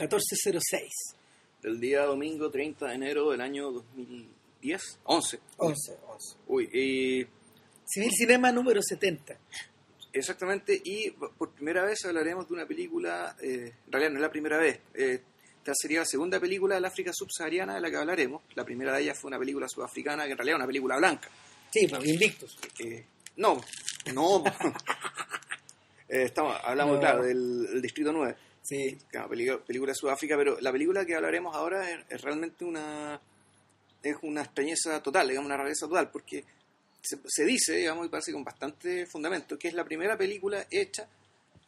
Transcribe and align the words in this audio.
1406. 0.00 0.90
Del 1.62 1.78
día 1.80 2.04
domingo 2.04 2.50
30 2.50 2.86
de 2.88 2.94
enero 2.94 3.30
del 3.30 3.40
año 3.40 3.70
2010, 3.70 4.98
11. 5.04 5.40
11, 5.58 5.98
11. 6.08 6.36
Uy, 6.46 6.64
y 6.72 7.26
Civil 7.86 8.10
Cinema 8.12 8.50
número 8.52 8.80
70. 8.82 9.36
exactamente, 10.12 10.80
y 10.84 11.10
por 11.10 11.50
primera 11.52 11.84
vez 11.84 12.04
hablaremos 12.04 12.48
de 12.48 12.54
una 12.54 12.66
película, 12.66 13.36
eh, 13.42 13.74
en 13.86 13.92
realidad 13.92 14.10
no 14.10 14.16
es 14.16 14.22
la 14.22 14.30
primera 14.30 14.58
vez, 14.58 14.80
eh, 14.94 15.22
esta 15.58 15.72
sería 15.74 16.00
la 16.00 16.06
segunda 16.06 16.40
película 16.40 16.74
del 16.76 16.84
África 16.86 17.12
subsahariana 17.12 17.74
de 17.74 17.80
la 17.82 17.90
que 17.90 17.96
hablaremos. 17.98 18.42
La 18.54 18.64
primera 18.64 18.94
de 18.94 19.02
ellas 19.02 19.18
fue 19.18 19.28
una 19.28 19.38
película 19.38 19.68
sudafricana, 19.68 20.24
que 20.24 20.32
en 20.32 20.38
realidad 20.38 20.56
es 20.56 20.60
una 20.60 20.66
película 20.66 20.96
blanca. 20.96 21.28
Sí, 21.70 21.86
pues 21.86 22.06
Invictus. 22.06 22.58
Eh, 22.78 23.04
no, 23.36 23.60
no. 24.14 24.42
Eh, 26.12 26.24
estamos, 26.24 26.56
hablamos, 26.64 26.94
No. 26.94 27.00
claro, 27.00 27.22
del, 27.22 27.66
del 27.68 27.82
Distrito 27.82 28.10
9. 28.12 28.34
Sí. 28.70 28.96
Claro, 29.10 29.28
película, 29.30 29.90
de 29.90 29.94
Sudáfrica, 29.96 30.36
pero 30.36 30.60
la 30.60 30.70
película 30.70 31.04
que 31.04 31.16
hablaremos 31.16 31.56
ahora 31.56 31.90
es, 31.90 32.20
realmente 32.22 32.64
una 32.64 33.20
es 34.00 34.16
una 34.22 34.42
extrañeza 34.42 35.02
total, 35.02 35.26
digamos, 35.26 35.46
una 35.46 35.56
rareza 35.56 35.88
total, 35.88 36.08
porque 36.08 36.44
se, 37.02 37.18
se 37.26 37.44
dice, 37.44 37.74
digamos, 37.74 38.06
y 38.06 38.08
parece 38.08 38.32
con 38.32 38.44
bastante 38.44 39.06
fundamento, 39.06 39.58
que 39.58 39.66
es 39.66 39.74
la 39.74 39.84
primera 39.84 40.16
película 40.16 40.64
hecha 40.70 41.08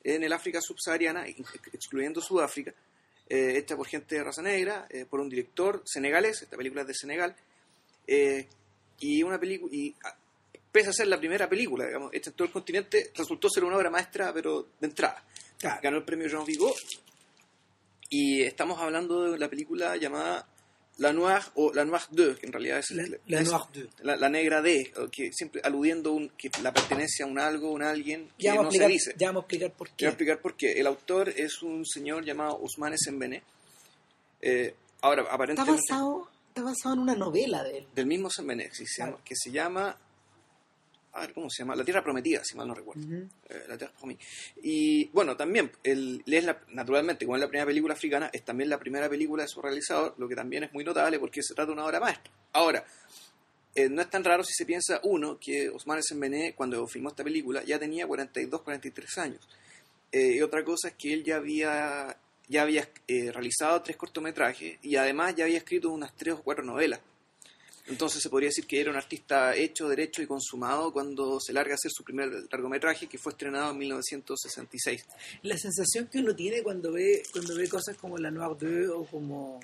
en 0.04 0.22
el 0.22 0.32
África 0.32 0.60
subsahariana, 0.62 1.26
excluyendo 1.26 2.20
Sudáfrica, 2.20 2.72
eh, 3.28 3.54
hecha 3.56 3.76
por 3.76 3.88
gente 3.88 4.14
de 4.14 4.22
raza 4.22 4.40
negra, 4.42 4.86
eh, 4.90 5.04
por 5.04 5.18
un 5.18 5.28
director 5.28 5.82
senegalés, 5.84 6.42
esta 6.42 6.56
película 6.56 6.82
es 6.82 6.86
de 6.86 6.94
Senegal, 6.94 7.34
eh, 8.06 8.46
y 9.00 9.24
una 9.24 9.40
película, 9.40 9.74
y 9.74 9.92
a- 10.04 10.16
pese 10.70 10.90
a 10.90 10.92
ser 10.92 11.08
la 11.08 11.18
primera 11.18 11.48
película, 11.48 11.84
digamos, 11.84 12.14
hecha 12.14 12.30
en 12.30 12.36
todo 12.36 12.46
el 12.46 12.52
continente, 12.52 13.10
resultó 13.16 13.48
ser 13.50 13.64
una 13.64 13.76
obra 13.76 13.90
maestra, 13.90 14.32
pero 14.32 14.68
de 14.80 14.86
entrada 14.86 15.22
Claro. 15.62 15.80
ganó 15.82 15.96
el 15.96 16.04
premio 16.04 16.28
Jean 16.28 16.44
Vigo 16.44 16.74
y 18.10 18.42
estamos 18.42 18.78
hablando 18.80 19.32
de 19.32 19.38
la 19.38 19.48
película 19.48 19.96
llamada 19.96 20.46
La 20.98 21.12
Noire 21.12 21.44
o 21.54 21.72
La 21.72 21.84
Noire 21.84 22.04
2 22.10 22.38
que 22.38 22.46
en 22.46 22.52
realidad 22.52 22.78
es 22.78 22.90
La, 22.90 23.04
la 23.26 23.40
es 23.40 23.48
Noire 23.50 23.64
2. 23.74 23.88
la, 24.02 24.16
la 24.16 24.28
negra 24.28 24.60
D 24.60 24.92
que 25.10 25.32
siempre 25.32 25.60
aludiendo 25.64 26.12
un, 26.12 26.28
que 26.30 26.50
la 26.62 26.72
pertenencia 26.72 27.24
a 27.24 27.28
un 27.28 27.38
algo 27.38 27.72
un 27.72 27.82
alguien 27.82 28.28
que 28.36 28.44
Ya, 28.44 28.50
no 28.54 28.58
vamos 28.64 28.74
a 28.74 28.78
se 28.78 28.84
explicar, 28.84 28.90
dice 29.08 29.14
ya 29.18 29.28
vamos 29.28 29.40
a 29.40 29.44
explicar 29.44 29.72
por 29.72 29.90
qué. 29.90 30.06
explicar 30.06 30.40
por 30.40 30.56
qué 30.56 30.72
el 30.80 30.86
autor 30.86 31.28
es 31.30 31.62
un 31.62 31.86
señor 31.86 32.24
llamado 32.24 32.56
Ousmane 32.58 32.96
Sembene 32.98 33.42
eh, 34.42 34.74
ahora 35.00 35.22
Está 35.22 35.34
aparentemente 35.34 35.80
basado, 35.88 36.28
está 36.48 36.62
basado 36.62 36.94
en 36.94 37.00
una 37.00 37.14
novela 37.14 37.62
de 37.62 37.78
él. 37.78 37.86
del 37.94 38.06
mismo 38.06 38.28
Sembene 38.30 38.68
que 38.68 38.84
Claro. 38.96 39.20
que 39.24 39.34
se 39.36 39.50
llama 39.50 39.96
a 41.12 41.20
ver, 41.20 41.32
¿cómo 41.32 41.50
se 41.50 41.62
llama? 41.62 41.76
La 41.76 41.84
Tierra 41.84 42.02
Prometida, 42.02 42.42
si 42.42 42.56
mal 42.56 42.66
no 42.66 42.74
recuerdo. 42.74 43.02
Eh, 43.48 43.64
la 43.68 43.76
Terre 43.76 43.92
Promise. 43.98 44.20
Y 44.62 45.08
bueno, 45.10 45.36
también, 45.36 45.70
el, 45.82 46.22
es 46.26 46.44
la, 46.44 46.60
naturalmente, 46.68 47.26
como 47.26 47.36
es 47.36 47.40
la 47.40 47.48
primera 47.48 47.66
película 47.66 47.94
africana, 47.94 48.30
es 48.32 48.42
también 48.44 48.70
la 48.70 48.78
primera 48.78 49.08
película 49.08 49.42
de 49.42 49.48
su 49.48 49.60
realizador, 49.60 50.14
lo 50.18 50.28
que 50.28 50.34
también 50.34 50.64
es 50.64 50.72
muy 50.72 50.84
notable 50.84 51.18
porque 51.18 51.42
se 51.42 51.54
trata 51.54 51.66
de 51.66 51.72
una 51.72 51.84
obra 51.84 52.00
maestra. 52.00 52.32
Ahora, 52.52 52.84
eh, 53.74 53.88
no 53.88 54.02
es 54.02 54.10
tan 54.10 54.22
raro 54.24 54.44
si 54.44 54.52
se 54.52 54.66
piensa, 54.66 55.00
uno, 55.04 55.38
que 55.38 55.70
Osman 55.70 56.02
Sembene, 56.02 56.54
cuando 56.54 56.86
filmó 56.86 57.08
esta 57.08 57.24
película, 57.24 57.62
ya 57.64 57.78
tenía 57.78 58.06
42, 58.06 58.62
43 58.62 59.18
años. 59.18 59.48
Eh, 60.10 60.36
y 60.36 60.42
otra 60.42 60.62
cosa 60.62 60.88
es 60.88 60.94
que 60.94 61.14
él 61.14 61.24
ya 61.24 61.36
había, 61.36 62.16
ya 62.48 62.62
había 62.62 62.86
eh, 63.08 63.32
realizado 63.32 63.80
tres 63.80 63.96
cortometrajes 63.96 64.78
y 64.82 64.96
además 64.96 65.34
ya 65.34 65.44
había 65.44 65.56
escrito 65.56 65.90
unas 65.90 66.14
tres 66.14 66.34
o 66.34 66.42
cuatro 66.42 66.64
novelas. 66.64 67.00
Entonces 67.88 68.22
se 68.22 68.30
podría 68.30 68.48
decir 68.48 68.66
que 68.66 68.80
era 68.80 68.90
un 68.90 68.96
artista 68.96 69.56
hecho, 69.56 69.88
derecho 69.88 70.22
y 70.22 70.26
consumado 70.26 70.92
cuando 70.92 71.40
se 71.40 71.52
larga 71.52 71.72
a 71.72 71.74
hacer 71.74 71.90
su 71.92 72.04
primer 72.04 72.30
largometraje 72.50 73.08
que 73.08 73.18
fue 73.18 73.32
estrenado 73.32 73.72
en 73.72 73.78
1966. 73.78 75.04
La 75.42 75.56
sensación 75.58 76.06
que 76.06 76.18
uno 76.20 76.34
tiene 76.36 76.62
cuando 76.62 76.92
ve 76.92 77.22
cuando 77.32 77.56
ve 77.56 77.68
cosas 77.68 77.96
como 77.96 78.18
la 78.18 78.30
Noire 78.30 78.86
2 78.86 78.96
o 78.96 79.04
como, 79.06 79.60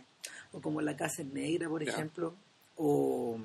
o 0.53 0.61
como 0.61 0.81
la 0.81 0.97
Casa 0.97 1.23
Negra, 1.23 1.69
por 1.69 1.83
ejemplo, 1.83 2.35
o, 2.77 3.39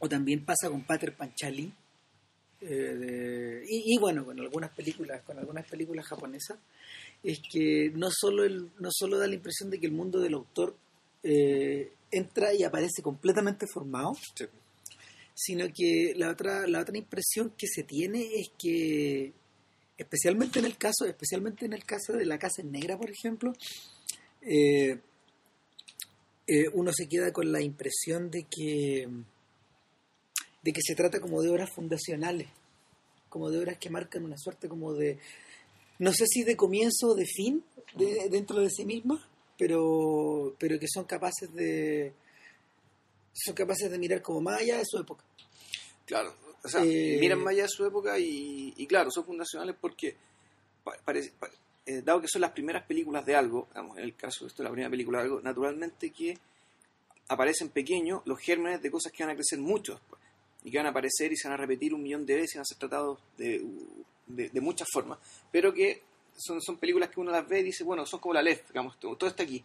o 0.00 0.08
también 0.08 0.44
pasa 0.44 0.68
con 0.68 0.82
Pater 0.84 1.14
Panchali, 1.14 1.72
eh, 2.60 2.66
de- 2.66 3.64
y, 3.68 3.94
y 3.94 3.98
bueno, 3.98 4.24
con 4.24 4.38
algunas 4.40 4.70
películas, 4.72 5.22
con 5.22 5.38
algunas 5.38 5.66
películas 5.68 6.06
japonesas, 6.06 6.58
es 7.22 7.40
que 7.50 7.90
no 7.94 8.08
solo, 8.10 8.44
el, 8.44 8.70
no 8.78 8.88
solo 8.92 9.18
da 9.18 9.26
la 9.26 9.34
impresión 9.34 9.70
de 9.70 9.78
que 9.78 9.86
el 9.86 9.92
mundo 9.92 10.20
del 10.20 10.34
autor 10.34 10.76
eh, 11.28 11.92
entra 12.10 12.54
y 12.54 12.62
aparece 12.62 13.02
completamente 13.02 13.66
formado, 13.66 14.16
sino 15.34 15.66
que 15.74 16.14
la 16.16 16.30
otra 16.30 16.66
la 16.66 16.80
otra 16.80 16.96
impresión 16.96 17.52
que 17.58 17.66
se 17.66 17.82
tiene 17.82 18.26
es 18.40 18.50
que 18.58 19.32
especialmente 19.98 20.58
en 20.60 20.64
el 20.66 20.76
caso 20.78 21.04
especialmente 21.04 21.66
en 21.66 21.72
el 21.72 21.84
caso 21.84 22.12
de 22.14 22.24
la 22.26 22.38
casa 22.38 22.62
en 22.62 22.70
negra 22.72 22.96
por 22.96 23.10
ejemplo 23.10 23.52
eh, 24.42 24.98
eh, 26.46 26.68
uno 26.72 26.92
se 26.92 27.08
queda 27.08 27.32
con 27.32 27.50
la 27.52 27.60
impresión 27.60 28.30
de 28.30 28.44
que 28.44 29.08
de 30.62 30.72
que 30.72 30.80
se 30.82 30.94
trata 30.94 31.20
como 31.20 31.42
de 31.42 31.50
obras 31.50 31.70
fundacionales 31.74 32.48
como 33.28 33.50
de 33.50 33.58
obras 33.58 33.78
que 33.78 33.90
marcan 33.90 34.24
una 34.24 34.38
suerte 34.38 34.68
como 34.68 34.94
de 34.94 35.18
no 35.98 36.12
sé 36.12 36.24
si 36.26 36.44
de 36.44 36.56
comienzo 36.56 37.08
o 37.08 37.14
de 37.14 37.26
fin 37.26 37.62
de- 37.96 38.28
dentro 38.30 38.60
de 38.60 38.70
sí 38.70 38.84
mismas 38.84 39.20
pero 39.58 40.54
pero 40.58 40.78
que 40.78 40.86
son 40.88 41.04
capaces 41.04 41.52
de 41.54 42.12
son 43.32 43.54
capaces 43.54 43.90
de 43.90 43.98
mirar 43.98 44.22
como 44.22 44.40
más 44.40 44.60
allá 44.60 44.78
de 44.78 44.84
su 44.86 44.98
época. 44.98 45.24
Claro, 46.06 46.34
o 46.62 46.68
sea, 46.68 46.82
Eh, 46.84 47.18
miran 47.20 47.40
más 47.40 47.52
allá 47.52 47.64
de 47.64 47.68
su 47.68 47.84
época 47.84 48.18
y, 48.18 48.72
y 48.76 48.86
claro, 48.86 49.10
son 49.10 49.24
fundacionales 49.24 49.76
porque, 49.80 50.16
parece, 51.04 51.32
eh, 51.84 52.00
dado 52.02 52.20
que 52.20 52.28
son 52.28 52.40
las 52.40 52.52
primeras 52.52 52.84
películas 52.86 53.26
de 53.26 53.34
algo, 53.36 53.66
digamos, 53.70 53.98
en 53.98 54.04
el 54.04 54.14
caso 54.16 54.44
de 54.44 54.48
esto, 54.48 54.62
la 54.62 54.70
primera 54.70 54.90
película 54.90 55.18
de 55.18 55.24
algo, 55.24 55.40
naturalmente 55.40 56.10
que 56.10 56.38
aparecen 57.28 57.68
pequeños 57.70 58.22
los 58.24 58.38
gérmenes 58.38 58.80
de 58.80 58.90
cosas 58.90 59.12
que 59.12 59.24
van 59.24 59.32
a 59.32 59.34
crecer 59.34 59.58
mucho 59.58 59.94
después 59.94 60.22
y 60.64 60.70
que 60.70 60.78
van 60.78 60.86
a 60.86 60.90
aparecer 60.90 61.32
y 61.32 61.36
se 61.36 61.48
van 61.48 61.58
a 61.58 61.60
repetir 61.60 61.92
un 61.92 62.02
millón 62.02 62.24
de 62.24 62.36
veces 62.36 62.54
y 62.54 62.58
van 62.58 62.62
a 62.62 62.64
ser 62.64 62.78
tratados 62.78 63.18
de, 63.36 63.64
de, 64.26 64.48
de 64.48 64.60
muchas 64.60 64.88
formas, 64.92 65.18
pero 65.52 65.74
que 65.74 66.02
son, 66.36 66.60
son 66.60 66.78
películas 66.78 67.10
que 67.10 67.20
uno 67.20 67.30
las 67.32 67.46
ve 67.48 67.60
y 67.60 67.64
dice, 67.64 67.84
bueno, 67.84 68.04
son 68.06 68.20
como 68.20 68.34
la 68.34 68.42
LED, 68.42 68.60
digamos, 68.68 68.98
todo, 69.00 69.16
todo 69.16 69.28
está 69.30 69.42
aquí, 69.42 69.64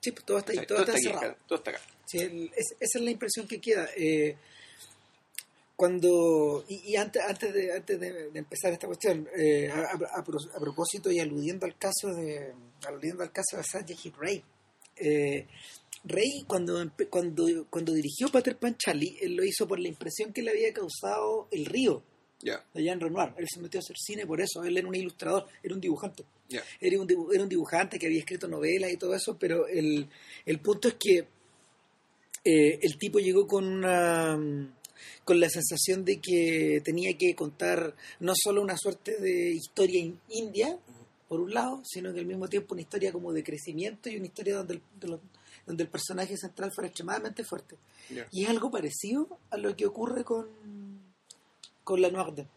sí 0.00 0.12
pues 0.12 0.24
todo 0.24 0.38
está 0.38 0.52
ahí 0.52 0.58
O 0.58 0.60
sea, 0.60 0.66
todo, 0.68 0.78
está 0.80 0.92
aquí, 0.92 1.02
cerrado 1.02 1.36
todo 1.46 1.58
está 1.58 1.70
acá. 1.70 1.80
Sí, 2.06 2.18
el- 2.18 2.50
es- 2.56 2.76
esa 2.80 2.98
es 2.98 3.04
la 3.04 3.10
impresión 3.10 3.46
que 3.48 3.60
queda. 3.60 3.88
Eh, 3.96 4.36
cuando 5.76 6.64
y, 6.68 6.92
y 6.92 6.96
antes 6.96 7.22
antes 7.22 7.52
de 7.52 7.72
antes 7.74 8.00
de, 8.00 8.30
de 8.30 8.38
empezar 8.38 8.72
esta 8.72 8.86
cuestión 8.86 9.28
eh, 9.36 9.68
a, 9.70 9.80
a- 9.80 10.20
a 10.20 10.24
pro- 10.24 10.38
a 10.54 10.58
propósito 10.60 11.10
y 11.12 11.20
aludiendo 11.20 11.66
al 11.66 11.76
caso 11.76 12.08
de 12.14 12.54
aludiendo 12.86 13.22
al 13.22 13.30
caso 13.32 13.58
de 13.58 13.62
Satyajit 13.64 14.14
Ray 14.16 14.42
eh, 14.96 15.46
Ray 16.04 16.44
cuando 16.46 16.90
cuando 17.10 17.46
cuando 17.68 17.92
dirigió 17.92 18.28
Peter 18.30 18.56
Pan 18.56 18.76
Charlie 18.78 19.18
él 19.20 19.34
lo 19.36 19.44
hizo 19.44 19.68
por 19.68 19.78
la 19.78 19.88
impresión 19.88 20.32
que 20.32 20.40
le 20.42 20.52
había 20.52 20.72
causado 20.72 21.48
el 21.50 21.66
río 21.66 22.02
De 22.74 22.82
Jean 22.82 23.00
Renoir. 23.00 23.32
Él 23.38 23.46
se 23.52 23.60
metió 23.60 23.78
a 23.78 23.82
hacer 23.82 23.96
cine 23.98 24.26
por 24.26 24.40
eso. 24.40 24.62
Él 24.64 24.76
era 24.76 24.86
un 24.88 24.94
ilustrador 24.94 25.46
era 25.62 25.74
un 25.74 25.80
dibujante. 25.80 26.24
Era 26.80 27.00
un, 27.00 27.08
era 27.32 27.42
un 27.42 27.48
dibujante 27.48 27.98
que 27.98 28.06
había 28.06 28.20
escrito 28.20 28.46
novelas 28.48 28.92
y 28.92 28.96
todo 28.96 29.14
eso, 29.14 29.36
pero 29.38 29.66
el, 29.66 30.08
el 30.44 30.58
punto 30.60 30.88
es 30.88 30.94
que 30.94 31.26
eh, 32.44 32.78
el 32.82 32.96
tipo 32.98 33.18
llegó 33.18 33.46
con 33.46 33.64
una 33.66 34.38
con 35.24 35.40
la 35.40 35.48
sensación 35.50 36.04
de 36.04 36.20
que 36.20 36.80
tenía 36.84 37.16
que 37.18 37.34
contar 37.34 37.94
no 38.20 38.32
solo 38.34 38.62
una 38.62 38.76
suerte 38.78 39.16
de 39.20 39.50
historia 39.50 40.00
in- 40.00 40.20
india, 40.30 40.78
por 41.28 41.40
un 41.40 41.52
lado, 41.52 41.82
sino 41.84 42.14
que 42.14 42.20
al 42.20 42.26
mismo 42.26 42.48
tiempo 42.48 42.74
una 42.74 42.82
historia 42.82 43.12
como 43.12 43.32
de 43.32 43.42
crecimiento 43.42 44.08
y 44.08 44.16
una 44.16 44.26
historia 44.26 44.56
donde 44.56 44.74
el, 44.74 44.82
de 45.00 45.08
lo- 45.08 45.20
donde 45.66 45.82
el 45.82 45.90
personaje 45.90 46.36
central 46.36 46.70
fuera 46.72 46.86
extremadamente 46.88 47.42
fuerte. 47.44 47.76
Y 48.30 48.44
es 48.44 48.48
algo 48.50 48.70
parecido 48.70 49.38
a 49.50 49.56
lo 49.56 49.74
que 49.76 49.84
ocurre 49.86 50.22
con, 50.24 50.46
con 51.86 52.00
la 52.02 52.10
Noir 52.10 52.34
Dame. 52.34 52.48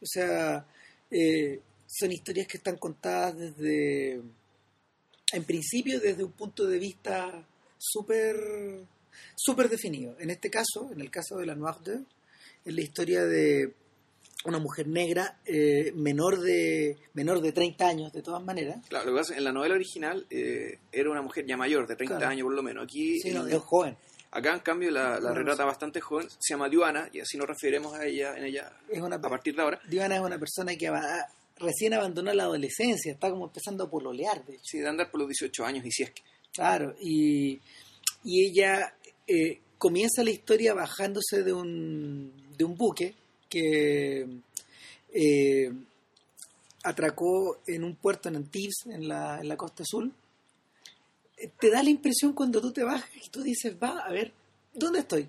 O 0.00 0.06
sea, 0.06 0.66
eh, 1.10 1.60
son 1.86 2.10
historias 2.10 2.46
que 2.48 2.56
están 2.56 2.76
contadas 2.78 3.36
desde, 3.36 4.14
en 5.32 5.44
principio, 5.44 6.00
desde 6.00 6.24
un 6.24 6.32
punto 6.32 6.66
de 6.66 6.78
vista 6.78 7.46
súper 7.76 8.34
súper 9.36 9.68
definido. 9.68 10.16
En 10.18 10.30
este 10.30 10.48
caso, 10.48 10.90
en 10.90 11.02
el 11.02 11.10
caso 11.10 11.36
de 11.36 11.44
la 11.46 11.54
Noir 11.54 11.76
Dame, 11.84 12.04
es 12.64 12.74
la 12.74 12.80
historia 12.80 13.24
de 13.26 13.74
una 14.46 14.58
mujer 14.58 14.88
negra 14.88 15.38
eh, 15.44 15.92
menor 15.94 16.40
de 16.40 16.96
menor 17.12 17.42
de 17.42 17.52
30 17.52 17.86
años, 17.86 18.12
de 18.12 18.22
todas 18.22 18.42
maneras. 18.42 18.78
Claro, 18.88 19.04
lo 19.04 19.12
que 19.12 19.18
pasa, 19.18 19.36
en 19.36 19.44
la 19.44 19.52
novela 19.52 19.74
original 19.74 20.26
eh, 20.30 20.78
era 20.90 21.10
una 21.10 21.20
mujer 21.20 21.44
ya 21.46 21.58
mayor, 21.58 21.86
de 21.86 21.94
30 21.94 22.16
Claro. 22.16 22.30
años 22.32 22.44
por 22.46 22.54
lo 22.54 22.62
menos. 22.62 22.84
Aquí, 22.84 23.20
Sí, 23.20 23.32
no, 23.32 23.46
es 23.46 23.58
joven. 23.58 23.96
Acá 24.32 24.54
en 24.54 24.60
cambio 24.60 24.90
la, 24.90 25.20
la 25.20 25.32
retrata 25.32 25.64
bastante 25.64 26.00
joven, 26.00 26.28
se 26.38 26.54
llama 26.54 26.68
Diana 26.68 27.08
y 27.12 27.20
así 27.20 27.36
nos 27.36 27.46
referiremos 27.46 27.94
a 27.94 28.04
ella 28.04 28.36
en 28.36 28.44
ella 28.44 28.72
Es 28.88 29.00
una, 29.00 29.16
a 29.16 29.20
partir 29.20 29.54
de 29.54 29.62
ahora. 29.62 29.80
Diana 29.88 30.16
es 30.16 30.20
una 30.20 30.38
persona 30.38 30.74
que 30.76 30.90
recién 31.56 31.94
abandonó 31.94 32.32
la 32.32 32.44
adolescencia, 32.44 33.12
está 33.12 33.30
como 33.30 33.46
empezando 33.46 33.84
a 33.84 33.90
pololear, 33.90 34.44
de 34.44 34.54
hecho. 34.54 34.64
Sí, 34.64 34.78
de 34.78 34.88
andar 34.88 35.10
por 35.10 35.20
los 35.20 35.28
18 35.28 35.64
años 35.64 35.86
y 35.86 35.90
si 35.92 36.02
es 36.02 36.10
que. 36.10 36.22
Claro, 36.52 36.94
y, 37.00 37.60
y 38.24 38.46
ella 38.46 38.94
eh, 39.26 39.60
comienza 39.78 40.22
la 40.22 40.30
historia 40.30 40.74
bajándose 40.74 41.42
de 41.42 41.52
un, 41.52 42.32
de 42.56 42.64
un 42.64 42.76
buque 42.76 43.14
que, 43.48 44.26
eh, 45.14 45.72
atracó 46.82 47.60
en 47.66 47.84
un 47.84 47.96
puerto 47.96 48.28
en 48.28 48.36
Antibes, 48.36 48.86
en 48.86 49.08
la, 49.08 49.40
en 49.40 49.48
la 49.48 49.56
costa 49.56 49.82
azul, 49.82 50.12
te 51.58 51.70
da 51.70 51.82
la 51.82 51.90
impresión 51.90 52.32
cuando 52.32 52.60
tú 52.60 52.72
te 52.72 52.82
bajas 52.84 53.08
y 53.14 53.28
tú 53.30 53.42
dices, 53.42 53.74
va, 53.82 54.00
a 54.00 54.10
ver, 54.10 54.32
¿dónde 54.74 55.00
estoy? 55.00 55.28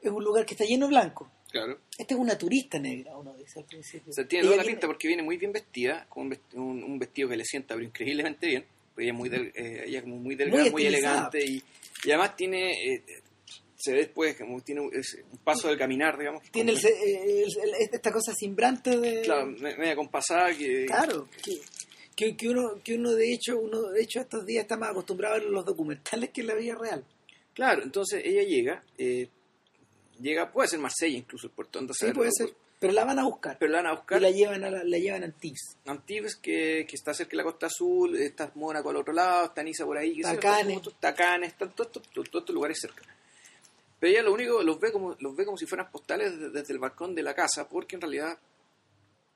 Es 0.00 0.10
un 0.10 0.22
lugar 0.24 0.46
que 0.46 0.54
está 0.54 0.64
lleno 0.64 0.86
de 0.86 0.90
blanco. 0.90 1.30
Claro. 1.50 1.78
Esta 1.98 2.14
es 2.14 2.20
una 2.20 2.38
turista 2.38 2.78
negra, 2.78 3.16
uno 3.16 3.34
dice 3.34 3.58
al 3.58 3.64
principio. 3.64 4.10
O 4.10 4.14
sea, 4.14 4.26
tiene 4.26 4.44
toda 4.44 4.56
la 4.58 4.62
pinta 4.64 4.86
porque 4.86 5.08
viene 5.08 5.22
muy 5.22 5.36
bien 5.36 5.52
vestida, 5.52 6.06
con 6.08 6.32
un 6.54 6.98
vestido, 6.98 7.28
que 7.28 7.36
le 7.36 7.44
sienta 7.44 7.74
pero 7.74 7.84
increíblemente 7.86 8.46
bien. 8.46 8.64
Pues 8.94 9.04
ella 9.04 9.12
es 9.12 9.18
muy, 9.18 9.28
del- 9.28 9.52
eh, 9.54 9.84
ella 9.86 9.98
es 9.98 10.06
muy 10.06 10.34
delgada, 10.36 10.70
muy, 10.70 10.84
elegante 10.86 11.44
y, 11.44 11.62
y 12.04 12.10
además 12.10 12.36
tiene, 12.36 12.70
eh, 12.94 13.02
se 13.76 13.92
ve 13.92 13.98
después 13.98 14.36
como 14.36 14.60
tiene 14.60 14.80
un, 14.82 14.90
paso 15.42 15.68
del 15.68 15.76
caminar, 15.78 16.16
digamos. 16.18 16.42
Tiene 16.52 16.70
el, 16.72 16.78
eh, 16.78 17.44
el- 17.44 17.58
el- 17.64 17.74
esta 17.92 18.12
cosa 18.12 18.32
simbrante 18.34 18.96
de... 18.96 19.22
claro, 19.22 19.46
me- 19.46 19.76
media 19.76 19.96
compasada 19.96 20.54
que... 20.56 20.86
Claro, 20.86 21.28
que, 21.42 21.60
que, 22.20 22.36
que 22.36 22.48
uno, 22.50 22.80
que 22.84 22.94
uno 22.96 23.12
de 23.14 23.32
hecho, 23.32 23.58
uno 23.58 23.80
de 23.90 24.02
hecho 24.02 24.20
estos 24.20 24.44
días 24.44 24.62
está 24.64 24.76
más 24.76 24.90
acostumbrado 24.90 25.36
a 25.36 25.38
ver 25.38 25.48
los 25.48 25.64
documentales 25.64 26.28
que 26.30 26.42
en 26.42 26.46
la 26.48 26.54
vida 26.54 26.74
real. 26.74 27.02
Claro, 27.54 27.82
entonces 27.82 28.22
ella 28.24 28.42
llega, 28.42 28.84
eh, 28.98 29.28
llega, 30.20 30.52
puede 30.52 30.68
ser 30.68 30.80
Marsella 30.80 31.16
incluso 31.16 31.46
el 31.46 31.52
puerto, 31.54 31.78
a 31.78 31.82
Sí, 31.94 32.12
puede 32.12 32.30
ser. 32.32 32.52
Pero 32.78 32.92
la 32.92 33.04
van 33.04 33.18
a 33.18 33.24
buscar. 33.24 33.56
Pero 33.58 33.72
la 33.72 33.78
van 33.82 33.86
a 33.86 33.92
y 33.92 33.96
buscar. 33.96 34.20
la 34.22 34.30
llevan 34.30 34.64
a, 34.64 34.70
la, 34.70 34.84
la 34.84 34.98
llevan 34.98 35.22
a 35.22 35.26
Antibes. 35.26 35.76
Antibes, 35.86 36.36
que, 36.36 36.86
que 36.88 36.96
está 36.96 37.12
cerca 37.14 37.30
de 37.32 37.36
la 37.38 37.44
costa 37.44 37.66
azul, 37.66 38.16
está 38.16 38.50
Mónaco 38.54 38.90
al 38.90 38.96
otro 38.96 39.12
lado, 39.12 39.46
está 39.46 39.62
Niza 39.62 39.84
por 39.86 39.96
ahí, 39.98 40.16
sé 40.16 40.22
Tacanes. 40.22 40.66
están 40.68 40.82
todos- 40.82 41.00
Tacanes, 41.00 41.48
están 41.52 41.72
todos 41.74 41.88
estos, 41.88 42.02
todos 42.10 42.26
estos 42.40 42.54
lugares 42.54 42.78
cerca. 42.80 43.02
Pero 43.98 44.12
ella 44.12 44.22
lo 44.22 44.32
único 44.32 44.62
los 44.62 44.78
ve 44.80 44.92
como 44.92 45.14
los 45.20 45.36
ve 45.36 45.44
como 45.44 45.58
si 45.58 45.66
fueran 45.66 45.90
postales 45.90 46.32
desde, 46.32 46.50
desde 46.50 46.72
el 46.72 46.78
balcón 46.78 47.14
de 47.14 47.22
la 47.22 47.34
casa, 47.34 47.68
porque 47.68 47.96
en 47.96 48.00
realidad 48.02 48.38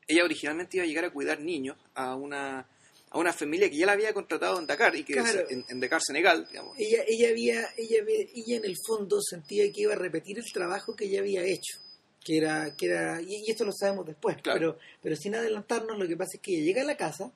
ella 0.09 0.25
originalmente 0.25 0.77
iba 0.77 0.85
a 0.85 0.87
llegar 0.87 1.05
a 1.05 1.11
cuidar 1.13 1.41
niños 1.41 1.77
a 1.95 2.15
una 2.17 2.67
a 3.11 3.19
una 3.19 3.33
familia 3.33 3.71
que 3.71 3.77
ya 3.77 3.87
la 3.87 3.93
había 3.93 4.13
contratado 4.13 4.59
en 4.59 4.67
Dakar 4.67 4.97
y 4.97 5.05
que 5.05 5.13
Claro. 5.13 5.49
en, 5.49 5.65
en 5.69 5.79
Dakar, 5.79 6.01
Senegal, 6.03 6.49
digamos. 6.51 6.77
Ella, 6.77 7.05
ella, 7.07 7.29
había, 7.29 7.61
ella, 7.77 7.99
ella 8.09 8.57
en 8.57 8.65
el 8.65 8.75
fondo 8.85 9.21
sentía 9.23 9.71
que 9.73 9.83
iba 9.83 9.93
a 9.93 9.97
repetir 9.97 10.37
el 10.39 10.53
trabajo 10.53 10.97
que 10.97 11.05
ella 11.05 11.21
había 11.21 11.45
hecho. 11.45 11.79
Que 12.25 12.39
era, 12.39 12.75
que 12.77 12.87
era 12.87 13.23
y, 13.23 13.45
y 13.47 13.51
esto 13.53 13.65
lo 13.65 13.71
sabemos 13.73 14.05
después, 14.07 14.39
Claro. 14.43 14.59
pero, 14.59 14.79
pero 15.01 15.15
sin 15.15 15.35
adelantarnos, 15.37 15.97
lo 15.97 16.09
que 16.09 16.17
pasa 16.17 16.33
es 16.35 16.41
que 16.41 16.55
ella 16.57 16.65
llega 16.65 16.83
a 16.83 16.87
la 16.87 16.97
casa 16.97 17.31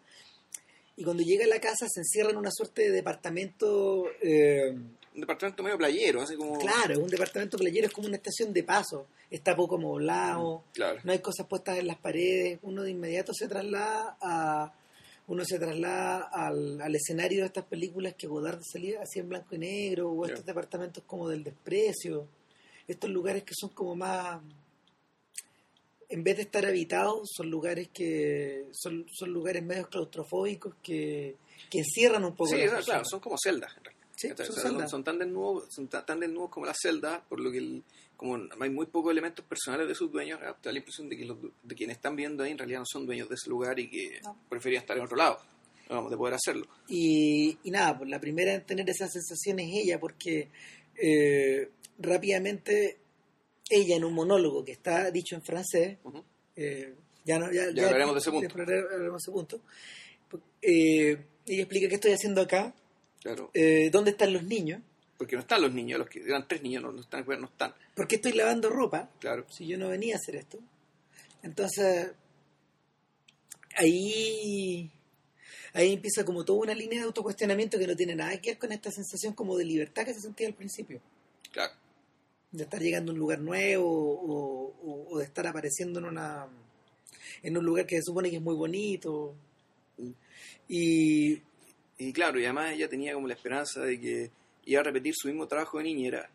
y 0.96 1.04
cuando 1.04 1.22
llega 1.22 1.44
a 1.44 1.48
la 1.48 1.60
casa 1.60 1.86
se 1.88 2.00
encierra 2.00 2.30
en 2.30 2.38
una 2.38 2.50
suerte 2.50 2.82
de 2.82 2.90
departamento, 2.90 4.06
eh, 4.20 4.74
Un 5.18 5.22
departamento 5.22 5.64
medio 5.64 5.76
playero, 5.76 6.22
así 6.22 6.36
como 6.36 6.56
claro, 6.58 7.00
un 7.00 7.08
departamento 7.08 7.58
playero 7.58 7.88
es 7.88 7.92
como 7.92 8.06
una 8.06 8.16
estación 8.18 8.52
de 8.52 8.62
paso, 8.62 9.08
está 9.28 9.56
poco 9.56 9.74
amoblado, 9.74 10.62
Claro. 10.72 11.00
no 11.02 11.10
hay 11.10 11.18
cosas 11.18 11.44
puestas 11.48 11.76
en 11.78 11.88
las 11.88 11.98
paredes, 11.98 12.60
uno 12.62 12.84
de 12.84 12.92
inmediato 12.92 13.32
se 13.34 13.48
traslada 13.48 14.16
a 14.22 14.72
uno 15.26 15.44
se 15.44 15.58
traslada 15.58 16.28
al, 16.32 16.80
al 16.80 16.94
escenario 16.94 17.40
de 17.40 17.46
estas 17.46 17.64
películas 17.64 18.14
que 18.16 18.28
Godard 18.28 18.60
salía 18.62 19.02
hacía 19.02 19.22
en 19.22 19.28
blanco 19.28 19.56
y 19.56 19.58
negro 19.58 20.08
o 20.10 20.24
estos 20.24 20.46
departamentos 20.46 21.02
como 21.04 21.28
del 21.28 21.42
desprecio, 21.42 22.28
estos 22.86 23.10
lugares 23.10 23.42
que 23.42 23.54
son 23.58 23.70
como 23.70 23.96
más 23.96 24.40
en 26.10 26.22
vez 26.24 26.36
de 26.36 26.42
estar 26.42 26.64
habitados 26.64 27.28
son 27.36 27.50
lugares 27.50 27.88
que 27.92 28.68
son, 28.72 29.04
son 29.12 29.30
lugares 29.32 29.62
medios 29.64 29.88
claustrofóbicos 29.88 30.74
que, 30.82 31.34
que 31.68 31.78
encierran 31.80 32.24
un 32.24 32.36
poco 32.36 32.50
Sí, 32.50 32.56
claro, 32.56 32.76
personas. 32.76 33.08
son 33.10 33.20
como 33.20 33.36
celdas. 33.36 33.72
en 33.76 33.84
realidad. 33.84 33.97
Son 34.88 35.04
tan 35.04 35.18
desnudos, 35.18 35.72
son 35.74 35.88
tan 35.88 36.20
desnudos 36.20 36.50
como 36.50 36.66
las 36.66 36.76
celdas, 36.80 37.20
por 37.28 37.40
lo 37.40 37.50
que 37.50 37.58
el- 37.58 37.82
como 38.16 38.36
hay 38.60 38.70
muy 38.70 38.86
pocos 38.86 39.12
elementos 39.12 39.44
personales 39.44 39.86
de 39.86 39.94
sus 39.94 40.10
dueños, 40.10 40.40
te 40.60 40.68
da 40.68 40.72
la 40.72 40.78
impresión 40.78 41.08
de 41.08 41.16
que 41.16 41.24
los, 41.24 41.38
de 41.62 41.74
quienes 41.76 41.96
están 41.96 42.16
viendo 42.16 42.42
ahí 42.42 42.50
en 42.50 42.58
realidad 42.58 42.80
no 42.80 42.86
son 42.86 43.06
dueños 43.06 43.28
de 43.28 43.36
ese 43.36 43.48
lugar 43.48 43.78
y 43.78 43.88
que 43.88 44.20
No. 44.24 44.36
preferían 44.48 44.80
estar 44.82 44.96
en 44.96 45.04
otro 45.04 45.16
lado, 45.16 45.38
vamos, 45.88 46.10
de 46.10 46.16
poder 46.16 46.34
hacerlo. 46.34 46.66
Y, 46.88 47.56
y 47.62 47.70
nada, 47.70 47.96
pues 47.96 48.10
la 48.10 48.18
primera 48.20 48.52
en 48.54 48.64
tener 48.66 48.90
esa 48.90 49.06
sensación 49.08 49.60
es 49.60 49.68
ella, 49.72 50.00
porque 50.00 50.48
eh, 50.96 51.70
rápidamente 52.00 52.98
ella 53.70 53.94
en 53.96 54.04
un 54.04 54.14
monólogo 54.14 54.64
que 54.64 54.72
está 54.72 55.10
dicho 55.12 55.36
en 55.36 55.42
francés, 55.42 55.98
eh, 56.56 56.94
ya, 57.24 57.38
no, 57.38 57.52
ya, 57.52 57.70
Ya 57.72 57.84
hablaremos 57.84 58.14
de 58.14 58.18
ese 58.20 58.30
punto. 58.32 58.52
hablaremos 58.52 58.90
de 58.90 59.16
ese 59.18 59.30
punto. 59.30 59.60
Eh, 60.60 61.16
ella 61.46 61.62
explica 61.62 61.88
qué 61.88 61.94
estoy 61.94 62.12
haciendo 62.12 62.40
acá, 62.42 62.74
Claro, 63.22 63.50
eh, 63.54 63.90
dónde 63.90 64.12
están 64.12 64.32
los 64.32 64.42
niños, 64.44 64.80
porque 65.16 65.34
no 65.36 65.42
están 65.42 65.60
los 65.62 65.72
niños, 65.72 65.98
los 65.98 66.08
que 66.08 66.20
eran 66.22 66.46
tres 66.46 66.62
niños, 66.62 66.82
no, 66.82 66.92
no 66.92 67.00
están, 67.00 67.24
no 67.26 67.46
están, 67.46 67.74
por 67.94 68.06
qué 68.06 68.16
estoy 68.16 68.32
lavando 68.32 68.70
ropa, 68.70 69.10
claro. 69.18 69.44
si 69.50 69.66
yo 69.66 69.76
no 69.76 69.88
venía 69.88 70.14
a 70.14 70.18
hacer 70.18 70.36
esto. 70.36 70.58
Entonces, 71.42 72.12
ahí, 73.76 74.90
ahí 75.72 75.92
empieza 75.94 76.24
como 76.24 76.44
toda 76.44 76.60
una 76.60 76.74
línea 76.74 77.00
de 77.00 77.06
autocuestionamiento 77.06 77.78
que 77.78 77.86
no 77.86 77.96
tiene 77.96 78.14
nada 78.14 78.40
que 78.40 78.50
ver 78.50 78.58
con 78.58 78.72
esta 78.72 78.90
sensación 78.90 79.34
como 79.34 79.56
de 79.56 79.64
libertad 79.64 80.04
que 80.04 80.14
se 80.14 80.20
sentía 80.20 80.46
al 80.48 80.54
principio. 80.54 81.00
Claro. 81.52 81.72
De 82.50 82.62
estar 82.64 82.80
llegando 82.80 83.10
a 83.10 83.14
un 83.14 83.18
lugar 83.18 83.40
nuevo 83.40 83.86
o, 83.88 84.74
o- 84.82 85.06
o 85.14 85.18
de 85.18 85.24
estar 85.24 85.46
apareciendo 85.46 85.98
en 85.98 86.06
una 86.06 86.46
en 87.42 87.56
un 87.56 87.64
lugar 87.64 87.86
que 87.86 87.96
se 87.96 88.02
supone 88.02 88.30
que 88.30 88.36
es 88.36 88.42
muy 88.42 88.54
bonito. 88.54 89.34
Y 90.68 91.40
Y 91.98 92.12
claro, 92.12 92.38
y 92.38 92.44
además 92.44 92.72
ella 92.72 92.88
tenía 92.88 93.14
como 93.14 93.26
la 93.26 93.34
esperanza 93.34 93.80
de 93.80 94.00
que 94.00 94.30
iba 94.64 94.80
a 94.80 94.84
repetir 94.84 95.14
su 95.16 95.28
mismo 95.28 95.46
trabajo 95.46 95.78
de 95.78 95.84
niñera 95.84 96.30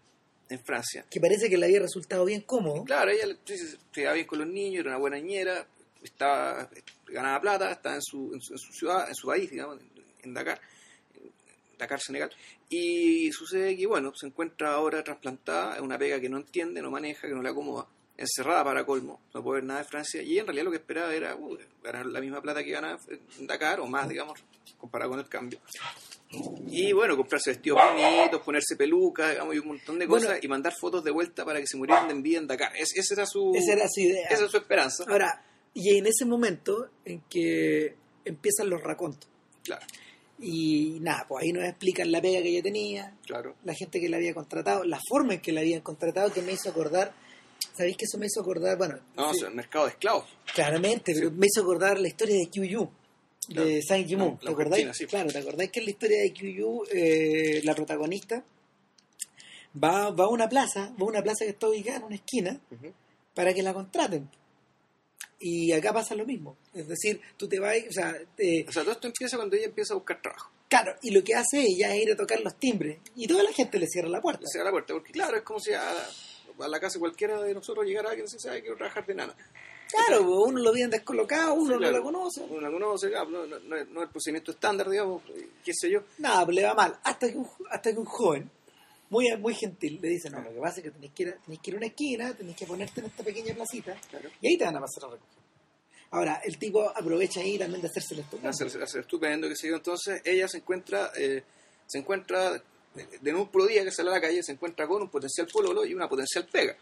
en 0.49 0.59
Francia. 0.63 1.05
que 1.09 1.19
parece 1.19 1.49
que 1.49 1.57
le 1.57 1.65
había 1.65 1.79
resultado 1.79 2.25
bien 2.25 2.41
cómodo. 2.41 2.83
Claro, 2.83 3.11
ella 3.11 3.25
se 3.45 3.77
llevaba 3.95 4.15
bien 4.15 4.27
con 4.27 4.39
los 4.39 4.47
niños, 4.47 4.81
era 4.81 4.89
una 4.89 4.99
buena 4.99 5.17
niñera, 5.17 5.65
estaba, 6.03 6.69
ganaba 7.07 7.41
plata, 7.41 7.71
estaba 7.71 7.95
en 7.95 8.01
su, 8.01 8.31
en 8.33 8.41
su, 8.41 8.53
en 8.53 8.59
su 8.59 8.73
ciudad, 8.73 9.07
en 9.07 9.15
su 9.15 9.27
país, 9.27 9.49
digamos, 9.49 9.79
en, 9.79 9.89
en 10.23 10.33
Dakar, 10.33 10.59
en 11.15 11.77
Dakar, 11.77 11.99
Senegal. 12.01 12.31
Y 12.69 13.31
sucede 13.31 13.77
que, 13.77 13.87
bueno, 13.87 14.13
se 14.15 14.27
encuentra 14.27 14.73
ahora 14.73 15.03
trasplantada, 15.03 15.75
es 15.75 15.81
una 15.81 15.97
pega 15.97 16.19
que 16.19 16.29
no 16.29 16.37
entiende, 16.37 16.81
no 16.81 16.91
maneja, 16.91 17.27
que 17.27 17.33
no 17.33 17.41
le 17.41 17.49
acomoda, 17.49 17.87
encerrada 18.17 18.63
para 18.63 18.85
colmo, 18.85 19.19
no 19.33 19.43
puede 19.43 19.61
ver 19.61 19.63
nada 19.65 19.79
de 19.81 19.85
Francia. 19.85 20.21
Y 20.21 20.37
en 20.39 20.45
realidad 20.45 20.65
lo 20.65 20.71
que 20.71 20.77
esperaba 20.77 21.13
era 21.13 21.35
uh, 21.35 21.57
ganar 21.83 22.05
la 22.05 22.21
misma 22.21 22.41
plata 22.41 22.63
que 22.63 22.71
ganaba 22.71 22.99
en 23.39 23.47
Dakar, 23.47 23.79
o 23.79 23.87
más, 23.87 24.07
digamos, 24.07 24.39
comparado 24.77 25.11
con 25.11 25.19
el 25.19 25.27
cambio. 25.27 25.59
Y 26.67 26.91
bueno, 26.93 27.15
comprarse 27.15 27.51
vestidos 27.51 27.79
bonitos, 27.79 28.41
ponerse 28.41 28.75
pelucas, 28.75 29.31
digamos, 29.31 29.55
y 29.55 29.59
un 29.59 29.67
montón 29.67 29.99
de 29.99 30.07
Bueno. 30.07 30.25
cosas, 30.27 30.43
y 30.43 30.47
mandar 30.47 30.73
fotos 30.79 31.03
de 31.03 31.11
vuelta 31.11 31.45
para 31.45 31.59
que 31.59 31.67
se 31.67 31.77
murieran 31.77 32.07
de 32.07 32.13
envidia 32.13 32.39
en 32.39 32.47
Dakar. 32.47 32.75
Es- 32.75 32.95
esa 32.95 33.13
era 33.13 33.25
su, 33.25 33.53
Esa 33.55 33.73
era 33.73 33.87
su 33.87 34.01
idea. 34.01 34.27
esa 34.29 34.45
es 34.45 34.51
su 34.51 34.57
esperanza. 34.57 35.03
Ahora, 35.07 35.43
y 35.75 35.97
en 35.97 36.07
ese 36.07 36.25
momento 36.25 36.89
en 37.05 37.21
que 37.29 37.95
empiezan 38.25 38.69
los 38.69 38.81
racontos. 38.81 39.29
Claro, 39.63 39.85
Y 40.39 40.97
nada, 41.01 41.25
pues 41.27 41.43
ahí 41.43 41.53
nos 41.53 41.63
explican 41.65 42.11
la 42.11 42.19
pega 42.21 42.41
que 42.41 42.49
ella 42.49 42.63
tenía, 42.63 43.15
claro. 43.25 43.55
la 43.63 43.73
gente 43.75 44.01
que 44.01 44.09
la 44.09 44.17
había 44.17 44.33
contratado, 44.33 44.83
la 44.83 44.99
forma 45.07 45.35
en 45.35 45.41
que 45.41 45.51
la 45.53 45.61
habían 45.61 45.81
contratado, 45.81 46.33
que 46.33 46.41
me 46.41 46.51
hizo 46.53 46.69
acordar, 46.69 47.13
¿sabéis 47.75 47.97
que 47.97 48.05
eso 48.05 48.17
me 48.17 48.25
hizo 48.27 48.41
acordar? 48.41 48.77
Bueno, 48.77 48.99
No, 49.15 49.33
sea, 49.33 49.47
el 49.49 49.55
mercado 49.55 49.85
de 49.85 49.91
esclavos. 49.91 50.25
claramente, 50.53 51.13
pero 51.13 51.31
me 51.31 51.47
hizo 51.47 51.61
acordar 51.61 51.99
la 51.99 52.07
historia 52.07 52.35
de 52.37 52.47
Q 52.49 52.89
de. 53.49 53.81
Sang 53.81 54.05
Yimou. 54.05 54.31
No, 54.31 54.37
¿Te 54.39 54.49
acordáis? 54.49 54.87
Sí. 54.97 55.05
Claro, 55.05 55.29
¿te 55.31 55.39
acordáis 55.39 55.71
que 55.71 55.79
en 55.79 55.85
la 55.85 55.91
historia 55.91 56.21
de 56.21 56.33
Q 56.33 56.85
eh, 56.91 57.61
la 57.63 57.75
protagonista 57.75 58.43
va, 59.83 60.11
va 60.11 60.25
a 60.25 60.29
una 60.29 60.47
plaza, 60.47 60.93
va 60.99 61.05
a 61.05 61.09
una 61.09 61.21
plaza 61.23 61.45
que 61.45 61.51
está 61.51 61.67
ubicada 61.67 61.97
en 61.97 62.03
una 62.03 62.15
esquina 62.15 62.59
para 63.33 63.53
que 63.53 63.61
la 63.63 63.73
contraten? 63.73 64.29
Y 65.39 65.73
acá 65.73 65.91
pasa 65.91 66.15
lo 66.15 66.25
mismo. 66.25 66.55
Es 66.73 66.87
decir, 66.87 67.19
tú 67.35 67.49
te 67.49 67.59
vas, 67.59 67.75
o 67.89 67.91
sea, 67.91 68.15
te- 68.35 68.65
O 68.67 68.71
sea, 68.71 68.83
todo 68.83 68.93
esto 68.93 69.07
empieza 69.07 69.35
cuando 69.35 69.55
ella 69.57 69.65
empieza 69.65 69.93
a 69.93 69.97
buscar 69.97 70.21
trabajo. 70.21 70.51
Claro, 70.69 70.95
y 71.01 71.11
lo 71.11 71.23
que 71.23 71.35
hace 71.35 71.61
ella 71.61 71.93
es 71.93 72.01
ir 72.03 72.11
a 72.13 72.15
tocar 72.15 72.39
los 72.39 72.57
timbres 72.57 72.97
y 73.15 73.27
toda 73.27 73.43
la 73.43 73.51
gente 73.51 73.77
le 73.77 73.85
cierra 73.87 74.07
la 74.09 74.21
puerta. 74.21 74.41
Le 74.41 74.47
cierra 74.47 74.65
la 74.65 74.71
puerta, 74.71 74.93
porque 74.93 75.11
claro, 75.11 75.35
es 75.37 75.43
como 75.43 75.59
si 75.59 75.73
a, 75.73 75.83
a 76.59 76.67
la 76.67 76.79
casa 76.79 76.99
cualquiera 76.99 77.41
de 77.41 77.53
nosotros 77.53 77.85
llegara 77.85 78.09
alguien 78.09 78.25
y 78.27 78.47
"Ay, 78.47 78.61
quiero 78.61 78.75
trabajar 78.77 79.05
de 79.05 79.15
nana. 79.15 79.35
Claro, 79.89 80.23
pues, 80.25 80.37
uno 80.47 80.59
lo 80.59 80.73
bien 80.73 80.89
descolocado, 80.89 81.53
uno 81.53 81.73
Sí, 81.73 81.77
claro. 81.77 81.91
no 81.91 81.97
la 81.99 82.03
conoce. 82.03 82.41
Uno 82.41 82.61
la 82.61 82.71
conoce, 82.71 83.09
no, 83.11 83.45
no, 83.45 83.59
no 83.59 83.75
es 83.77 83.87
el 84.03 84.09
procedimiento 84.09 84.51
estándar, 84.51 84.89
digamos, 84.89 85.21
qué 85.63 85.71
sé 85.73 85.89
yo. 85.91 86.01
Nada, 86.17 86.45
pues 86.45 86.55
le 86.55 86.63
va 86.63 86.73
mal. 86.73 86.97
Hasta 87.03 87.29
que 87.31 87.37
un, 87.37 87.47
hasta 87.69 87.91
que 87.93 87.99
un 87.99 88.05
joven, 88.05 88.49
muy, 89.09 89.27
muy 89.37 89.53
gentil, 89.53 89.99
le 90.01 90.07
dice, 90.09 90.29
no, 90.31 90.41
lo 90.41 90.51
que 90.51 90.59
pasa 90.59 90.77
es 90.79 90.83
que 90.85 90.91
tenéis 90.91 91.11
que, 91.13 91.23
ir 91.23 91.29
a, 91.29 91.37
tenéis 91.43 91.59
que 91.61 91.69
ir 91.69 91.75
a 91.75 91.77
una 91.77 91.85
esquina, 91.87 92.33
tenéis 92.33 92.57
que 92.57 92.65
ponerte 92.65 92.99
en 93.01 93.05
esta 93.05 93.23
pequeña 93.23 93.53
placita 93.53 93.95
Claro. 94.09 94.29
y 94.41 94.47
ahí 94.47 94.57
te 94.57 94.65
van 94.65 94.77
a 94.77 94.79
pasar 94.81 95.03
a 95.03 95.11
recoger. 95.13 95.43
Ahora, 96.09 96.41
el 96.43 96.57
tipo 96.59 96.89
aprovecha 96.89 97.39
ahí 97.41 97.57
también 97.59 97.81
de 97.81 97.87
hacerse 97.87 98.13
el 98.15 98.19
estupendo. 98.21 98.49
hacer, 98.49 98.81
hacer 98.83 99.01
estupendo, 99.01 99.47
que 99.47 99.55
sé 99.55 99.67
yo. 99.67 99.75
Entonces 99.75 100.21
ella 100.25 100.47
se 100.47 100.57
encuentra, 100.57 101.11
eh, 101.15 101.43
se 101.87 101.97
encuentra 101.99 102.61
de, 103.21 103.33
un 103.33 103.47
puro 103.47 103.65
día 103.65 103.83
que 103.83 103.91
sale 103.91 104.09
a 104.09 104.13
la 104.13 104.21
calle, 104.21 104.43
se 104.43 104.51
encuentra 104.51 104.87
con 104.87 105.01
un 105.01 105.09
potencial 105.09 105.47
pololo 105.51 105.85
y 105.85 105.93
una 105.93 106.07
potencial 106.07 106.45
pega. 106.51 106.75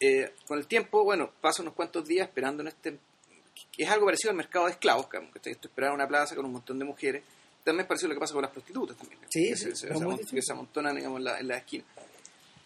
Eh, 0.00 0.32
con 0.46 0.58
el 0.58 0.66
tiempo, 0.66 1.04
bueno, 1.04 1.30
pasa 1.40 1.62
unos 1.62 1.74
cuantos 1.74 2.06
días 2.06 2.26
esperando 2.28 2.62
en 2.62 2.68
este, 2.68 2.98
es 3.78 3.88
algo 3.88 4.06
parecido 4.06 4.30
al 4.30 4.36
mercado 4.36 4.66
de 4.66 4.72
esclavos, 4.72 5.06
que 5.08 5.18
estoy 5.34 5.52
esperando 5.52 5.94
una 5.94 6.08
plaza 6.08 6.34
con 6.34 6.44
un 6.44 6.52
montón 6.52 6.78
de 6.78 6.84
mujeres. 6.84 7.22
También 7.64 7.82
es 7.82 7.86
parecido 7.86 8.06
a 8.06 8.08
lo 8.10 8.14
que 8.16 8.20
pasa 8.20 8.32
con 8.34 8.42
las 8.42 8.50
prostitutas 8.50 8.96
también. 8.96 9.20
Sí, 9.30 9.48
que 9.50 9.56
sí, 9.56 9.64
se, 9.70 9.76
se- 9.76 9.90
amont- 9.94 10.28
que 10.28 10.42
se 10.42 10.52
amontonan 10.52 10.96
digamos, 10.96 11.18
en 11.18 11.24
la, 11.24 11.38
en 11.38 11.46
la 11.48 11.56
esquina. 11.58 11.84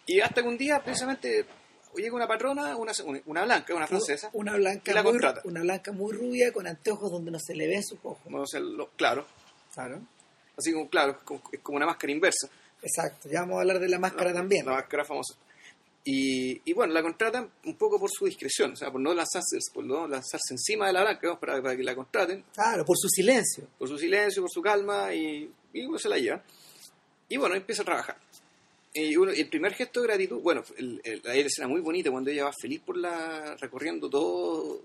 Y 0.07 0.19
hasta 0.21 0.41
que 0.41 0.47
un 0.47 0.57
día, 0.57 0.81
precisamente, 0.83 1.45
llega 1.95 2.15
una 2.15 2.27
patrona, 2.27 2.75
una, 2.75 2.91
una 3.27 3.43
blanca, 3.43 3.75
una 3.75 3.85
francesa. 3.85 4.31
Una 4.33 4.55
blanca, 4.55 4.93
la 4.93 5.03
muy, 5.03 5.19
una 5.43 5.61
blanca 5.61 5.91
muy 5.91 6.13
rubia 6.13 6.51
con 6.51 6.65
anteojos 6.65 7.11
donde 7.11 7.29
no 7.29 7.37
se 7.39 7.53
le 7.53 7.67
ven 7.67 7.83
sus 7.83 7.99
ojos. 8.03 8.25
No 8.31 8.45
sé, 8.47 8.59
lo- 8.59 8.89
claro, 8.91 9.27
Claro. 9.73 10.01
así 10.57 10.73
como, 10.73 10.89
claro, 10.89 11.11
es 11.11 11.17
como, 11.19 11.43
es 11.51 11.59
como 11.59 11.75
una 11.77 11.85
máscara 11.85 12.11
inversa. 12.11 12.49
Exacto. 12.87 13.29
Ya 13.29 13.41
vamos 13.41 13.57
a 13.57 13.61
hablar 13.61 13.79
de 13.79 13.89
la 13.89 13.99
máscara 13.99 14.33
también. 14.33 14.65
La 14.65 14.73
máscara 14.73 15.03
famosa. 15.05 15.35
Y, 16.03 16.61
y 16.63 16.73
bueno, 16.73 16.93
la 16.93 17.01
contratan 17.01 17.49
un 17.65 17.75
poco 17.75 17.99
por 17.99 18.09
su 18.09 18.25
discreción, 18.25 18.71
o 18.71 18.75
sea, 18.77 18.89
por 18.89 19.01
no 19.01 19.13
lanzarse, 19.13 19.57
por 19.73 19.83
no 19.83 20.07
lanzarse 20.07 20.53
encima 20.53 20.87
de 20.87 20.93
la 20.93 21.01
blanca, 21.01 21.19
digamos, 21.21 21.39
para, 21.41 21.61
para 21.61 21.75
que 21.75 21.83
la 21.83 21.95
contraten, 21.95 22.45
Claro, 22.53 22.85
por 22.85 22.95
su 22.97 23.09
silencio. 23.09 23.65
por 23.77 23.89
su 23.89 23.97
silencio, 23.97 24.41
por 24.41 24.49
su 24.49 24.61
calma, 24.61 25.13
y, 25.13 25.51
y 25.73 25.87
se 25.97 26.07
la 26.07 26.17
llevan. 26.17 26.41
Y 27.27 27.35
bueno, 27.35 27.55
empieza 27.55 27.81
a 27.81 27.85
trabajar. 27.85 28.15
Y 28.93 29.17
uno- 29.17 29.31
el 29.33 29.49
primer 29.49 29.73
gesto 29.73 29.99
de 30.01 30.07
gratitud, 30.07 30.39
bueno, 30.41 30.63
el, 30.77 31.01
el- 31.03 31.21
hay 31.27 31.39
una 31.39 31.47
escena 31.47 31.67
muy 31.67 31.81
bonita 31.81 32.09
cuando 32.09 32.31
ella 32.31 32.45
va 32.45 32.53
feliz 32.57 32.79
por 32.85 32.95
la, 32.95 33.57
recorriendo 33.57 34.09
todo, 34.09 34.83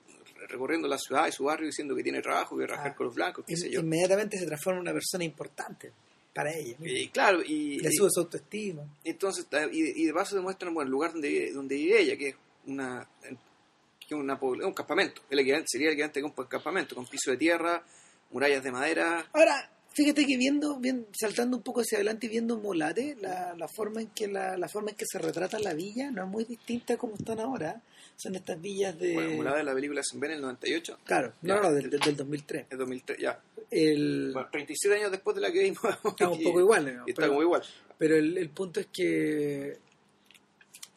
recorriendo 0.48 0.88
la 0.88 0.98
ciudad 0.98 1.28
y 1.28 1.32
su 1.32 1.44
barrio 1.44 1.66
diciendo 1.66 1.94
que 1.94 2.02
tiene 2.02 2.20
trabajo, 2.20 2.58
que 2.58 2.66
trabajar 2.66 2.90
Ah. 2.90 2.96
con 2.96 3.06
los 3.06 3.14
blancos, 3.14 3.44
qué 3.46 3.56
sé 3.56 3.70
yo. 3.70 3.78
Inmediatamente 3.78 4.38
se 4.38 4.44
transforma 4.46 4.78
en 4.78 4.82
una 4.82 4.92
persona 4.92 5.22
importante 5.22 5.92
para 6.34 6.52
ella. 6.54 6.76
Y 6.80 7.08
claro, 7.08 7.42
y, 7.42 7.78
Le 7.80 7.90
sube 7.92 8.08
su 8.10 8.20
autoestima. 8.20 8.82
entonces, 9.04 9.46
y, 9.72 10.02
y 10.02 10.06
de 10.06 10.12
paso 10.14 10.34
demuestran 10.36 10.72
bueno, 10.74 10.86
el 10.88 10.92
lugar 10.92 11.12
donde, 11.12 11.28
vive- 11.28 11.52
donde 11.52 11.74
vive 11.76 12.00
ella, 12.00 12.16
que 12.16 12.28
es 12.28 12.36
una, 12.66 13.06
que 13.22 14.06
es 14.06 14.12
una 14.12 14.38
un 14.40 14.72
campamento, 14.74 15.22
el 15.30 15.38
equivalente, 15.40 15.68
sería 15.70 15.88
el 15.88 15.92
equivalente 15.94 16.20
de 16.20 16.26
un 16.26 16.32
campamento, 16.46 16.94
con 16.94 17.06
piso 17.06 17.30
de 17.30 17.36
tierra, 17.36 17.82
murallas 18.30 18.62
de 18.64 18.72
madera, 18.72 19.28
Ahora, 19.32 19.70
fíjate 19.92 20.24
que 20.24 20.36
viendo, 20.38 20.78
bien, 20.78 21.06
saltando 21.12 21.56
un 21.58 21.62
poco 21.62 21.80
hacia 21.82 21.98
adelante 21.98 22.26
y 22.26 22.30
viendo 22.30 22.56
Molate, 22.58 23.16
la, 23.20 23.54
la 23.56 23.68
forma 23.68 24.00
en 24.00 24.08
que 24.08 24.26
la, 24.28 24.56
la 24.56 24.68
forma 24.68 24.90
en 24.90 24.96
que 24.96 25.04
se 25.06 25.18
retrata 25.18 25.58
la 25.58 25.74
villa 25.74 26.10
no 26.10 26.22
es 26.24 26.28
muy 26.30 26.44
distinta 26.44 26.94
a 26.94 26.96
como 26.96 27.14
están 27.16 27.40
ahora. 27.40 27.82
Son 28.16 28.34
estas 28.36 28.60
villas 28.60 28.98
de 28.98 29.14
bueno, 29.14 29.30
Mulada 29.36 29.56
de 29.58 29.64
la 29.64 29.74
película 29.74 30.00
ve 30.14 30.26
en 30.28 30.32
el 30.34 30.40
98, 30.42 30.98
Claro, 31.04 31.32
no, 31.42 31.54
Ya. 31.56 31.60
no, 31.62 31.72
del, 31.72 31.90
del, 31.90 32.00
del 32.00 32.16
2003. 32.16 32.66
el 32.70 32.78
2003, 32.78 33.18
ya. 33.18 33.40
El, 33.70 34.30
Bueno, 34.32 34.48
37 34.52 34.96
años 34.98 35.10
después 35.10 35.34
de 35.34 35.40
la 35.42 35.50
que 35.50 35.60
vimos. 35.62 35.80
está 36.04 36.28
un 36.28 36.42
poco 36.42 36.60
igual, 36.60 37.02
y 37.06 37.10
está 37.10 37.22
pero, 37.22 37.28
como 37.28 37.42
igual. 37.42 37.62
pero 37.98 38.16
el, 38.16 38.38
el 38.38 38.48
punto 38.50 38.80
es 38.80 38.86
que 38.92 39.78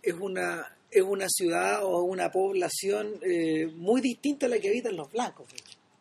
es 0.03 0.13
una 0.13 0.71
es 0.91 1.01
una 1.01 1.27
ciudad 1.27 1.83
o 1.83 2.03
una 2.03 2.31
población 2.31 3.15
eh, 3.21 3.67
muy 3.75 3.99
distinta 4.01 4.45
a 4.45 4.49
la 4.49 4.59
que 4.59 4.69
habitan 4.69 4.95
los 4.95 5.11
blancos. 5.11 5.47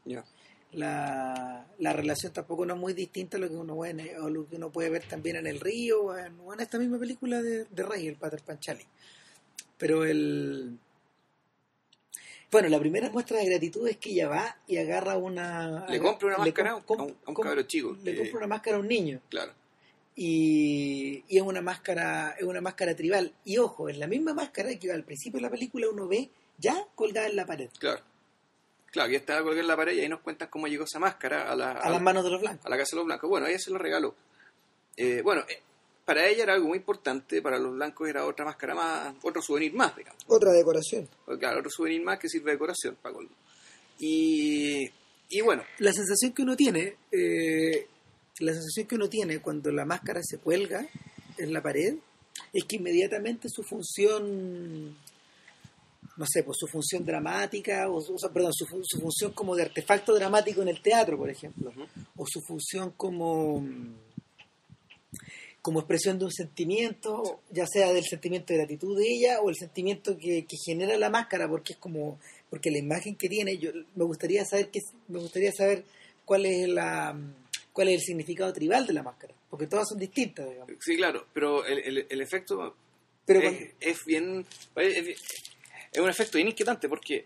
Ya. 0.05 0.25
la, 0.73 1.67
la 1.79 1.93
relación 1.93 2.33
tampoco 2.33 2.65
no 2.67 2.75
es 2.75 2.81
muy 2.81 2.93
distinta 2.93 3.37
a 3.37 3.41
lo 3.41 3.49
que 3.49 3.55
uno 3.57 3.75
puede, 3.75 4.17
o 4.19 4.29
lo 4.29 4.47
que 4.47 4.55
uno 4.57 4.71
puede 4.71 4.91
ver 4.91 5.03
también 5.05 5.37
en 5.37 5.47
El 5.47 5.59
Río 5.61 6.03
o 6.03 6.17
en, 6.17 6.39
o 6.41 6.53
en 6.55 6.61
esta 6.61 6.79
misma 6.79 6.99
película 6.99 7.41
de, 7.43 7.65
de 7.65 7.83
Rey, 7.83 8.07
el 8.07 8.17
Pater 8.17 8.43
Panchali. 8.43 8.85
Pero 9.79 10.05
el... 10.05 10.79
Bueno, 12.55 12.69
la 12.69 12.79
primera 12.79 13.11
muestra 13.11 13.39
de 13.39 13.47
gratitud 13.47 13.89
es 13.89 13.97
que 13.97 14.11
ella 14.11 14.29
va 14.29 14.57
y 14.69 14.77
agarra 14.77 15.17
una... 15.17 15.85
Le 15.89 15.99
compra 16.01 16.29
una 16.29 16.39
máscara 16.39 16.81
com- 16.87 17.01
a 17.01 17.03
un, 17.03 17.11
a 17.11 17.29
un 17.31 17.35
com- 17.35 17.45
cabro 17.45 17.63
chico. 17.65 17.97
Le 18.05 18.13
que- 18.13 18.19
compra 18.21 18.39
una 18.39 18.47
máscara 18.47 18.77
a 18.77 18.81
un 18.81 18.87
niño 18.89 19.21
Claro. 19.29 19.53
y, 20.15 21.25
y 21.29 21.37
es 21.37 21.43
una 21.43 21.61
máscara 21.61 22.37
es 22.39 22.45
una 22.45 22.61
máscara 22.61 22.95
tribal 22.95 23.33
y 23.45 23.59
ojo 23.59 23.89
es 23.89 23.99
la 23.99 24.07
misma 24.07 24.33
máscara 24.35 24.75
que 24.79 24.93
al 24.93 25.03
principio 25.03 25.39
de 25.39 25.43
la 25.43 25.51
película 25.51 25.89
uno 25.93 26.07
ve 26.07 26.31
ya 26.59 26.87
colgada 26.95 27.27
en 27.27 27.37
la 27.37 27.45
pared 27.47 27.69
Claro. 27.79 28.01
Claro, 28.93 29.11
que 29.11 29.17
estaba 29.17 29.41
colgada 29.43 29.61
en 29.63 29.67
la 29.67 29.77
pared 29.77 29.95
y 29.97 30.01
ahí 30.03 30.09
nos 30.09 30.21
cuentan 30.21 30.47
cómo 30.49 30.69
llegó 30.69 30.85
esa 30.85 31.01
máscara 31.01 31.51
a 31.51 31.57
la, 31.57 31.73
a 31.73 31.91
las 31.91 32.01
manos 32.01 32.23
de 32.23 32.31
los 32.31 32.41
blancos 32.41 32.65
a 32.65 32.69
la 32.71 32.77
casa 32.77 32.91
de 32.93 32.97
los 32.99 33.07
blancos. 33.07 33.29
Bueno, 33.29 33.49
ella 33.49 33.59
se 33.59 33.73
lo 33.73 33.79
regaló. 33.79 34.15
Eh, 34.97 35.21
bueno, 35.25 35.43
eh, 35.49 35.61
para 36.05 36.27
ella 36.29 36.43
era 36.45 36.55
algo 36.55 36.69
muy 36.69 36.79
importante, 36.79 37.41
para 37.43 37.59
los 37.59 37.73
blancos 37.75 38.09
era 38.09 38.27
otra 38.27 38.45
máscara 38.45 38.75
más, 38.75 39.15
otro 39.23 39.41
souvenir 39.43 39.73
más, 39.75 39.97
digamos. 39.97 40.21
otra 40.27 40.53
decoración 40.53 41.09
Claro, 41.39 41.59
otro 41.61 41.71
souvenir 41.71 42.03
más 42.03 42.19
que 42.19 42.29
sirve 42.29 42.47
de 42.51 42.53
decoración 42.57 42.97
para 43.01 43.15
colmo. 43.15 43.31
Y, 43.99 44.85
y 45.29 45.41
bueno, 45.43 45.63
la 45.79 45.93
sensación 45.93 46.33
que 46.33 46.43
uno 46.43 46.57
tiene 46.57 46.97
eh, 47.13 47.87
la 48.41 48.53
sensación 48.53 48.87
que 48.87 48.97
uno 48.97 49.09
tiene 49.09 49.39
cuando 49.41 49.71
la 49.71 49.85
máscara 49.85 50.21
se 50.23 50.39
cuelga 50.39 50.87
en 51.39 51.53
la 51.53 51.63
pared 51.63 51.95
es 52.53 52.65
que 52.65 52.77
inmediatamente 52.77 53.49
su 53.49 53.63
función 53.63 54.97
no 56.17 56.27
sé, 56.27 56.45
pues 56.45 56.59
su 56.61 56.69
función 56.69 57.05
dramática, 57.05 57.89
o, 57.89 57.97
o 57.97 58.19
sea, 58.19 58.31
perdón, 58.31 58.53
su, 58.53 58.67
fu- 58.67 58.83
su 58.85 59.01
función 59.01 59.33
como 59.33 59.57
de 59.57 59.63
artefacto 59.65 60.15
dramático 60.15 60.63
en 60.63 60.69
el 60.69 60.81
teatro, 60.81 61.17
por 61.19 61.29
ejemplo, 61.29 61.73
o 62.17 62.25
su 62.27 62.41
función 62.43 62.93
como 62.97 63.65
como 65.65 65.81
expresión 65.81 66.19
de 66.19 66.27
un 66.27 66.31
sentimiento, 66.31 67.41
ya 67.51 67.65
sea 67.67 67.91
del 67.91 68.05
sentimiento 68.05 68.53
de 68.53 68.59
gratitud 68.59 68.99
de 68.99 69.07
ella 69.09 69.41
o 69.41 69.49
el 69.49 69.57
sentimiento 69.57 70.15
que, 70.19 70.45
que 70.45 70.57
genera 70.63 70.95
la 70.99 71.09
máscara, 71.09 71.49
porque 71.49 71.73
es 71.73 71.79
como, 71.79 72.19
porque 72.51 72.71
la 72.71 72.77
imagen 72.79 73.17
que 73.17 73.31
tiene, 73.31 73.57
yo 73.57 73.71
me 73.95 74.05
gustaría 74.05 74.45
saber 74.45 74.69
qué, 74.69 74.81
me 75.09 75.21
gustaría 75.21 75.53
saber 75.53 75.83
cuál 76.27 76.45
es 76.45 76.69
la 76.69 77.19
cuál 77.73 77.89
es 77.89 77.95
el 77.95 78.01
significado 78.03 78.53
tribal 78.53 78.87
de 78.87 78.93
la 78.93 79.03
máscara, 79.03 79.33
porque 79.49 79.67
todas 79.67 79.89
son 79.89 79.99
distintas, 79.99 80.47
digamos. 80.51 80.71
sí, 80.81 80.97
claro, 80.97 81.27
pero 81.33 81.65
el, 81.65 81.79
el, 81.79 82.07
el 82.11 82.21
efecto 82.21 82.77
Pero 83.25 83.41
es, 83.41 83.47
cuando- 83.47 83.71
es 83.81 84.05
bien 84.05 84.47
es, 84.77 85.05
bien- 85.05 85.17
es 85.93 86.01
un 86.01 86.11
efecto 86.11 86.37
bien 86.37 86.49
inquietante 86.49 86.91
porque 86.91 87.25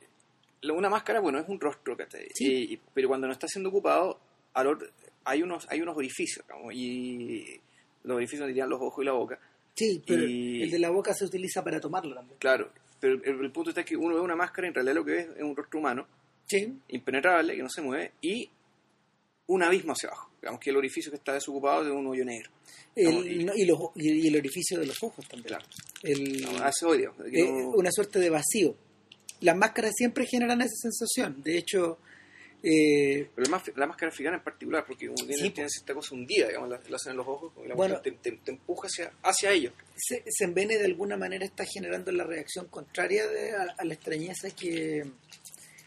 una 0.73 0.89
máscara 0.89 1.19
bueno 1.21 1.41
es 1.41 1.49
un 1.49 1.59
rostro. 1.59 1.97
Sí. 2.35 2.45
Y- 2.47 2.75
y- 2.75 2.81
pero 2.95 3.09
cuando 3.09 3.27
no 3.27 3.33
está 3.33 3.49
siendo 3.49 3.69
ocupado 3.71 4.21
al 4.55 4.69
otro- 4.69 4.89
hay 5.25 5.43
unos 5.43 5.67
hay 5.71 5.81
unos 5.81 5.97
orificios 5.97 6.47
digamos, 6.47 6.73
y 6.73 7.61
los 8.05 8.17
orificios 8.17 8.47
dirían 8.49 8.69
los 8.71 8.81
ojos 8.81 9.03
y 9.03 9.07
la 9.07 9.13
boca 9.13 9.39
sí, 9.75 10.03
pero 10.07 10.23
y- 10.25 10.63
el 10.63 10.71
de 10.71 10.79
la 10.79 10.91
boca 10.91 11.13
se 11.15 11.25
utiliza 11.25 11.63
para 11.63 11.81
tomarlo 11.81 12.15
también. 12.15 12.39
claro 12.39 12.71
pero 13.01 13.15
el, 13.23 13.45
el 13.45 13.53
punto 13.53 13.71
está 13.71 13.85
que 13.85 13.97
uno 13.97 14.15
ve 14.17 14.21
una 14.21 14.35
máscara 14.37 14.67
y 14.67 14.71
en 14.71 14.75
realidad 14.75 14.95
lo 14.97 15.05
que 15.05 15.13
ve 15.13 15.21
es 15.37 15.43
un 15.43 15.55
rostro 15.57 15.79
humano 15.81 16.07
Sí, 16.47 16.73
impenetrable 16.89 17.55
que 17.57 17.63
no 17.63 17.69
se 17.69 17.83
mueve 17.83 18.13
y 18.23 18.49
un 19.49 19.63
abismo 19.63 19.93
hacia 19.93 20.09
abajo 20.09 20.31
digamos 20.41 20.61
que 20.61 20.71
el 20.71 20.77
orificio 20.77 21.11
que 21.11 21.17
está 21.19 21.33
desocupado 21.35 21.83
es 21.85 21.91
un 21.91 22.07
hoyo 22.07 22.25
negro 22.25 22.51
y- 22.97 23.05
el, 23.05 23.47
no, 23.47 23.55
y, 23.55 23.65
los, 23.67 23.79
y 23.97 24.27
el 24.29 24.37
orificio 24.37 24.79
de 24.81 24.87
los 24.87 24.97
ojos 25.03 25.27
también. 25.29 25.49
claro 25.49 25.65
El, 26.03 26.43
No, 26.43 26.49
digamos, 26.49 27.17
eh, 27.33 27.45
no- 27.45 27.71
una 27.71 27.91
suerte 27.93 28.19
de 28.19 28.29
vacío. 28.31 28.75
Las 29.41 29.57
máscaras 29.57 29.93
siempre 29.97 30.27
generan 30.27 30.61
esa 30.63 30.75
sensación. 30.75 31.41
De 31.45 31.57
hecho, 31.59 31.99
eh, 32.63 33.31
Pero 33.35 33.45
la, 33.45 33.51
más- 33.51 33.71
la 33.77 33.87
máscara 33.87 34.11
africana 34.11 34.37
en 34.39 34.43
particular, 34.43 34.85
porque 34.87 35.07
como 35.07 35.17
tiene, 35.27 35.37
Sí, 35.43 35.51
tiene 35.51 35.69
cierta 35.71 35.95
cosa 35.95 36.15
hundida, 36.15 36.49
digamos, 36.49 36.69
la, 36.69 36.81
la 36.89 36.97
hacen 36.97 37.13
en 37.13 37.17
los 37.19 37.27
ojos, 37.29 37.53
la 37.67 37.75
Bueno. 37.75 38.01
te, 38.01 38.11
te- 38.13 38.33
te 38.33 38.51
empuja 38.51 38.87
hacia, 38.89 39.13
hacia 39.23 39.51
ellos. 39.53 39.73
se, 39.97 40.23
Sembene 40.29 40.77
de 40.79 40.85
alguna 40.87 41.17
manera 41.17 41.45
está 41.45 41.65
generando 41.65 42.11
la 42.13 42.25
reacción 42.25 42.67
contraria 42.69 43.27
de- 43.29 43.53
a, 43.53 43.75
a 43.79 43.85
la 43.85 43.95
extrañeza 43.95 44.51
que 44.51 45.03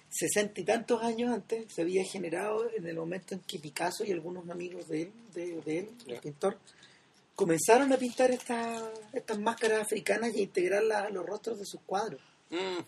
sesenta 0.09 0.59
y 0.59 0.65
tantos 0.65 1.01
años 1.03 1.33
antes 1.33 1.71
se 1.73 1.81
había 1.83 2.03
generado 2.03 2.69
en 2.75 2.85
el 2.85 2.95
momento 2.97 3.33
en 3.33 3.39
que 3.41 3.59
Picasso 3.59 4.03
y 4.03 4.11
algunos 4.11 4.49
amigos 4.49 4.87
de 4.89 5.03
él, 5.03 5.11
de, 5.33 5.61
de 5.61 5.77
él 5.79 5.89
el 6.07 6.19
pintor, 6.19 6.57
comenzaron 7.35 7.91
a 7.93 7.97
pintar 7.97 8.29
estas 8.31 8.83
estas 9.13 9.39
máscaras 9.39 9.81
africanas 9.81 10.35
y 10.35 10.39
a 10.39 10.43
integrarlas 10.43 11.05
a 11.05 11.09
los 11.09 11.25
rostros 11.25 11.59
de 11.59 11.65
sus 11.65 11.79
cuadros. 11.85 12.21
Mm, 12.49 12.79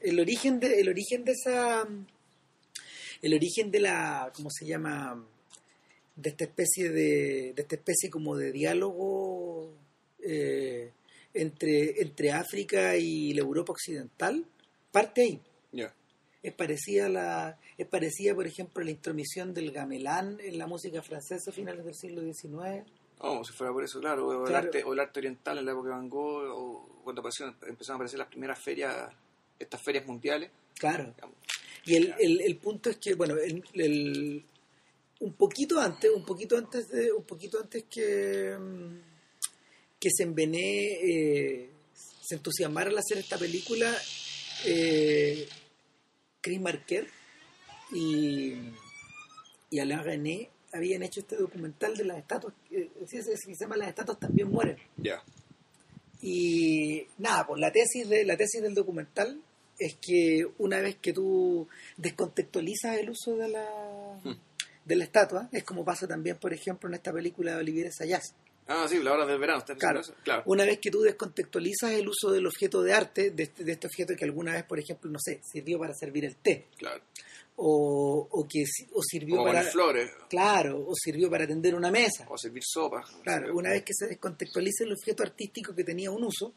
el 0.00 0.20
origen 0.20 0.60
de 0.60 0.80
el 0.80 0.88
origen 0.88 1.24
de 1.24 1.32
esa 1.32 1.86
el 3.22 3.34
origen 3.34 3.70
de 3.70 3.80
la 3.80 4.32
cómo 4.34 4.50
se 4.50 4.66
llama 4.66 5.24
de 6.16 6.30
esta 6.30 6.44
especie 6.44 6.90
de, 6.90 7.52
de 7.54 7.62
esta 7.62 7.76
especie 7.76 8.10
como 8.10 8.36
de 8.36 8.52
diálogo 8.52 9.72
eh, 10.22 10.90
entre 11.34 12.00
entre 12.02 12.32
África 12.32 12.96
y 12.96 13.32
la 13.34 13.40
Europa 13.40 13.72
occidental 13.72 14.44
parte 14.92 15.22
ahí 15.22 15.40
ya. 15.72 15.94
es 16.42 16.52
parecida 16.52 17.06
a 17.06 17.08
la 17.08 17.58
es 17.78 17.86
parecida 17.86 18.34
por 18.34 18.46
ejemplo 18.46 18.82
a 18.82 18.84
la 18.84 18.90
intromisión 18.90 19.54
del 19.54 19.70
gamelán 19.70 20.38
en 20.40 20.58
la 20.58 20.66
música 20.66 21.02
francesa 21.02 21.50
a 21.50 21.54
finales 21.54 21.84
del 21.84 21.94
siglo 21.94 22.22
XIX 22.22 22.84
Vamos, 23.22 23.48
si 23.48 23.52
fuera 23.52 23.70
por 23.70 23.84
eso, 23.84 24.00
claro, 24.00 24.26
o, 24.26 24.32
El 24.32 24.48
Claro. 24.48 24.66
arte, 24.68 24.82
o 24.82 24.94
el 24.94 24.98
arte 25.00 25.20
oriental 25.20 25.58
en 25.58 25.66
la 25.66 25.72
época 25.72 25.90
de 25.90 25.94
Van 25.94 26.08
Gogh, 26.08 26.42
o 26.54 27.00
cuando 27.04 27.20
aparecieron- 27.20 27.54
empezaron 27.68 27.96
a 27.96 27.96
aparecer 27.96 28.18
las 28.18 28.28
primeras 28.28 28.58
ferias, 28.58 29.12
estas 29.58 29.82
ferias 29.82 30.06
mundiales. 30.06 30.50
claro 30.78 31.12
digamos. 31.14 31.36
Y 31.90 31.96
el, 31.96 32.14
el, 32.20 32.40
el 32.42 32.56
punto 32.56 32.90
es 32.90 32.96
que, 32.98 33.14
bueno, 33.14 33.34
el, 33.36 33.64
el- 33.74 34.44
un 35.20 35.32
poquito 35.34 35.78
antes, 35.80 36.10
un 36.14 36.24
poquito 36.24 36.56
antes 36.56 36.88
de, 36.88 37.12
un 37.12 37.24
poquito 37.24 37.58
antes 37.60 37.84
que, 37.90 38.56
que 39.98 40.08
se 40.10 40.22
envené, 40.22 41.68
se 42.22 42.34
entusiasmara 42.36 42.90
al 42.90 42.96
hacer 42.98 43.18
esta 43.18 43.36
película, 43.36 43.94
eh, 44.66 45.46
Chris 46.40 46.60
Marker 46.60 47.06
y, 47.92 48.54
y 49.70 49.78
Alain 49.78 50.02
René 50.02 50.48
habían 50.72 51.02
hecho 51.02 51.20
este 51.20 51.36
documental 51.36 51.96
de 51.96 52.04
las 52.04 52.18
estatuas, 52.18 52.54
eh, 52.70 52.88
sí, 53.06 53.20
se 53.22 53.36
llama 53.60 53.76
Las 53.76 53.88
estatuas 53.88 54.18
también 54.20 54.48
mueren. 54.48 54.76
Ya, 54.96 55.22
Y 56.22 57.06
nada, 57.18 57.46
pues 57.46 57.60
la 57.60 57.72
tesis, 57.72 58.08
de, 58.08 58.24
la 58.24 58.36
tesis 58.36 58.62
del 58.62 58.74
documental 58.74 59.38
es 59.80 59.96
que 59.96 60.46
una 60.58 60.80
vez 60.80 60.96
que 60.96 61.12
tú 61.12 61.66
descontextualizas 61.96 62.98
el 62.98 63.10
uso 63.10 63.36
de 63.36 63.48
la, 63.48 63.66
Hmm. 64.22 64.34
de 64.84 64.96
la 64.96 65.04
estatua, 65.04 65.48
es 65.52 65.64
como 65.64 65.84
pasa 65.84 66.06
también, 66.06 66.36
por 66.38 66.52
ejemplo, 66.52 66.88
en 66.88 66.94
esta 66.94 67.12
película 67.12 67.52
de 67.54 67.58
Olivier 67.58 67.92
Sayas, 67.92 68.34
Ah, 68.72 68.86
sí, 68.88 69.02
la 69.02 69.12
hora 69.12 69.26
del 69.26 69.40
verano. 69.40 69.58
¿estás 69.58 69.76
Claro. 69.78 69.98
eso? 70.00 70.14
claro. 70.22 70.44
Una 70.46 70.64
vez 70.64 70.78
que 70.78 70.92
tú 70.92 71.00
descontextualizas 71.00 71.90
el 71.90 72.06
uso 72.08 72.30
del 72.30 72.46
objeto 72.46 72.82
de 72.82 72.92
arte, 72.92 73.30
de 73.32 73.42
este, 73.42 73.64
de 73.64 73.72
este 73.72 73.88
objeto 73.88 74.14
que 74.16 74.24
alguna 74.24 74.52
vez, 74.52 74.62
por 74.62 74.78
ejemplo, 74.78 75.10
no 75.10 75.18
sé, 75.18 75.40
sirvió 75.42 75.76
para 75.80 75.92
servir 75.92 76.24
el 76.24 76.36
té, 76.36 76.68
claro. 76.78 77.02
o, 77.56 78.28
o 78.30 78.46
que 78.48 78.62
o 78.92 79.02
sirvió 79.02 79.40
O 79.42 79.44
para... 79.44 79.62
flores, 79.64 80.12
Claro, 80.28 80.84
o 80.86 80.94
sirvió 80.94 81.28
para 81.28 81.44
atender 81.44 81.74
una 81.74 81.90
mesa. 81.90 82.26
o 82.28 82.38
servir 82.38 82.62
sopa. 82.64 83.02
Claro, 83.24 83.56
una 83.56 83.70
vez 83.70 83.82
que 83.82 83.92
se 83.92 84.06
descontextualiza 84.06 84.84
el 84.84 84.92
objeto 84.92 85.24
artístico 85.24 85.74
que 85.74 85.82
tenía 85.82 86.12
un 86.12 86.22
uso, 86.22 86.52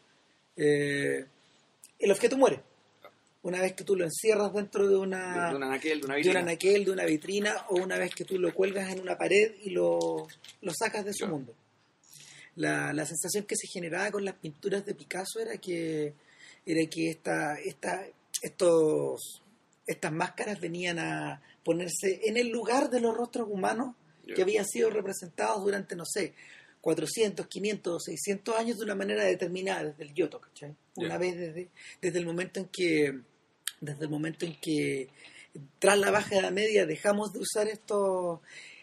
eh, 0.55 1.25
el 1.97 2.11
objeto 2.11 2.37
muere. 2.37 2.61
Una 3.43 3.61
vez 3.61 3.73
que 3.73 3.83
tú 3.83 3.95
lo 3.95 4.05
encierras 4.05 4.51
dentro 4.53 4.87
de 4.87 4.95
una, 4.97 5.43
de, 5.45 5.49
de 5.51 5.55
un 5.57 5.63
anaquel, 5.63 5.99
de 5.99 6.05
una 6.05 6.15
de 6.15 6.19
un 6.19 6.23
vitrina. 6.23 6.39
anaquel, 6.39 6.85
de 6.85 6.91
una 6.91 7.05
vitrina, 7.05 7.65
o 7.69 7.75
una 7.75 7.97
vez 7.97 8.15
que 8.15 8.23
tú 8.25 8.39
lo 8.39 8.53
cuelgas 8.53 8.91
en 8.91 8.99
una 9.01 9.17
pared 9.17 9.53
y 9.63 9.69
lo, 9.71 10.27
lo 10.61 10.73
sacas 10.73 11.03
de 11.05 11.11
su 11.13 11.19
Claro. 11.25 11.33
mundo. 11.35 11.55
La, 12.55 12.93
la 12.93 13.05
sensación 13.05 13.45
que 13.45 13.55
se 13.55 13.67
generaba 13.67 14.11
con 14.11 14.23
las 14.25 14.35
pinturas 14.35 14.85
de 14.85 14.93
Picasso 14.95 15.39
era 15.39 15.57
que 15.57 16.13
era 16.65 16.89
que 16.89 17.09
esta, 17.09 17.55
esta, 17.59 18.05
estos, 18.41 19.41
estas 19.85 20.11
máscaras 20.13 20.61
venían 20.61 20.97
a 20.99 21.41
ponerse 21.65 22.21
en 22.23 22.37
el 22.37 22.47
lugar 22.49 22.89
de 22.89 23.01
los 23.01 23.15
rostros 23.17 23.47
humanos 23.49 23.95
que 24.33 24.41
habían 24.41 24.65
sido 24.65 24.89
representados 24.89 25.61
durante, 25.65 25.95
no 25.97 26.05
sé, 26.05 26.33
400, 26.79 27.45
500 27.47 27.93
o 27.93 27.99
600 27.99 28.55
años 28.55 28.77
de 28.77 28.85
una 28.85 28.95
manera 28.95 29.25
determinada 29.25 29.83
desde 29.83 30.03
el 30.03 30.13
Giotto, 30.13 30.39
¿cachai? 30.39 30.73
Una 30.95 31.09
Ya. 31.09 31.17
vez 31.17 31.35
desde, 31.37 31.69
desde 32.01 32.19
el 32.19 32.25
momento 32.25 32.59
en 32.61 32.67
que 32.67 33.19
desde 33.85 34.05
el 34.05 34.09
momento 34.09 34.45
en 34.45 34.55
que 34.59 35.09
tras 35.79 35.97
la 35.99 36.09
baja 36.11 36.35
edad 36.39 36.51
media 36.51 36.85
dejamos 36.85 37.33
de 37.33 37.39
usar 37.39 37.67
estos 37.67 38.39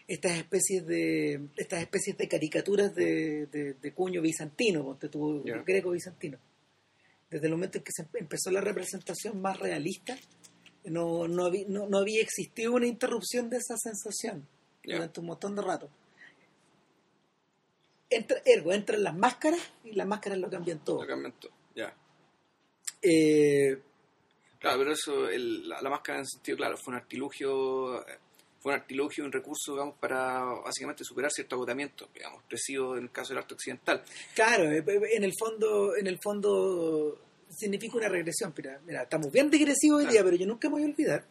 estas 0.07 0.33
especies 0.37 0.85
de 0.85 1.39
estas 1.55 1.81
especies 1.81 2.17
de 2.17 2.27
caricaturas 2.27 2.93
de, 2.93 3.45
de, 3.47 3.73
de 3.75 3.93
cuño 3.93 4.21
bizantino, 4.21 4.83
ponte 4.83 5.07
tú, 5.09 5.43
Ya. 5.45 5.57
greco 5.63 5.91
bizantino. 5.91 6.37
Desde 7.29 7.45
el 7.47 7.51
momento 7.53 7.77
en 7.77 7.83
que 7.85 7.91
se 7.95 8.03
empe- 8.03 8.19
empezó 8.19 8.51
la 8.51 8.59
representación 8.61 9.41
más 9.41 9.57
realista, 9.59 10.17
no, 10.83 11.27
no, 11.29 11.45
habí- 11.45 11.65
no, 11.67 11.87
no 11.87 11.97
había 11.99 12.21
existido 12.21 12.73
una 12.73 12.87
interrupción 12.87 13.49
de 13.49 13.57
esa 13.57 13.77
sensación 13.77 14.45
durante 14.83 15.19
un 15.21 15.27
montón 15.27 15.55
de 15.55 15.61
rato. 15.61 15.89
Entra, 18.09 18.41
ergo, 18.45 18.73
entran 18.73 19.03
las 19.03 19.15
máscaras 19.15 19.61
y 19.85 19.93
las 19.93 20.05
máscaras 20.07 20.39
lo 20.39 20.49
cambian 20.49 20.83
todo. 20.83 21.01
Lo 21.01 21.07
cambian 21.07 21.33
todo, 21.39 21.51
Ya. 21.75 21.95
Eh, 23.01 23.79
Claro, 24.61 24.77
pero 24.79 24.93
eso, 24.93 25.27
el- 25.27 25.67
la, 25.67 25.81
la 25.81 25.89
máscara 25.89 26.19
en 26.19 26.27
sentido, 26.27 26.55
claro, 26.57 26.77
fue 26.77 26.93
un 26.93 26.99
artilugio, 26.99 27.99
eh, 28.07 28.17
fue 28.61 28.73
un 28.73 28.79
artilugio, 28.79 29.25
un 29.25 29.31
recurso, 29.31 29.71
digamos, 29.73 29.95
para 29.97 30.43
básicamente 30.63 31.03
superar 31.03 31.31
cierto 31.31 31.55
agotamiento, 31.55 32.07
digamos, 32.13 32.43
recibo 32.47 32.95
en 32.95 33.03
el 33.05 33.11
caso 33.11 33.29
del 33.29 33.39
arte 33.39 33.55
occidental. 33.55 34.03
Claro, 34.35 34.71
eh, 34.71 34.83
en 35.15 35.23
el 35.23 35.33
fondo, 35.35 35.95
en 35.97 36.05
el 36.05 36.19
fondo 36.21 37.19
significa 37.49 37.97
una 37.97 38.07
regresión. 38.07 38.53
Mira, 38.55 38.79
mira 38.85 39.01
estamos 39.03 39.31
bien 39.31 39.49
digresivos 39.49 39.97
hoy 39.97 40.03
Claro. 40.05 40.13
día, 40.13 40.23
pero 40.23 40.35
yo 40.37 40.45
nunca 40.45 40.69
me 40.69 40.73
voy 40.73 40.83
a 40.83 40.85
olvidar 40.85 41.25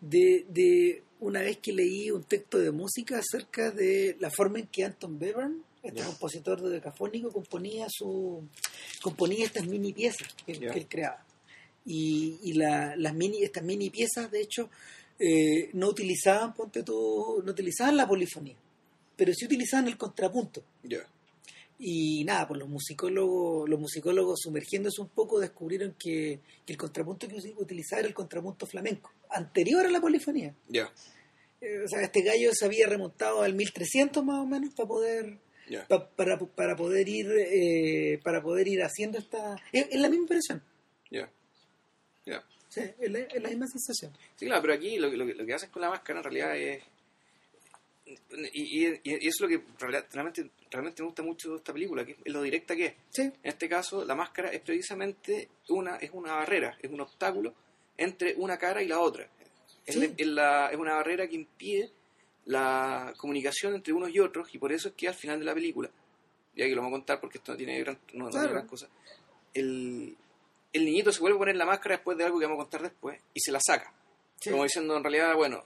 de, 0.00 0.44
de 0.50 1.02
una 1.20 1.40
vez 1.40 1.56
que 1.56 1.72
leí 1.72 2.10
un 2.10 2.24
texto 2.24 2.58
de 2.58 2.70
música 2.70 3.18
acerca 3.18 3.70
de 3.70 4.16
la 4.20 4.30
forma 4.30 4.58
en 4.58 4.66
que 4.66 4.84
Anton 4.84 5.18
Bevern, 5.18 5.64
este 5.82 6.02
compositor 6.04 6.60
de 6.60 6.68
decafónico, 6.70 7.32
componía 7.32 7.86
su 7.88 8.46
componía 9.00 9.46
estas 9.46 9.66
mini 9.66 9.92
piezas 9.94 10.28
que 10.44 10.52
él 10.52 10.86
creaba. 10.86 11.24
Y, 11.84 12.38
y 12.42 12.52
la- 12.54 12.94
las 12.96 13.14
mini, 13.14 13.42
estas 13.42 13.64
mini 13.64 13.90
piezas, 13.90 14.30
de 14.30 14.40
hecho, 14.40 14.70
eh, 15.18 15.70
no 15.74 15.88
utilizaban, 15.88 16.54
ponte 16.54 16.82
tú, 16.82 17.42
no 17.44 17.52
utilizaban 17.52 17.96
la 17.96 18.06
polifonía, 18.06 18.56
pero 19.16 19.32
sí 19.34 19.44
utilizaban 19.46 19.88
el 19.88 19.96
contrapunto. 19.96 20.62
Ya. 20.82 21.06
Y 21.84 22.22
nada, 22.24 22.46
pues 22.46 22.60
los 22.60 22.68
musicólogos, 22.68 23.68
los 23.68 23.80
musicólogos 23.80 24.40
sumergiéndose 24.40 25.00
un 25.00 25.08
poco 25.08 25.40
descubrieron 25.40 25.96
que, 25.98 26.38
que 26.64 26.72
el 26.72 26.78
contrapunto 26.78 27.26
que 27.26 27.36
utilizaba 27.58 28.00
era 28.00 28.08
el 28.08 28.14
contrapunto 28.14 28.66
flamenco, 28.66 29.10
anterior 29.30 29.84
a 29.84 29.90
la 29.90 30.00
polifonía. 30.00 30.54
Ya. 30.68 30.92
Eh, 31.60 31.80
o 31.84 31.88
sea, 31.88 32.02
este 32.02 32.22
gallo 32.22 32.50
se 32.52 32.64
había 32.64 32.86
remontado 32.86 33.42
al 33.42 33.54
1300 33.54 34.24
más 34.24 34.38
o 34.40 34.46
menos 34.46 34.72
para 34.74 34.88
poder 34.88 35.38
pa- 35.88 36.08
para, 36.10 36.38
para 36.38 36.76
poder 36.76 37.08
ir 37.08 37.26
eh, 37.36 38.20
para 38.22 38.42
poder 38.42 38.66
ir 38.68 38.82
haciendo 38.82 39.18
esta 39.18 39.56
es, 39.72 39.86
es 39.90 40.00
la 40.00 40.08
misma 40.08 40.24
impresión. 40.24 40.62
Sí, 42.72 42.80
es, 42.98 43.10
la, 43.10 43.18
es 43.20 43.42
la 43.42 43.48
misma 43.50 43.66
sensación. 43.66 44.12
Sí, 44.36 44.46
claro, 44.46 44.62
pero 44.62 44.74
aquí 44.74 44.96
lo, 44.98 45.10
que- 45.10 45.16
lo, 45.16 45.24
lo 45.24 45.46
que 45.46 45.54
haces 45.54 45.68
con 45.70 45.82
la 45.82 45.90
máscara 45.90 46.20
en 46.20 46.24
realidad 46.24 46.56
es... 46.56 46.82
Y, 48.54 48.86
y- 48.86 49.00
es 49.04 49.40
lo 49.40 49.48
que 49.48 49.62
real- 49.78 50.06
realmente, 50.12 50.50
realmente 50.70 51.02
me 51.02 51.06
gusta 51.06 51.22
mucho 51.22 51.50
de 51.52 51.56
esta 51.58 51.72
película, 51.72 52.04
que 52.04 52.12
es 52.24 52.32
lo 52.32 52.42
directa 52.42 52.74
que 52.74 52.86
es. 52.86 52.94
Sí, 53.10 53.22
En 53.22 53.32
este 53.44 53.68
caso, 53.68 54.04
la 54.04 54.14
máscara 54.14 54.48
es 54.50 54.60
precisamente 54.60 55.48
una, 55.68 55.96
es 55.96 56.10
una 56.12 56.34
barrera, 56.34 56.76
es 56.82 56.90
un 56.90 57.00
obstáculo 57.00 57.54
entre 57.96 58.34
una 58.36 58.58
cara 58.58 58.82
y 58.82 58.88
la 58.88 58.98
otra. 59.00 59.28
Es, 59.86 59.94
Sí. 59.94 60.24
la- 60.24 60.68
es 60.70 60.76
una 60.76 60.94
barrera 60.94 61.26
que 61.28 61.36
impide 61.36 61.90
la 62.46 63.14
comunicación 63.16 63.74
entre 63.74 63.92
unos 63.92 64.10
y 64.10 64.18
otros, 64.18 64.52
y 64.54 64.58
por 64.58 64.72
eso 64.72 64.88
es 64.88 64.94
que 64.94 65.06
al 65.08 65.14
final 65.14 65.38
de 65.38 65.44
la 65.44 65.54
película, 65.54 65.88
ya 66.56 66.66
que 66.66 66.74
lo 66.74 66.82
vamos 66.82 66.96
a 66.96 66.98
contar 67.00 67.20
porque 67.20 67.38
esto 67.38 67.52
no 67.52 67.58
tiene 67.58 67.78
gran, 67.80 67.98
no- 68.14 68.24
no 68.24 68.30
tiene 68.30 68.48
gran 68.48 68.66
cosa, 68.66 68.88
el, 69.54 70.16
el 70.72 70.84
niñito 70.84 71.12
se 71.12 71.20
vuelve 71.20 71.36
a 71.36 71.38
poner 71.40 71.56
la 71.56 71.64
máscara 71.66 71.96
después 71.96 72.16
de 72.16 72.24
algo 72.24 72.38
que 72.38 72.46
vamos 72.46 72.60
a 72.60 72.64
contar 72.64 72.82
después, 72.82 73.20
y 73.34 73.40
se 73.40 73.52
la 73.52 73.60
saca. 73.60 73.92
sí. 74.40 74.50
Como 74.50 74.62
diciendo, 74.64 74.96
en 74.96 75.02
realidad, 75.04 75.34
bueno, 75.36 75.62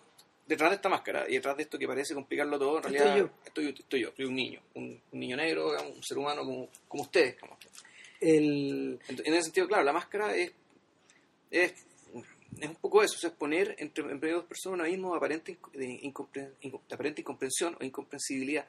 detrás 0.46 0.70
de 0.70 0.76
esta 0.76 0.88
máscara 0.88 1.28
y 1.28 1.34
detrás 1.34 1.56
de 1.56 1.62
esto 1.64 1.78
que 1.78 1.86
parece 1.86 2.14
complicarlo 2.14 2.58
todo, 2.58 2.76
en 2.78 2.82
realidad 2.84 3.30
estoy 3.44 3.64
yo, 3.64 3.70
estoy 3.70 4.00
yo, 4.02 4.12
soy 4.16 4.24
un 4.26 4.34
niño, 4.34 4.60
un, 4.74 5.00
un 5.12 5.18
niño 5.20 5.36
negro, 5.36 5.72
un 5.82 6.02
ser 6.02 6.18
humano 6.18 6.42
como, 6.44 6.68
como 6.88 7.02
ustedes. 7.04 7.36
el 8.20 8.98
En 9.08 9.34
ese 9.34 9.42
sentido, 9.44 9.66
claro, 9.68 9.84
la 9.84 9.92
máscara 9.92 10.34
es, 10.36 10.52
es, 11.50 11.72
es 12.60 12.68
un 12.68 12.76
poco 12.76 13.02
eso, 13.02 13.14
o 13.16 13.18
sea, 13.18 13.30
es 13.30 13.36
poner 13.36 13.74
entre, 13.78 14.04
entre 14.10 14.32
dos 14.32 14.44
personas 14.44 14.78
un 14.80 14.86
abismo 14.86 15.14
aparente, 15.14 15.58
incompre- 15.74 16.52
de 16.60 16.94
aparente 16.94 17.20
incomprensión 17.20 17.76
o 17.80 17.84
incomprensibilidad. 17.84 18.66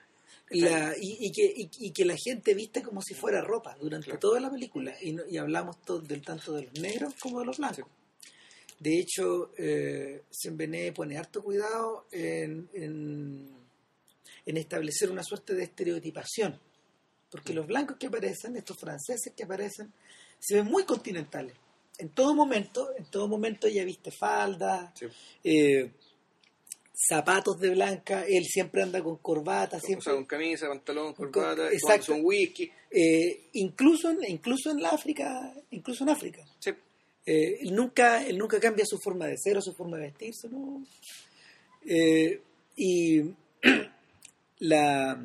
La, 0.50 0.96
y, 1.00 1.18
y 1.28 1.32
que, 1.32 1.46
y, 1.56 1.70
y 1.88 1.92
que 1.92 2.06
la 2.06 2.16
gente 2.18 2.54
viste 2.54 2.82
como 2.82 3.02
si 3.02 3.14
fuera 3.14 3.42
ropa 3.42 3.76
durante 3.80 4.06
Claro. 4.06 4.20
toda 4.20 4.40
la 4.40 4.50
película 4.52 4.96
y, 5.02 5.14
no- 5.14 5.24
hablamos 5.42 5.82
todo, 5.82 6.00
del 6.00 6.22
tanto 6.22 6.54
de 6.54 6.64
los 6.64 6.74
negros 6.80 7.14
como 7.20 7.40
de 7.40 7.46
los 7.46 7.58
blancos. 7.58 7.86
De 8.80 9.00
hecho, 9.00 9.52
eh, 9.58 10.24
Sembené 10.30 10.92
pone 10.92 11.18
harto 11.18 11.44
cuidado 11.44 12.06
en, 12.12 12.70
en, 12.74 13.50
en 14.46 14.58
establecer 14.58 15.10
una 15.12 15.24
suerte 15.24 15.56
de 15.56 15.64
estereotipación, 15.64 16.60
porque 17.32 17.54
los 17.54 17.66
blancos 17.68 17.98
que 17.98 18.08
aparecen, 18.08 18.56
estos 18.56 18.78
franceses 18.78 19.34
que 19.36 19.44
aparecen, 19.44 19.92
se 20.40 20.56
ven 20.56 20.66
muy 20.68 20.84
continentales. 20.84 21.56
En 21.98 22.10
todo 22.10 22.36
momento, 22.36 22.96
en 22.96 23.06
todo 23.10 23.28
momento 23.28 23.66
ella 23.66 23.84
viste 23.84 24.12
falda, 24.12 24.94
Sí. 24.96 25.08
eh, 25.44 25.92
zapatos 27.00 27.60
de 27.60 27.70
blanca, 27.70 28.26
él 28.28 28.44
siempre 28.46 28.82
anda 28.82 29.04
con 29.04 29.18
corbata, 29.18 29.78
O 29.78 29.80
siempre 29.80 30.04
sea, 30.04 30.14
con 30.16 30.26
camisa, 30.26 30.68
pantalón, 30.68 31.14
corbata, 31.14 31.70
con 32.08 32.22
whisky. 32.26 32.72
eh, 32.90 33.50
incluso 33.54 34.10
en, 34.10 34.20
incluso 34.28 34.72
en 34.72 34.82
la 34.82 34.90
África, 34.90 35.54
incluso 35.72 36.04
en 36.04 36.10
África. 36.10 36.44
Sí. 36.60 36.72
Eh, 37.26 37.60
él 37.62 37.76
nunca, 37.76 38.26
él 38.26 38.38
nunca 38.38 38.60
cambia 38.60 38.86
su 38.86 38.98
forma 38.98 39.28
de 39.28 39.38
ser 39.38 39.58
o 39.58 39.62
su 39.62 39.74
forma 39.74 39.98
de 39.98 40.04
vestirse, 40.06 40.50
¿no? 40.50 40.84
Eh, 41.86 42.42
y 42.76 43.22
la 44.60 45.22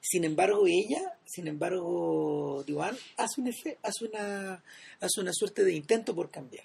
sin 0.00 0.24
embargo 0.24 0.64
ella, 0.66 1.18
sin 1.26 1.48
embargo, 1.48 2.64
Duan 2.66 2.96
hace 3.18 3.40
un 3.42 3.48
efe- 3.48 3.76
hace 3.82 4.06
una 4.06 4.62
hace 5.00 5.20
una 5.20 5.32
suerte 5.34 5.64
de 5.64 5.74
intento 5.74 6.14
por 6.14 6.30
cambiar. 6.30 6.64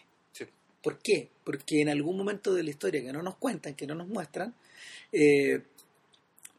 ¿Por 0.84 1.00
qué? 1.00 1.30
Porque 1.44 1.82
en 1.82 1.90
algún 1.90 2.18
momento 2.18 2.54
de 2.54 2.62
la 2.64 2.70
historia 2.70 3.02
que 3.02 3.14
no 3.14 3.24
nos 3.24 3.38
cuentan, 3.38 3.74
que 3.74 3.88
no 3.88 3.96
nos 3.96 4.08
muestran, 4.08 4.54
eh, 5.12 5.62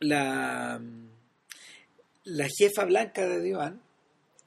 la, 0.00 0.80
la 2.24 2.48
jefa 2.48 2.84
blanca 2.86 3.28
de 3.28 3.40
Divan, 3.40 3.80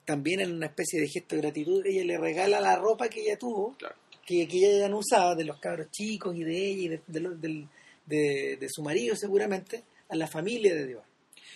también 0.06 0.40
en 0.40 0.52
una 0.54 0.68
especie 0.68 1.00
de 1.00 1.08
gesto 1.08 1.36
de 1.36 1.42
gratitud, 1.42 1.86
ella 1.86 2.04
le 2.06 2.18
regala 2.18 2.60
la 2.60 2.76
ropa 2.78 3.08
que 3.10 3.22
ella 3.22 3.38
tuvo, 3.38 3.76
Claro. 3.78 3.96
que, 4.26 4.48
que 4.48 4.58
ella 4.58 4.80
ya 4.80 4.90
no 4.90 4.98
usaba, 5.00 5.36
de 5.36 5.44
los 5.46 5.60
cabros 5.60 5.92
chicos 5.92 6.36
y 6.36 6.44
de 6.44 6.58
ella 6.58 6.82
y 6.82 6.88
de, 6.88 7.02
de 7.08 7.68
de- 8.06 8.58
de 8.58 8.68
su 8.70 8.82
marido 8.82 9.16
seguramente, 9.18 9.84
a 10.10 10.16
la 10.16 10.28
familia 10.28 10.74
de 10.74 10.88
Divan. 10.88 11.04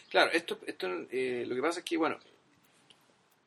Claro, 0.10 0.32
esto, 0.34 0.60
esto 0.68 0.88
eh, 1.10 1.46
lo 1.48 1.56
que 1.56 1.62
pasa 1.62 1.80
es 1.80 1.86
que, 1.86 1.96
bueno, 1.98 2.18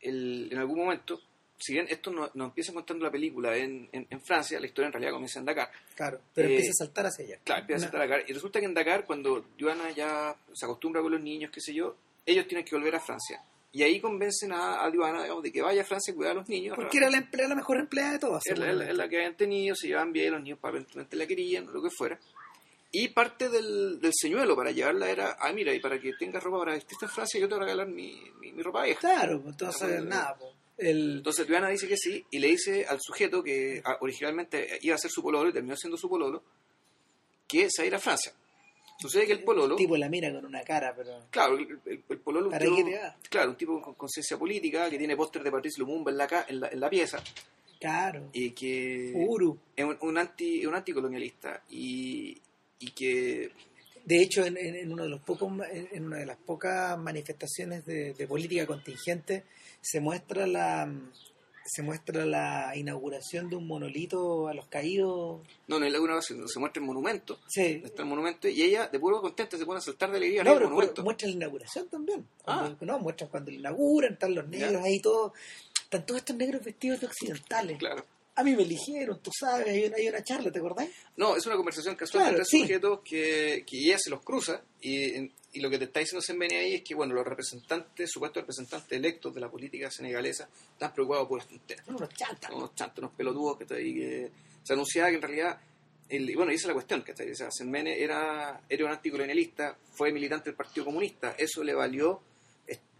el- 0.00 0.48
en 0.50 0.58
algún 0.58 0.78
momento, 0.78 1.20
si 1.58 1.72
bien 1.72 1.86
esto 1.88 2.10
nos 2.10 2.34
no 2.34 2.44
empieza 2.46 2.72
contando 2.72 3.04
la 3.04 3.10
película 3.10 3.56
en, 3.56 3.88
en, 3.92 4.06
en 4.10 4.20
Francia, 4.22 4.58
la 4.60 4.66
historia 4.66 4.86
en 4.88 4.92
realidad 4.92 5.12
comienza 5.12 5.38
en 5.38 5.44
Dakar. 5.46 5.70
Claro, 5.94 6.20
pero 6.34 6.48
Eh, 6.48 6.52
empieza 6.56 6.70
a 6.72 6.84
saltar 6.86 7.06
hacia 7.06 7.24
allá. 7.24 7.38
Claro, 7.44 7.60
empieza 7.62 7.78
a 7.78 7.90
saltar 7.90 8.00
a 8.02 8.06
Dakar. 8.08 8.30
Y 8.30 8.32
resulta 8.32 8.60
que 8.60 8.66
en 8.66 8.74
Dakar, 8.74 9.04
cuando 9.06 9.46
Joana 9.58 9.90
ya 9.92 10.36
se 10.52 10.64
acostumbra 10.66 11.00
con 11.02 11.12
los 11.12 11.20
niños, 11.20 11.50
qué 11.52 11.60
sé 11.60 11.72
yo, 11.74 11.96
ellos 12.26 12.46
tienen 12.48 12.64
que 12.64 12.74
volver 12.76 12.94
a 12.96 13.00
Francia. 13.00 13.42
Y 13.72 13.82
ahí 13.82 14.00
convencen 14.00 14.52
a, 14.52 14.84
a 14.84 14.90
digamos, 14.90 15.42
de 15.42 15.50
que 15.50 15.60
vaya 15.60 15.82
a 15.82 15.84
Francia 15.84 16.12
a 16.12 16.16
cuidar 16.16 16.32
a 16.32 16.34
los 16.36 16.48
niños. 16.48 16.76
Porque 16.76 16.98
era 16.98 17.10
la, 17.10 17.18
emplea- 17.18 17.48
la 17.48 17.56
mejor 17.56 17.78
empleada 17.78 18.12
de 18.12 18.18
todas. 18.20 18.42
es 18.46 18.56
la, 18.58 19.08
que 19.08 19.16
habían 19.16 19.36
tenido, 19.36 19.74
se 19.74 19.88
llevaban 19.88 20.12
bien, 20.12 20.32
los 20.32 20.42
niños 20.42 20.58
aparentemente 20.58 21.16
la 21.16 21.26
querían, 21.26 21.66
lo 21.72 21.82
que 21.82 21.90
fuera. 21.90 22.18
Y 22.92 23.08
parte 23.08 23.48
del, 23.48 24.00
del 24.00 24.12
señuelo 24.14 24.54
para 24.54 24.70
llevarla 24.70 25.10
era, 25.10 25.36
ah, 25.40 25.52
mira, 25.52 25.74
y 25.74 25.80
para 25.80 25.98
que 26.00 26.12
tengas 26.16 26.40
ropa 26.44 26.60
para 26.60 26.74
vestirte 26.74 27.06
en 27.06 27.10
Francia, 27.10 27.40
yo 27.40 27.48
te 27.48 27.54
voy 27.56 27.62
a 27.64 27.66
regalar 27.66 27.88
mi, 27.88 28.16
mi, 28.40 28.52
mi 28.52 28.62
ropa 28.62 28.84
vieja. 28.84 29.00
Claro, 29.00 29.40
pues, 29.42 29.54
entonces 29.54 29.98
Ah, 29.98 30.04
nada, 30.04 30.36
pues, 30.38 30.52
el, 30.78 31.16
Entonces 31.18 31.46
Triana 31.46 31.68
dice 31.68 31.86
que 31.88 31.96
sí 31.96 32.24
y 32.30 32.38
le 32.38 32.48
dice 32.48 32.84
al 32.86 32.98
sujeto 33.00 33.42
que 33.42 33.82
originalmente 34.00 34.78
iba 34.82 34.94
a 34.94 34.98
ser 34.98 35.10
su 35.10 35.22
pololo 35.22 35.50
y 35.50 35.52
terminó 35.52 35.76
siendo 35.76 35.96
su 35.96 36.08
pololo 36.08 36.42
que 37.46 37.68
se 37.70 37.82
va 37.82 37.84
a 37.84 37.86
ir 37.86 37.94
a 37.94 37.98
Francia. 38.00 38.32
Sucede 38.98 39.26
que 39.26 39.32
el 39.32 39.42
pololo, 39.42 39.74
tipo 39.76 39.96
la 39.96 40.08
mira 40.08 40.32
con 40.32 40.46
una 40.46 40.62
cara, 40.62 40.94
pero 40.96 41.26
claro, 41.30 41.58
el, 41.58 41.66
el- 41.84 42.02
el 42.08 42.18
pololo 42.20 42.46
un 42.46 42.52
¿Para 42.52 42.64
tipo- 42.64 42.88
claro, 43.28 43.50
un 43.50 43.56
tipo 43.56 43.82
con 43.82 43.94
conciencia 43.94 44.38
política 44.38 44.88
que 44.88 44.98
tiene 44.98 45.16
póster 45.16 45.42
de 45.42 45.50
Patrice 45.50 45.80
Lumumba 45.80 46.10
en 46.12 46.16
la, 46.18 46.46
en 46.48 46.60
la, 46.60 46.68
en 46.68 46.80
la 46.80 46.88
pieza 46.90 47.22
claro, 47.80 48.30
y 48.32 48.52
que 48.52 49.12
Uru. 49.14 49.58
es 49.76 49.84
un, 49.84 49.98
un 50.00 50.16
anti 50.18 50.64
un 50.64 50.74
anticolonialista 50.76 51.62
y, 51.70 52.40
y 52.78 52.90
que 52.92 53.50
De 54.04 54.22
hecho, 54.22 54.44
en, 54.46 54.56
en- 54.56 54.92
uno 54.92 55.02
de 55.02 55.08
los 55.08 55.20
pocos, 55.22 55.50
en 55.72 56.04
una 56.06 56.18
de 56.18 56.26
las 56.26 56.36
pocas 56.38 56.96
manifestaciones 56.96 57.84
de, 57.84 58.14
de 58.14 58.26
política 58.28 58.64
contingente 58.64 59.42
se 59.84 60.00
muestra 60.00 60.46
la 60.46 60.90
se 61.66 61.82
muestra 61.82 62.26
la 62.26 62.72
inauguración 62.76 63.48
de 63.48 63.56
un 63.56 63.66
monolito 63.66 64.48
a 64.48 64.54
los 64.54 64.66
caídos. 64.66 65.40
no, 65.66 65.78
no 65.80 65.86
es 65.86 65.94
una 65.98 66.20
se, 66.20 66.34
se 66.46 66.58
muestra 66.60 66.80
el 66.82 66.86
monumento, 66.86 67.38
Sí. 67.48 67.80
está 67.82 68.02
el 68.02 68.08
monumento 68.08 68.48
y 68.48 68.60
ella 68.62 68.88
de 68.88 69.00
puro 69.00 69.22
contenta 69.22 69.56
se 69.56 69.64
pone 69.64 69.78
a 69.78 69.80
saltar 69.80 70.10
de 70.10 70.18
alegría 70.18 70.40
en 70.40 70.44
No, 70.46 70.52
el 70.52 70.58
pero 70.58 70.68
monumento. 70.70 71.02
muestra 71.02 71.26
la 71.28 71.34
inauguración 71.34 71.88
también. 71.88 72.26
Ah. 72.46 72.70
No, 72.82 72.98
muestran 72.98 73.30
cuando 73.30 73.50
lo 73.50 73.56
inauguran, 73.56 74.12
están 74.12 74.34
los 74.34 74.46
negros 74.46 74.72
Ya. 74.72 74.82
ahí 74.82 75.00
todos. 75.00 75.32
Están 75.84 76.04
todos 76.04 76.18
estos 76.20 76.36
negros 76.36 76.62
vestidos 76.62 77.00
de 77.00 77.06
occidentales. 77.06 77.78
Claro. 77.78 78.04
A 78.36 78.42
mí 78.44 78.54
me 78.56 78.62
eligieron, 78.64 79.20
tú 79.22 79.30
sabes, 79.38 79.68
hay 79.68 79.84
una, 79.86 79.96
hay 79.96 80.08
una 80.08 80.22
charla, 80.24 80.50
¿te 80.52 80.58
acordás? 80.58 80.88
No, 81.16 81.34
es 81.36 81.46
una 81.46 81.56
conversación 81.56 81.94
casual 81.94 82.24
Claro, 82.24 82.36
entre 82.38 82.44
sí. 82.44 82.60
sujetos 82.62 83.00
que, 83.04 83.64
que 83.66 83.78
ella 83.78 83.96
se 83.98 84.10
los 84.10 84.20
cruza 84.22 84.60
y, 84.82 85.30
y 85.54 85.60
lo 85.60 85.70
que 85.70 85.78
te 85.78 85.84
está 85.84 86.00
diciendo 86.00 86.20
Sembene 86.20 86.58
ahí 86.58 86.74
es 86.74 86.82
que 86.82 86.94
bueno 86.94 87.14
los 87.14 87.24
representantes, 87.24 88.10
supuestos 88.10 88.42
representantes 88.42 88.90
electos 88.92 89.34
de 89.34 89.40
la 89.40 89.48
política 89.48 89.90
senegalesa 89.90 90.48
están 90.72 90.92
preocupados 90.92 91.28
por 91.28 91.44
tema. 91.44 91.82
Son 91.84 91.94
unos 91.94 92.08
chantas. 92.10 92.50
Unos 92.50 92.74
chantos, 92.74 92.98
unos 92.98 93.12
pelotudos 93.12 93.56
que, 93.56 93.64
está 93.64 93.76
ahí, 93.76 93.94
que 93.94 94.30
se 94.62 94.72
anunciaba 94.72 95.10
que 95.10 95.16
en 95.16 95.22
realidad, 95.22 95.60
el, 96.08 96.34
bueno, 96.36 96.50
esa 96.50 96.62
es 96.62 96.66
la 96.68 96.74
cuestión, 96.74 97.02
que 97.02 97.12
o 97.12 97.34
sea, 97.34 97.50
Sembene 97.50 98.02
era, 98.02 98.62
era 98.68 98.84
un 98.84 98.90
anticolonialista, 98.90 99.78
fue 99.92 100.12
militante 100.12 100.50
del 100.50 100.56
Partido 100.56 100.86
Comunista, 100.86 101.36
eso 101.38 101.62
le 101.62 101.74
valió, 101.74 102.20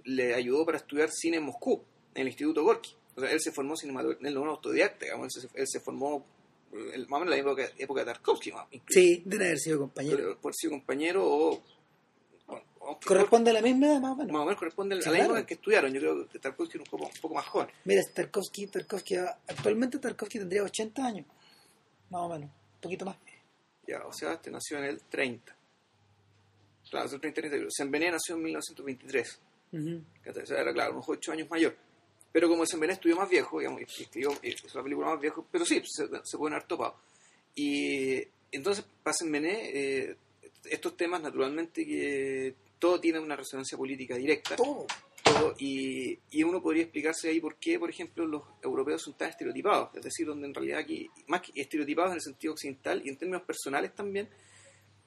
le 0.04 0.34
ayudó 0.34 0.64
para 0.64 0.78
estudiar 0.78 1.10
cine 1.10 1.38
en 1.38 1.44
Moscú, 1.44 1.82
en 2.14 2.22
el 2.22 2.28
Instituto 2.28 2.62
Gorky. 2.62 2.94
O 3.16 3.20
sea, 3.20 3.30
él 3.30 3.40
se 3.40 3.52
formó 3.52 3.76
cinematográfico, 3.76 4.28
él 4.28 4.34
no 4.34 4.42
era 4.42 4.50
autodidacta, 4.50 5.06
digamos, 5.06 5.36
él 5.36 5.42
se, 5.42 5.60
él 5.60 5.66
se 5.68 5.80
formó 5.80 6.24
eh, 6.72 6.98
más 7.08 7.20
o 7.20 7.24
menos 7.24 7.24
en 7.24 7.30
la 7.30 7.36
época, 7.36 7.70
época 7.78 8.00
de 8.00 8.06
Tarkovsky, 8.06 8.52
más, 8.52 8.66
incluso. 8.72 9.00
Sí, 9.00 9.22
debe 9.24 9.46
haber 9.46 9.58
sido 9.58 9.78
compañero. 9.78 10.38
Por 10.40 10.54
ser 10.54 10.70
compañero 10.70 11.24
o... 11.24 11.62
o- 12.86 13.00
Corresponde 13.00 13.50
a 13.50 13.54
la 13.54 13.62
misma 13.62 13.86
edad, 13.86 14.00
más 14.00 14.12
o 14.12 14.16
menos. 14.16 14.32
más 14.32 14.42
o 14.42 14.44
menos 14.44 14.58
corresponde 14.58 14.94
a 14.94 14.98
la 14.98 15.04
claro. 15.04 15.36
en 15.36 15.46
que 15.46 15.54
estudiaron. 15.54 15.92
Yo 15.92 16.00
creo 16.00 16.28
que 16.28 16.38
Tarkovsky 16.38 16.76
era 16.78 16.82
un 16.84 16.90
poco, 16.90 17.06
un 17.06 17.20
poco 17.20 17.34
más 17.34 17.46
joven. 17.46 17.68
Mira, 17.84 18.02
Tarkovsky, 18.14 18.66
Tarkovsky, 18.68 19.16
actualmente 19.16 19.98
Tarkovsky 19.98 20.38
tendría 20.38 20.62
80 20.62 21.04
años, 21.06 21.26
más 22.10 22.20
o 22.22 22.28
menos, 22.28 22.50
un 22.50 22.80
poquito 22.80 23.04
más. 23.04 23.16
Ya, 23.86 24.04
o 24.06 24.12
sea, 24.12 24.32
este 24.34 24.50
nació 24.50 24.78
en 24.78 24.84
el 24.84 25.02
30. 25.02 25.54
Claro, 26.90 27.06
es 27.06 27.12
el 27.12 27.20
30, 27.20 27.40
30. 27.40 27.66
Sembené 27.70 28.10
nació 28.10 28.36
en 28.36 28.42
1923. 28.42 29.40
Ujú. 29.72 30.02
¿cachai? 30.22 30.42
O 30.42 30.46
sea, 30.46 30.60
era 30.60 30.72
claro, 30.72 30.94
mejor 30.94 31.16
8 31.18 31.32
años 31.32 31.50
mayor. 31.50 31.74
Pero 32.32 32.48
como 32.48 32.64
Sembené 32.66 32.94
estudió 32.94 33.16
más 33.16 33.28
viejo, 33.28 33.58
digamos, 33.58 33.80
y 33.80 34.02
escribió, 34.02 34.30
hizo 34.42 34.66
la 34.78 34.82
película 34.82 35.08
más 35.10 35.20
viejo, 35.20 35.46
pero 35.50 35.64
sí, 35.64 35.82
se, 35.86 36.06
se 36.24 36.38
pueden 36.38 36.54
haber 36.54 36.66
topado. 36.66 36.96
Y 37.54 38.22
entonces, 38.50 38.84
para 39.02 39.14
Sembené, 39.14 39.70
eh, 39.72 40.16
estos 40.66 40.96
temas, 40.96 41.20
naturalmente, 41.22 41.86
que 41.86 42.54
todo 42.78 43.00
tiene 43.00 43.18
una 43.18 43.36
resonancia 43.36 43.76
política 43.78 44.16
directa. 44.16 44.56
Todo. 44.56 44.86
todo, 45.22 45.54
y, 45.58 46.18
y 46.30 46.42
uno 46.42 46.60
podría 46.60 46.82
explicarse 46.82 47.28
ahí 47.30 47.40
por 47.40 47.56
qué, 47.56 47.78
por 47.78 47.88
ejemplo, 47.88 48.26
los 48.26 48.42
europeos 48.62 49.02
son 49.02 49.14
tan 49.14 49.30
estereotipados, 49.30 49.90
es 49.94 50.02
decir, 50.02 50.26
donde 50.26 50.46
en 50.46 50.54
realidad 50.54 50.80
aquí, 50.80 51.08
más 51.28 51.40
que 51.40 51.58
estereotipados 51.60 52.10
en 52.10 52.16
el 52.16 52.22
sentido 52.22 52.52
occidental 52.52 53.00
y 53.04 53.08
en 53.08 53.16
términos 53.16 53.42
personales 53.42 53.94
también, 53.94 54.28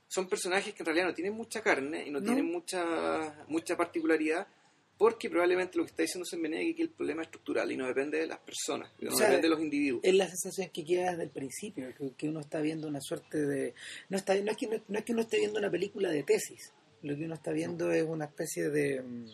son 0.08 0.28
personajes 0.28 0.74
que 0.74 0.82
en 0.82 0.86
realidad 0.86 1.08
no 1.08 1.13
tienen 1.13 1.34
mucha 1.34 1.62
carne 1.62 2.08
y 2.08 2.10
no, 2.12 2.20
No. 2.20 2.26
tienen 2.26 2.46
mucha 2.46 3.46
mucha 3.48 3.76
particularidad, 3.78 4.48
porque 4.97 5.29
probablemente 5.29 5.77
lo 5.77 5.83
que 5.86 5.91
está 5.91 6.01
diciendo 6.03 6.25
Sembené 6.25 6.69
es 6.69 6.75
que 6.75 6.81
el 6.83 6.89
problema 6.89 7.21
es 7.21 7.27
estructural 7.27 7.71
y 7.71 7.77
no 7.77 7.86
depende 7.88 8.17
de 8.19 8.27
las 8.27 8.39
personas, 8.39 8.91
no 8.99 9.10
O 9.12 9.15
sea, 9.15 9.27
depende 9.27 9.47
de 9.47 9.49
los 9.53 9.62
individuos. 9.62 10.01
Es 10.03 10.15
la 10.15 10.27
sensación 10.27 10.69
que 10.73 10.83
queda 10.83 11.12
desde 11.12 11.23
el 11.23 11.29
principio, 11.29 11.93
que, 11.97 12.12
que 12.17 12.29
uno 12.29 12.39
está 12.39 12.60
viendo 12.62 12.88
una 12.88 12.99
suerte 13.01 13.45
de... 13.45 13.73
No, 14.10 14.17
está, 14.17 14.33
no, 14.36 14.51
es 14.51 14.57
que, 14.57 14.67
no, 14.67 14.81
no 14.88 14.97
es 14.99 15.05
que 15.05 15.12
uno 15.13 15.21
esté 15.21 15.38
viendo 15.38 15.60
una 15.60 15.69
película 15.69 16.10
de 16.10 16.23
tesis, 16.23 16.73
lo 17.03 17.15
que 17.15 17.25
uno 17.25 17.36
está 17.36 17.51
viendo 17.51 17.91
es 17.91 18.03
una 18.03 18.25
especie 18.25 18.69
de... 18.69 19.01
mm, 19.01 19.25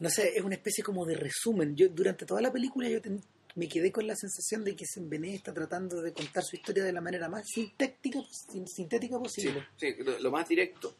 No 0.00 0.10
sé, 0.10 0.32
es 0.36 0.42
una 0.42 0.54
especie 0.54 0.84
como 0.84 1.04
de 1.04 1.16
resumen. 1.16 1.74
Yo 1.76 1.88
Durante 1.88 2.24
toda 2.26 2.40
la 2.40 2.52
película 2.52 2.88
yo 2.88 3.00
ten- 3.00 3.20
me 3.54 3.68
quedé 3.68 3.90
con 3.90 4.06
la 4.06 4.14
sensación 4.14 4.62
de 4.62 4.76
que 4.76 4.86
Sembené 4.86 5.34
está 5.34 5.52
tratando 5.52 6.00
de 6.00 6.12
contar 6.12 6.44
su 6.44 6.54
historia 6.54 6.84
de 6.84 6.92
la 6.92 7.00
manera 7.00 7.28
más 7.28 7.44
sintética, 7.48 8.20
sin- 8.30 8.68
sintética 8.68 9.16
Sí, 9.16 9.22
posible. 9.22 9.66
sí, 9.76 9.94
lo, 9.98 10.18
lo 10.20 10.30
más 10.30 10.48
directo, 10.48 10.94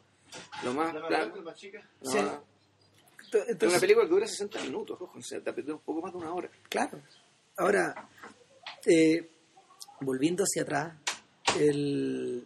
lo 0.63 0.73
más 0.73 0.93
¿La 0.93 1.25
más 1.43 1.55
chica? 1.57 1.87
Sí. 2.01 2.17
una 2.17 3.79
película 3.79 4.05
que 4.05 4.11
dura 4.11 4.27
60 4.27 4.63
minutos, 4.63 4.99
ojo, 5.01 5.17
o 5.17 5.21
sea, 5.21 5.39
te 5.41 5.49
apetece 5.49 5.73
un 5.73 5.79
poco 5.81 6.01
más 6.01 6.11
de 6.11 6.17
una 6.19 6.33
hora. 6.33 6.49
Claro. 6.69 6.99
Ahora, 7.57 8.09
eh, 8.85 9.29
volviendo 10.01 10.43
hacia 10.43 10.63
atrás, 10.63 10.93
el, 11.59 12.45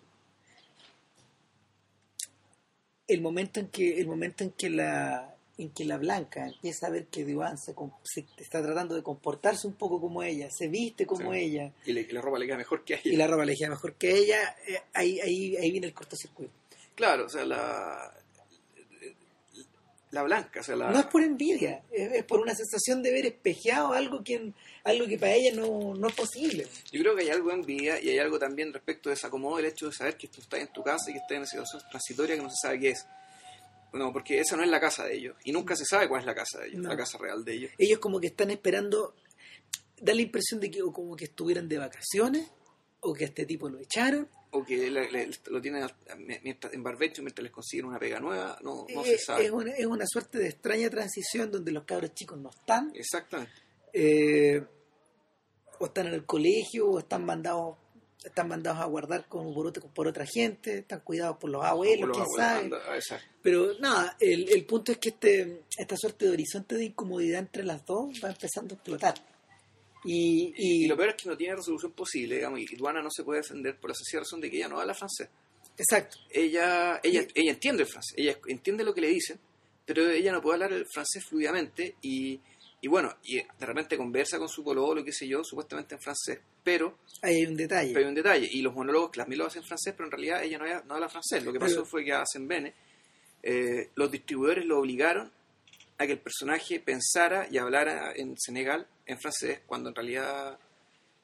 el 3.07 3.21
momento 3.21 3.59
en 3.59 3.67
que 3.67 3.99
el 3.99 4.07
momento 4.07 4.43
en 4.43 4.51
que 4.51 4.69
la 4.69 5.29
en 5.55 5.69
que 5.69 5.85
la 5.85 5.97
blanca 5.97 6.47
empieza 6.47 6.87
a 6.87 6.89
ver 6.89 7.05
que 7.07 7.23
Divan 7.23 7.59
se, 7.59 7.75
está 8.37 8.63
tratando 8.63 8.95
de 8.95 9.03
comportarse 9.03 9.67
un 9.67 9.73
poco 9.75 10.01
como 10.01 10.23
ella, 10.23 10.49
se 10.49 10.67
viste 10.67 11.05
como 11.05 11.31
Sí. 11.31 11.37
ella 11.41 11.71
Y, 11.85 11.93
le- 11.93 12.01
y 12.01 12.11
la 12.11 12.21
ropa 12.21 12.39
le 12.39 12.47
queda 12.47 12.57
mejor 12.57 12.83
que 12.83 12.95
a 12.95 12.97
ella. 12.97 13.13
y 13.13 13.15
la 13.15 13.27
ropa 13.27 13.45
le 13.45 13.55
queda 13.55 13.69
mejor 13.69 13.93
que 13.93 14.17
ella, 14.17 14.55
eh, 14.67 14.81
ahí, 14.93 15.19
ahí, 15.19 15.55
ahí 15.57 15.69
viene 15.71 15.85
el 15.85 15.93
cortocircuito. 15.93 16.51
Claro, 16.95 17.25
o 17.25 17.29
sea, 17.29 17.45
la. 17.45 18.09
La 20.11 20.21
blanca, 20.21 20.59
o 20.59 20.63
sea, 20.63 20.75
la. 20.75 20.91
No 20.91 20.99
es 20.99 21.07
por 21.07 21.23
envidia, 21.23 21.81
es, 21.91 22.11
es 22.13 22.23
por 22.25 22.39
una 22.39 22.53
sensación 22.53 23.01
de 23.01 23.11
ver 23.11 23.25
espejeado 23.25 23.93
algo 23.93 24.23
que, 24.23 24.53
algo 24.83 25.07
que 25.07 25.17
para 25.17 25.33
ella 25.33 25.51
no, 25.55 25.95
no 25.95 26.07
es 26.07 26.13
posible. 26.13 26.67
Yo 26.91 27.01
creo 27.01 27.15
que 27.15 27.23
hay 27.23 27.29
algo 27.29 27.49
de 27.49 27.55
envidia 27.55 27.99
y 27.99 28.09
hay 28.09 28.19
algo 28.19 28.37
también 28.37 28.71
respecto 28.71 29.09
de 29.09 29.15
desacomodo 29.15 29.57
el 29.57 29.65
hecho 29.65 29.87
de 29.87 29.93
saber 29.93 30.15
que 30.15 30.27
tú 30.27 30.39
estás 30.41 30.59
en 30.59 30.67
tu 30.67 30.83
casa 30.83 31.09
y 31.09 31.13
que 31.13 31.17
estás 31.17 31.31
en 31.31 31.37
una 31.39 31.47
situación 31.47 31.81
transitoria 31.89 32.35
que 32.35 32.41
no 32.43 32.49
se 32.51 32.57
sabe 32.61 32.79
qué 32.79 32.89
es. 32.89 33.07
No, 33.93 34.13
porque 34.13 34.39
esa 34.39 34.55
no 34.55 34.61
es 34.63 34.69
la 34.69 34.79
casa 34.79 35.05
de 35.05 35.15
ellos. 35.15 35.35
Y 35.45 35.51
nunca 35.51 35.75
se 35.75 35.85
sabe 35.85 36.07
cuál 36.07 36.19
es 36.21 36.27
la 36.27 36.35
casa 36.35 36.59
de 36.59 36.67
ellos, 36.67 36.81
No. 36.81 36.89
la 36.89 36.97
casa 36.97 37.17
real 37.17 37.43
de 37.43 37.53
ellos. 37.53 37.71
ellos 37.79 37.97
como 37.97 38.19
que 38.19 38.27
están 38.27 38.51
esperando, 38.51 39.15
da 39.99 40.13
la 40.13 40.21
impresión 40.21 40.59
de 40.59 40.69
que 40.69 40.83
o 40.83 40.91
como 40.93 41.15
que 41.15 41.25
estuvieran 41.25 41.67
de 41.67 41.79
vacaciones, 41.79 42.51
o 42.99 43.13
que 43.15 43.23
a 43.23 43.27
este 43.29 43.47
tipo 43.47 43.67
lo 43.67 43.79
echaron. 43.79 44.29
O 44.55 44.63
que 44.63 44.89
le- 44.89 45.11
le- 45.11 45.29
lo 45.49 45.59
tienen 45.61 45.83
mientras, 46.43 46.73
en 46.73 46.83
barbecho 46.83 47.21
mientras 47.23 47.43
les 47.43 47.51
consiguen 47.51 47.85
una 47.87 47.97
pega 47.99 48.19
nueva. 48.19 48.57
No, 48.61 48.85
no 48.93 49.03
Eh, 49.03 49.17
se 49.17 49.17
sabe. 49.17 49.45
es, 49.45 49.51
una, 49.51 49.71
es 49.71 49.85
una 49.85 50.05
suerte 50.05 50.37
de 50.37 50.47
extraña 50.49 50.89
transición 50.89 51.51
donde 51.51 51.71
los 51.71 51.83
cabros 51.85 52.13
chicos 52.13 52.37
no 52.39 52.49
están, 52.51 52.91
Exactamente. 52.93 53.51
eh, 53.93 54.63
o 55.79 55.85
están 55.85 56.07
en 56.07 56.13
el 56.13 56.25
colegio, 56.25 56.87
o 56.89 56.99
están 56.99 57.25
mandados 57.25 57.77
están 58.23 58.47
mandados 58.47 58.79
a 58.79 58.85
guardar 58.85 59.27
como 59.27 59.53
por, 59.53 59.67
otra, 59.67 59.83
por 59.93 60.07
otra 60.07 60.25
gente, 60.25 60.77
están 60.77 61.01
cuidados 61.01 61.35
por 61.39 61.49
los 61.49 61.61
abuelos, 61.65 62.07
Por 62.09 62.19
los 62.19 62.27
quién 62.29 62.41
abuelos, 62.41 62.47
sabe. 62.47 63.09
anda, 63.09 63.17
ah. 63.17 63.19
Pero 63.41 63.77
nada, 63.79 64.15
el, 64.17 64.47
el 64.47 64.65
punto 64.65 64.93
es 64.93 64.97
que 64.99 65.09
este 65.09 65.63
esta 65.77 65.97
suerte 65.97 66.27
de 66.27 66.31
horizonte 66.31 66.75
de 66.75 66.85
incomodidad 66.85 67.39
entre 67.39 67.65
las 67.65 67.85
dos 67.85 68.21
va 68.23 68.29
empezando 68.29 68.75
a 68.75 68.77
explotar. 68.77 69.15
Y, 70.05 70.53
Y, 70.57 70.83
y- 70.85 70.87
lo 70.87 70.95
peor 70.97 71.09
es 71.09 71.15
que 71.15 71.29
no 71.29 71.37
tiene 71.37 71.55
resolución 71.55 71.91
posible, 71.93 72.35
digamos, 72.35 72.59
y 72.59 72.75
Duana 72.75 73.01
no 73.01 73.09
se 73.11 73.23
puede 73.23 73.41
defender 73.41 73.77
por 73.77 73.89
la 73.89 73.95
sencilla 73.95 74.19
razón 74.21 74.41
de 74.41 74.49
que 74.49 74.57
ella 74.57 74.67
no 74.67 74.79
habla 74.79 74.93
francés. 74.93 75.29
exacto, 75.77 76.17
ella, 76.29 76.99
ella, 77.03 77.25
ella 77.33 77.51
entiende 77.51 77.83
el 77.83 77.89
francés, 77.89 78.13
ella 78.17 78.37
entiende 78.47 78.83
lo 78.83 78.93
que 78.93 79.01
le 79.01 79.07
dicen, 79.07 79.39
pero 79.85 80.09
ella 80.09 80.31
no 80.31 80.41
puede 80.41 80.55
hablar 80.55 80.73
el 80.73 80.85
francés 80.85 81.25
fluidamente 81.25 81.95
y, 82.01 82.39
y 82.81 82.87
bueno, 82.87 83.15
y 83.23 83.37
de 83.37 83.65
repente 83.65 83.97
conversa 83.97 84.37
con 84.37 84.47
su 84.49 84.63
pololo, 84.63 85.03
qué 85.03 85.11
sé 85.11 85.27
yo, 85.27 85.43
supuestamente 85.43 85.95
en 85.95 86.01
francés, 86.01 86.39
pero, 86.63 86.99
ahí 87.21 87.35
hay 87.37 87.45
un 87.45 87.55
detalle. 87.57 87.91
pero 87.93 88.05
hay 88.05 88.09
un 88.09 88.15
detalle, 88.15 88.49
y 88.51 88.61
los 88.61 88.73
monólogos 88.73 89.09
que 89.11 89.19
las 89.19 89.27
mil 89.27 89.37
lo 89.39 89.45
hacen 89.47 89.61
en 89.61 89.67
francés, 89.67 89.93
pero 89.97 90.05
en 90.07 90.11
realidad 90.11 90.43
ella 90.43 90.57
no, 90.59 90.63
habla- 90.65 90.83
no 90.85 90.93
habla 90.95 91.09
francés. 91.09 91.43
Lo 91.43 91.51
que 91.51 91.59
pasó 91.59 91.75
Pero- 91.77 91.85
fue 91.85 92.03
que 92.05 92.13
a 92.13 92.25
Sembene 92.25 92.73
eh, 93.41 93.89
los 93.95 94.09
distribuidores 94.11 94.65
lo 94.65 94.79
obligaron 94.79 95.31
a 95.97 96.05
que 96.05 96.13
el 96.13 96.19
personaje 96.19 96.79
pensara 96.79 97.47
y 97.51 97.57
hablara 97.57 98.13
en 98.15 98.35
Senegal 98.37 98.87
en 99.05 99.19
francés, 99.19 99.61
cuando 99.65 99.89
en 99.89 99.95
realidad... 99.95 100.57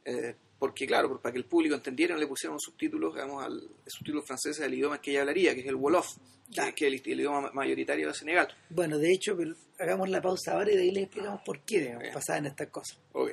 eh, 0.05 0.35
porque 0.59 0.85
claro, 0.85 1.21
para 1.21 1.31
que 1.31 1.37
el 1.39 1.45
público 1.45 1.73
entendiera, 1.75 2.17
le 2.17 2.27
pusieron 2.27 2.59
subtítulos, 2.59 3.13
digamos, 3.13 3.41
al 3.45 3.61
subtítulos 3.87 4.25
franceses 4.27 4.61
al 4.65 4.73
idioma 4.73 4.99
que 4.99 5.11
ella 5.11 5.21
hablaría, 5.21 5.53
que 5.55 5.61
es 5.61 5.67
el 5.67 5.75
Wolof, 5.75 6.17
que, 6.17 6.53
Claro. 6.55 6.75
que 6.75 6.87
es 6.87 6.93
el, 6.93 7.11
el 7.13 7.19
idioma 7.21 7.51
mayoritario 7.53 8.07
de 8.09 8.13
Senegal. 8.13 8.53
Bueno, 8.69 8.97
de 8.97 9.09
hecho, 9.13 9.37
pero 9.37 9.55
hagamos 9.79 10.09
la 10.09 10.21
pausa 10.21 10.51
ahora 10.53 10.71
y 10.73 10.75
de 10.75 10.81
ahí 10.81 10.91
les 10.91 11.03
explicamos 11.03 11.41
por 11.45 11.61
qué 11.61 11.79
digamos, 11.79 12.09
pasaban 12.13 12.47
estas 12.47 12.67
cosas. 12.67 12.99
Ok. 13.13 13.31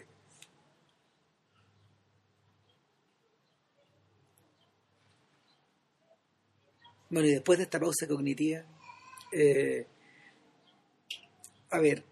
Bueno, 7.08 7.28
y 7.28 7.32
después 7.32 7.58
de 7.58 7.64
esta 7.64 7.78
pausa 7.78 8.06
cognitiva, 8.08 8.64
eh, 9.32 9.86
a 11.70 11.78
ver, 11.78 12.02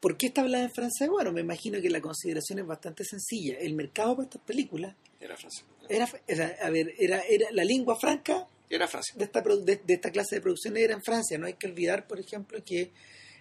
¿por 0.00 0.16
qué 0.16 0.26
está 0.28 0.42
hablada 0.42 0.64
en 0.64 0.70
francés? 0.70 1.08
Bueno, 1.08 1.32
me 1.32 1.40
imagino 1.40 1.80
que 1.80 1.90
la 1.90 2.00
consideración 2.00 2.58
es 2.60 2.66
bastante 2.66 3.04
sencilla. 3.04 3.58
El 3.58 3.74
mercado 3.74 4.16
para 4.16 4.24
estas 4.28 4.42
películas 4.42 4.94
Era 5.20 5.36
francés. 5.36 5.64
era, 5.88 6.08
era- 6.26 6.56
a 6.62 6.70
ver, 6.70 6.94
era, 6.98 7.20
era 7.28 7.50
la 7.52 7.64
lengua 7.64 7.96
franca 8.00 8.46
Era 8.70 8.86
Francia. 8.86 9.14
de 9.16 9.24
esta, 9.24 9.40
de, 9.42 9.76
de 9.84 9.94
esta 9.94 10.10
clase 10.10 10.36
de 10.36 10.40
producciones 10.42 10.82
era 10.82 10.94
en 10.94 11.02
Francia. 11.02 11.38
No 11.38 11.46
hay 11.46 11.54
que 11.54 11.66
olvidar, 11.66 12.06
por 12.06 12.20
ejemplo, 12.20 12.62
que, 12.64 12.90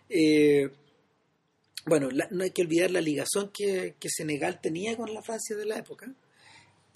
eh, 0.10 0.70
bueno, 1.86 2.10
la- 2.12 2.28
no 2.32 2.44
hay 2.44 2.52
que 2.52 2.62
olvidar 2.64 2.92
la 2.92 3.02
ligación 3.02 3.52
que, 3.54 3.96
que 4.00 4.10
Senegal 4.10 4.60
tenía 4.62 4.96
con 4.98 5.14
la 5.14 5.22
Francia 5.22 5.56
de 5.56 5.66
la 5.66 5.78
época. 5.78 6.12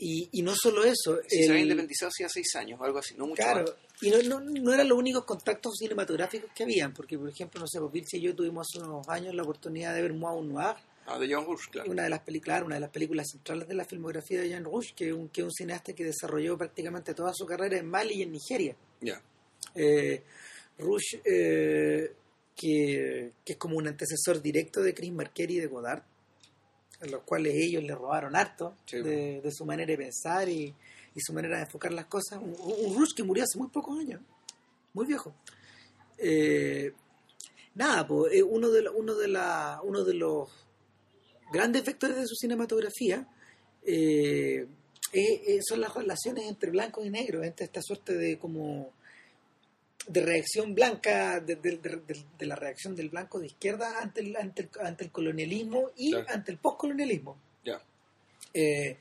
Y, 0.04 0.30
y 0.32 0.42
no 0.42 0.56
solo 0.56 0.84
eso, 0.84 1.20
Si 1.28 1.44
se 1.44 1.52
había 1.52 1.62
independizado 1.62 2.10
hacía 2.10 2.28
seis 2.28 2.56
años 2.56 2.80
o 2.82 2.84
algo 2.84 2.98
así, 2.98 3.14
no 3.16 3.28
mucho 3.28 3.44
claro, 3.44 3.62
más. 3.66 3.76
y 4.02 4.10
no, 4.10 4.40
no, 4.40 4.40
no 4.40 4.74
eran 4.74 4.90
los 4.90 4.98
únicos 4.98 5.26
contactos 5.26 5.76
cinematográficos 5.78 6.50
que 6.56 6.64
habían, 6.64 6.92
porque, 6.94 7.20
por 7.20 7.30
ejemplo, 7.30 7.62
no 7.62 7.68
sé, 7.68 7.80
Virsi 7.94 8.18
y 8.18 8.22
yo 8.22 8.36
tuvimos 8.36 8.68
hace 8.68 8.84
unos 8.84 9.08
años 9.10 9.36
la 9.36 9.44
oportunidad 9.44 9.94
de 9.94 10.02
ver 10.02 10.14
Moi 10.14 10.44
Noir, 10.46 10.76
Ah, 11.06 11.18
de 11.20 11.28
Jean 11.28 11.44
Rouge, 11.46 11.70
claro. 11.72 11.92
una 11.92 12.04
de 12.04 12.10
las 12.10 12.22
películas, 12.22 12.64
una 12.64 12.76
de 12.76 12.82
las 12.82 12.90
películas 12.92 13.28
centrales 13.30 13.68
de 13.68 13.74
la 13.74 13.86
filmografía 13.86 14.40
de 14.42 14.50
Jean 14.50 14.64
Rouge, 14.64 14.94
que 14.96 15.08
es 15.10 15.14
un, 15.14 15.30
que 15.30 15.44
un 15.44 15.52
cineasta 15.52 15.94
que 15.94 16.04
desarrolló 16.04 16.58
prácticamente 16.58 17.14
toda 17.14 17.34
su 17.34 17.46
carrera 17.46 17.78
en 17.78 17.88
Mali 17.88 18.16
y 18.16 18.22
en 18.22 18.32
Nigeria. 18.32 18.76
Ya. 19.02 19.22
Eh, 19.76 20.24
Rouge, 20.78 21.22
eh, 21.26 22.14
que, 22.56 23.32
que 23.44 23.54
es 23.54 23.58
como 23.58 23.78
un 23.78 23.88
antecesor 23.88 24.42
directo 24.42 24.82
de 24.82 24.94
Chris 24.94 25.12
Marker 25.12 25.50
y 25.52 25.60
de 25.60 25.68
Godard, 25.68 26.04
a 27.02 27.06
los 27.08 27.22
cuales 27.24 27.54
ellos 27.56 27.84
le 27.84 27.96
robaron 27.96 28.36
harto 28.36 28.76
Sí. 28.86 29.02
de, 29.02 29.42
de 29.42 29.52
su 29.52 29.66
manera 29.66 29.88
de 29.92 29.98
pensar 29.98 30.48
y, 30.50 30.74
y 31.16 31.20
su 31.22 31.34
manera 31.34 31.58
de 31.58 31.64
enfocar 31.64 31.92
las 31.92 32.06
cosas. 32.06 32.40
Un, 32.42 32.56
un 32.86 32.96
Rouge 32.96 33.14
que 33.16 33.24
murió 33.24 33.44
hace 33.44 33.58
muy 33.58 33.70
pocos 33.70 34.00
años, 34.00 34.22
muy 34.94 35.06
viejo. 35.06 35.34
Eh, 36.18 36.94
nada, 37.76 38.08
pues, 38.08 38.34
uno, 38.48 38.70
de, 38.70 38.88
uno, 38.90 39.16
de 39.16 39.28
la, 39.28 39.80
uno 39.84 40.04
de 40.04 40.14
los 40.14 40.50
grandes 41.52 41.84
vectores 41.84 42.18
de 42.18 42.28
su 42.28 42.36
cinematografía 42.36 43.28
eh, 43.84 44.68
son 45.68 45.82
las 45.82 45.94
relaciones 45.94 46.46
entre 46.48 46.70
blancos 46.72 47.06
y 47.06 47.10
negros, 47.10 47.46
entre 47.46 47.66
esta 47.66 47.82
suerte 47.82 48.16
de 48.16 48.38
como 48.38 48.94
de 50.08 50.22
reacción 50.22 50.74
blanca, 50.74 51.40
de, 51.40 51.56
de- 51.58 51.78
de- 52.38 52.46
la 52.46 52.56
reacción 52.56 52.96
del 52.96 53.10
blanco 53.10 53.40
de 53.40 53.48
izquierda 53.48 54.02
ante 54.02 54.22
el, 54.22 54.36
ante 54.36 54.64
el, 54.64 54.70
ante 54.86 55.04
el 55.06 55.12
colonialismo 55.12 55.92
y 55.96 56.16
ante 56.16 56.52
el 56.52 56.58
postcolonialismo. 56.58 57.38
Ya. 57.64 57.82
Eh, 58.54 58.98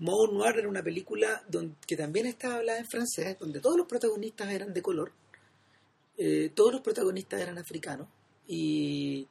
Mort 0.00 0.32
Noir 0.32 0.58
era 0.58 0.68
una 0.68 0.82
película 0.82 1.42
don- 1.48 1.76
que 1.86 1.96
también 1.96 2.26
estaba 2.26 2.56
hablada 2.56 2.78
en 2.78 2.86
francés, 2.86 3.38
donde 3.38 3.60
todos 3.60 3.76
los 3.76 3.86
protagonistas 3.86 4.48
eran 4.50 4.72
de 4.72 4.80
color, 4.82 5.12
eh, 6.16 6.50
todos 6.54 6.72
los 6.72 6.80
protagonistas 6.80 7.40
eran 7.40 7.58
africanos, 7.58 8.08
y 8.46 9.26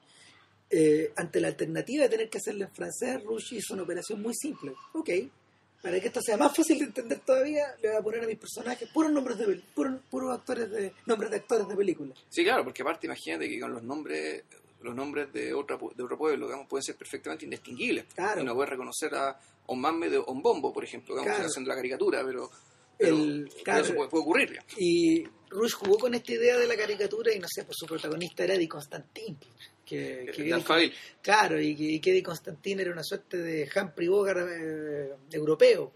eh, 0.70 1.12
ante 1.16 1.40
la 1.42 1.48
alternativa 1.48 2.04
de 2.04 2.10
tener 2.10 2.30
que 2.30 2.38
hacerlo 2.38 2.66
en 2.66 2.72
francés, 2.72 3.24
Rush 3.24 3.54
hizo 3.54 3.74
una 3.74 3.84
operación 3.84 4.22
muy 4.22 4.34
simple. 4.36 4.74
Ok, 4.94 5.10
para 5.82 6.00
que 6.00 6.08
esto 6.08 6.22
sea 6.22 6.38
más 6.38 6.56
fácil 6.56 6.80
de 6.80 6.86
entender 6.86 7.20
todavía, 7.20 7.76
le 7.82 7.90
voy 7.90 7.98
a 7.98 8.02
poner 8.02 8.24
a 8.24 8.28
mis 8.28 8.38
personajes 8.38 8.90
puros 8.94 9.12
nombres 9.12 9.38
de 9.38 9.62
puros, 9.76 10.00
puros 10.10 10.34
actores 10.38 10.70
de 10.72 10.94
nombres 11.06 11.30
de 11.32 11.38
actores 11.38 11.68
de 11.68 11.76
películas. 11.76 12.18
Sí, 12.30 12.44
claro, 12.44 12.64
porque 12.64 12.82
aparte 12.82 13.08
imagínate 13.08 13.48
que 13.50 13.60
con 13.60 13.74
los 13.74 13.84
nombres 13.84 14.44
los 14.82 14.94
nombres 14.96 15.34
de, 15.34 15.54
otra, 15.56 15.76
de 15.96 16.04
otro 16.04 16.18
pueblo 16.20 16.46
digamos, 16.46 16.68
pueden 16.68 16.84
ser 16.84 16.96
perfectamente 16.96 17.46
indistinguibles. 17.46 18.06
Claro. 18.14 18.42
Y 18.42 18.44
no 18.46 18.54
puedes 18.54 18.70
reconocer 18.70 19.14
a 19.16 19.38
Omamme 19.66 20.08
de 20.10 20.20
Ombombo, 20.20 20.72
por 20.72 20.84
ejemplo, 20.84 21.16
digamos, 21.16 21.34
Claro. 21.36 21.50
haciendo 21.50 21.70
la 21.70 21.76
caricatura, 21.76 22.24
pero, 22.24 22.50
pero, 22.98 23.16
El- 23.18 23.50
pero 23.52 23.64
claro. 23.64 23.84
eso 23.84 23.96
puede, 23.96 24.10
puede 24.10 24.22
ocurrir. 24.22 24.50
digamos. 24.52 24.72
Y 24.78 25.24
Rush 25.50 25.74
jugó 25.74 25.98
con 25.98 26.14
esta 26.14 26.32
idea 26.32 26.58
de 26.58 26.68
la 26.68 26.78
caricatura 26.78 27.34
y 27.34 27.40
no 27.40 27.48
sé, 27.50 27.64
pues 27.66 27.76
su 27.78 27.88
protagonista 27.88 28.44
era 28.44 28.54
Eddie 28.54 28.68
Constantine. 28.70 29.36
Que, 29.88 30.32
que. 30.36 30.92
Claro, 31.22 31.62
y 31.62 31.76
que, 31.76 31.84
y 31.84 32.00
que 32.00 32.12
Eddie 32.12 32.24
Constantine 32.24 32.82
era 32.82 32.92
una 32.92 33.04
suerte 33.04 33.38
de 33.38 33.70
Humphrey 33.74 34.08
Bogart 34.10 34.48
eh, 34.52 35.14
europeo, 35.32 35.94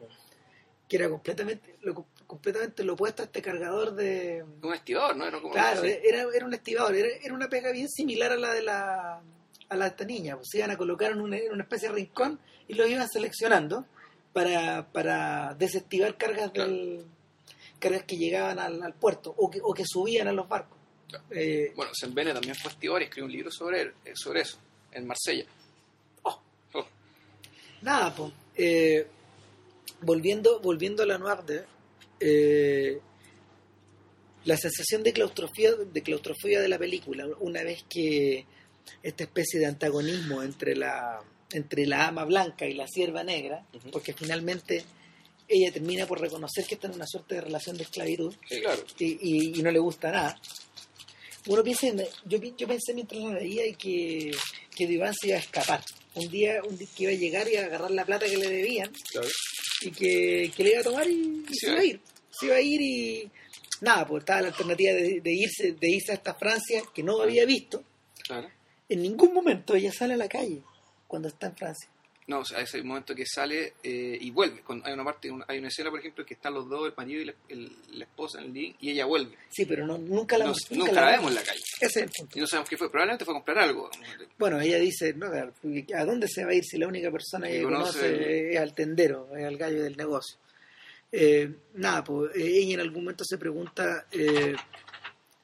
que 0.88 0.96
era 0.96 1.10
completamente 1.10 1.76
lo, 1.82 2.06
completamente 2.26 2.84
lo 2.86 2.94
opuesto 2.94 3.22
a 3.22 3.26
este 3.26 3.42
cargador 3.42 3.94
de... 3.94 4.46
Un 4.62 4.74
estibador, 4.74 5.18
¿no? 5.18 5.26
Era 5.26 5.42
como 5.42 5.54
Claro, 5.54 5.84
era, 5.84 6.26
era 6.34 6.46
un 6.46 6.54
estibador, 6.54 6.96
era, 6.96 7.10
era 7.22 7.34
una 7.34 7.50
pega 7.50 7.72
bien 7.72 7.90
similar 7.90 8.32
a 8.32 8.38
la 8.38 8.54
de 8.54 8.62
la 8.62 9.22
a 9.70 9.76
la 9.78 9.86
de 9.86 9.90
esta 9.92 10.04
niña, 10.06 10.36
pues 10.36 10.50
se 10.52 10.58
iban 10.58 10.72
a 10.72 10.78
colocar 10.78 11.12
en 11.12 11.22
una, 11.22 11.38
en 11.38 11.52
una 11.52 11.64
especie 11.64 11.88
de 11.88 11.96
rincón 11.96 12.40
y 12.68 12.74
los 12.74 12.90
iban 12.90 13.08
seleccionando 13.08 13.86
para, 14.34 14.88
para 14.92 15.54
desestivar 15.56 16.18
cargas 16.18 16.52
Claro. 16.52 16.70
del 16.72 17.06
cargas 17.80 18.04
que 18.04 18.18
llegaban 18.18 18.60
al, 18.60 18.84
al 18.84 18.94
puerto 18.94 19.34
o 19.38 19.50
que, 19.50 19.60
o 19.64 19.74
que 19.74 19.84
subían 19.86 20.28
a 20.28 20.34
los 20.34 20.48
barcos. 20.48 20.78
Eh, 21.30 21.72
Bueno, 21.76 21.92
Sembene 21.94 22.34
también 22.34 22.56
fue 22.56 22.72
estibador 22.72 23.02
y 23.02 23.06
escribió 23.06 23.26
un 23.26 23.32
libro 23.32 23.52
sobre, 23.52 23.82
él, 23.82 23.94
eh, 24.06 24.12
sobre 24.16 24.42
eso, 24.42 24.58
en 24.92 25.08
Marsella. 25.08 25.46
oh, 26.24 26.42
Oh, 26.74 26.86
Nada, 27.82 28.14
pues. 28.16 28.32
eh, 28.56 29.08
volviendo, 30.02 30.60
volviendo 30.60 31.04
a 31.04 31.06
la 31.06 31.18
Noir 31.18 31.44
de, 31.44 31.64
eh, 32.20 33.00
la 34.46 34.58
sensación 34.58 35.04
de 35.04 35.14
claustrofobia, 35.14 35.76
de 35.76 36.02
claustrofobia 36.02 36.60
de 36.62 36.68
la 36.70 36.80
película, 36.80 37.28
una 37.40 37.64
vez 37.64 37.84
que 37.88 38.46
esta 39.04 39.24
especie 39.24 39.60
de 39.60 39.68
antagonismo 39.68 40.42
entre 40.42 40.76
la, 40.76 41.20
entre 41.52 41.86
la 41.86 42.08
ama 42.08 42.26
blanca 42.26 42.66
y 42.66 42.74
la 42.74 42.88
sierva 42.88 43.24
negra, 43.24 43.66
porque 43.92 44.14
finalmente 44.14 44.84
ella 45.48 45.72
termina 45.72 46.08
por 46.08 46.20
reconocer 46.20 46.66
que 46.66 46.76
está 46.76 46.88
en 46.88 46.96
una 46.96 47.06
suerte 47.06 47.36
de 47.36 47.42
relación 47.42 47.78
de 47.78 47.84
esclavitud 47.84 48.34
sí, 48.48 48.62
claro. 48.62 48.84
y, 48.98 49.06
y- 49.22 49.60
y 49.60 49.62
no 49.62 49.70
le 49.70 49.80
gusta 49.80 50.10
nada. 50.12 50.40
Uno 51.48 51.64
piensa, 51.64 51.88
en- 51.88 52.06
yo, 52.26 52.38
yo 52.40 52.68
pensé 52.68 52.94
mientras 52.94 53.20
la 53.22 53.34
veía 53.34 53.66
y 53.68 53.76
que, 53.76 54.32
que 54.76 54.84
Iván 54.84 55.14
se 55.14 55.28
iba 55.28 55.38
a 55.38 55.40
escapar. 55.40 55.84
Un 56.16 56.30
día, 56.30 56.62
un 56.68 56.78
día 56.78 56.88
que 56.96 57.04
iba 57.04 57.12
a 57.12 57.16
llegar 57.16 57.48
y 57.50 57.56
a 57.56 57.66
agarrar 57.66 57.92
la 57.92 58.06
plata 58.06 58.26
que 58.28 58.38
le 58.38 58.48
debían 58.50 58.92
claro. 59.12 59.28
y 59.82 59.92
que, 59.92 60.52
que 60.56 60.64
le 60.64 60.72
iba 60.72 60.82
a 60.82 60.84
tomar 60.84 61.10
y, 61.10 61.44
y 61.50 61.54
Sí, 61.54 61.60
se 61.60 61.68
iba 61.72 61.80
a 61.80 61.84
ir. 61.86 62.00
Se 62.30 62.46
iba 62.46 62.56
a 62.56 62.62
ir 62.62 62.82
y 62.82 63.32
nada, 63.82 64.06
pues 64.08 64.22
estaba 64.22 64.42
la 64.42 64.48
alternativa 64.50 64.94
de, 64.94 65.22
de 65.22 65.34
irse, 65.34 65.72
de 65.74 65.90
irse 65.90 66.12
hasta 66.12 66.34
Francia 66.36 66.84
que 66.94 67.02
no 67.04 67.22
había 67.22 67.46
visto. 67.46 67.84
claro. 68.24 68.50
En 68.90 69.02
ningún 69.02 69.34
momento 69.34 69.74
ella 69.74 69.92
sale 69.94 70.16
a 70.16 70.18
la 70.18 70.28
calle 70.28 70.62
cuando 71.08 71.30
está 71.30 71.48
en 71.48 71.56
Francia. 71.56 71.90
No, 72.32 72.40
o 72.40 72.46
sea, 72.46 72.60
ese 72.62 72.82
momento 72.82 73.14
que 73.14 73.26
sale 73.26 73.74
eh, 73.84 74.18
y 74.20 74.32
vuelve. 74.32 74.62
Cuando 74.62 74.86
hay 74.88 74.94
una 74.94 75.04
parte, 75.04 75.30
hay 75.48 75.60
una 75.60 75.68
escena, 75.68 75.90
por 75.90 76.00
ejemplo, 76.00 76.26
que 76.26 76.34
están 76.36 76.54
los 76.54 76.70
dos, 76.70 76.88
el 76.88 76.94
marido 76.96 77.22
y 77.22 77.26
la, 77.26 77.34
el- 77.50 77.72
la 77.92 78.06
esposa 78.06 78.40
en 78.40 78.46
el 78.46 78.54
living, 78.54 78.74
y 78.80 78.90
ella 78.92 79.06
vuelve. 79.06 79.36
Sí, 79.50 79.66
pero 79.66 79.86
no, 79.86 79.98
nunca 79.98 80.38
la, 80.38 80.46
No- 80.46 80.54
nunca 80.72 80.92
la 80.94 81.12
vemos 81.12 81.30
en 81.32 81.36
la 81.36 81.44
calle. 81.44 81.60
Ese 81.82 81.86
es 81.86 81.98
el 81.98 82.10
punto. 82.10 82.38
Y 82.38 82.42
no 82.42 82.48
sabemos 82.48 82.70
qué 82.70 82.78
fue. 82.78 82.90
Probablemente 82.90 83.26
fue 83.26 83.34
a 83.34 83.38
comprar 83.38 83.60
algo. 83.60 83.90
Bueno, 84.38 84.60
ella 84.62 84.78
dice, 84.80 85.14
no, 85.14 85.28
¿a 85.28 86.06
dónde 86.06 86.28
se 86.28 86.46
va 86.46 86.52
a 86.52 86.54
ir 86.56 86.64
si 86.64 86.78
la 86.78 86.88
única 86.88 87.12
persona 87.12 87.48
Que 87.48 87.58
que 87.58 87.64
conoce 87.64 88.00
conoce 88.00 88.54
es 88.54 88.60
al 88.60 88.74
tendero, 88.74 89.28
es 89.38 89.46
al 89.46 89.58
gallo 89.58 89.84
del 89.84 89.98
negocio? 89.98 90.38
Eh, 91.12 91.52
nada, 91.74 92.04
pues 92.04 92.34
eh, 92.36 92.48
ella 92.48 92.76
en 92.76 92.80
algún 92.80 93.04
momento 93.04 93.26
se 93.26 93.38
pregunta, 93.38 94.06
eh, 94.12 94.56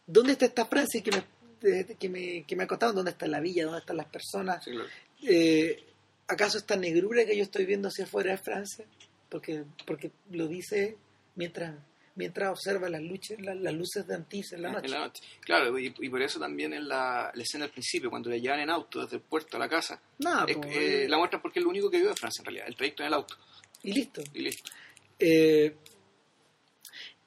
¿dónde 0.05 0.31
está 0.31 0.45
esta 0.45 0.65
Francia 0.65 1.03
que 1.03 1.11
me, 1.11 1.85
que, 1.97 2.07
me, 2.09 2.43
que 2.45 2.55
me 2.55 2.63
ha 2.63 2.67
contado? 2.67 2.93
¿Dónde 2.93 3.11
está 3.11 3.27
la 3.27 3.41
villa? 3.41 3.65
¿Dónde 3.65 3.79
están 3.79 3.97
las 3.97 4.05
personas? 4.07 4.63
Sí, 4.63 4.71
claro. 4.71 4.87
Eh, 5.23 5.83
¿Acaso 6.27 6.57
esta 6.57 6.75
negrura 6.75 7.25
que 7.25 7.37
yo 7.37 7.43
estoy 7.43 7.65
viendo 7.65 7.87
hacia 7.87 8.05
afuera 8.05 8.33
es 8.33 8.41
Francia? 8.41 8.85
Porque, 9.29 9.63
porque 9.85 10.11
lo 10.31 10.47
dice 10.47 10.97
mientras 11.35 11.75
mientras 12.15 12.49
observa 12.49 12.89
las, 12.89 13.01
luces 13.03 13.39
las, 13.41 13.55
las 13.57 13.73
luces 13.75 14.07
de 14.07 14.15
Antís 14.15 14.51
en 14.53 14.63
la 14.63 14.71
noche. 14.71 14.85
En 14.87 14.91
la 14.91 14.99
noche. 15.01 15.21
Claro, 15.41 15.77
y, 15.77 15.93
y 15.99 16.09
por 16.09 16.19
eso 16.21 16.39
también 16.39 16.73
en 16.73 16.87
la, 16.87 17.31
la 17.31 17.43
escena 17.43 17.65
al 17.65 17.71
principio, 17.71 18.09
cuando 18.09 18.31
le 18.31 18.41
llevan 18.41 18.59
en 18.59 18.71
auto 18.71 19.03
desde 19.03 19.17
el 19.17 19.21
puerto 19.21 19.55
a 19.55 19.59
la 19.59 19.69
casa, 19.69 20.01
Nada, 20.17 20.45
es- 20.47 20.57
pues, 20.57 20.75
eh, 20.75 21.05
la 21.07 21.17
muestran 21.19 21.43
porque 21.43 21.59
es 21.59 21.63
lo 21.63 21.69
único 21.69 21.91
que 21.91 21.99
vio 21.99 22.09
de 22.09 22.15
Francia 22.15 22.41
en 22.41 22.45
realidad, 22.45 22.67
el 22.69 22.75
trayecto 22.75 23.03
en 23.03 23.07
el 23.07 23.13
auto. 23.13 23.35
y 23.83 23.93
listo. 23.93 24.23
Y 24.33 24.39
listo. 24.41 24.71
Eh, 25.19 25.75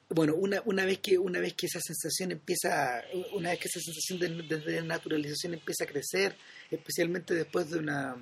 bueno, 0.09 0.35
una, 0.35 0.61
una 0.65 0.83
vez 0.83 0.99
que 0.99 1.17
una 1.17 1.39
vez 1.39 1.53
que 1.53 1.67
esa 1.67 1.79
sensación 1.79 2.31
empieza, 2.33 3.01
una 3.31 3.51
vez 3.51 3.59
que 3.59 3.67
esa 3.69 3.79
sensación 3.79 4.19
de, 4.19 4.57
de 4.59 4.81
naturalización 4.81 5.53
empieza 5.53 5.85
a 5.85 5.87
crecer, 5.87 6.35
especialmente 6.69 7.33
después 7.33 7.69
de 7.69 7.79
una 7.79 8.17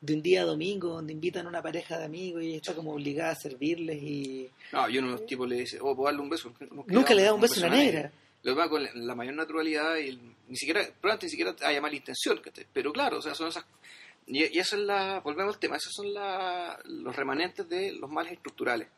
de 0.00 0.14
un 0.14 0.22
día 0.22 0.44
domingo 0.44 0.88
donde 0.88 1.12
invitan 1.12 1.44
a 1.46 1.48
una 1.50 1.62
pareja 1.62 1.98
de 1.98 2.04
amigos 2.06 2.42
y 2.42 2.54
está 2.54 2.74
como 2.74 2.92
obligada 2.94 3.32
a 3.32 3.34
servirles 3.34 4.02
y 4.02 4.48
No, 4.72 4.88
y 4.88 4.98
uno 4.98 5.18
tipos 5.18 5.48
le 5.48 5.56
dice, 5.56 5.78
oh, 5.80 5.94
¿puedo 5.94 6.06
darle 6.06 6.20
un 6.22 6.30
beso? 6.30 6.52
nunca 6.86 7.12
le 7.14 7.22
da 7.24 7.34
un 7.34 7.40
beso 7.40 7.62
a 7.62 7.66
una 7.68 7.76
negra. 7.76 8.10
Lo 8.42 8.56
va 8.56 8.70
con 8.70 8.82
la, 8.94 9.14
mayor 9.14 9.34
naturalidad 9.34 9.96
y 9.96 10.08
el- 10.08 10.20
ni 10.48 10.56
siquiera, 10.56 10.80
probablemente 11.00 11.26
ni 11.26 11.30
siquiera 11.30 11.54
haya 11.62 11.80
mala 11.82 11.94
intención. 11.94 12.40
Pero 12.72 12.92
claro, 12.92 13.18
o 13.18 13.22
sea, 13.22 13.34
son 13.34 13.48
esas. 13.48 13.64
Y, 14.26 14.38
y 14.56 14.58
eso 14.58 14.76
es 14.76 14.82
la. 14.82 15.20
Volvemos 15.20 15.54
al 15.56 15.60
tema, 15.60 15.76
esos 15.76 15.92
son 15.92 16.14
la, 16.14 16.78
los 16.84 17.14
remanentes 17.14 17.68
de 17.68 17.92
los 17.92 18.08
males 18.10 18.32
estructurales. 18.32 18.88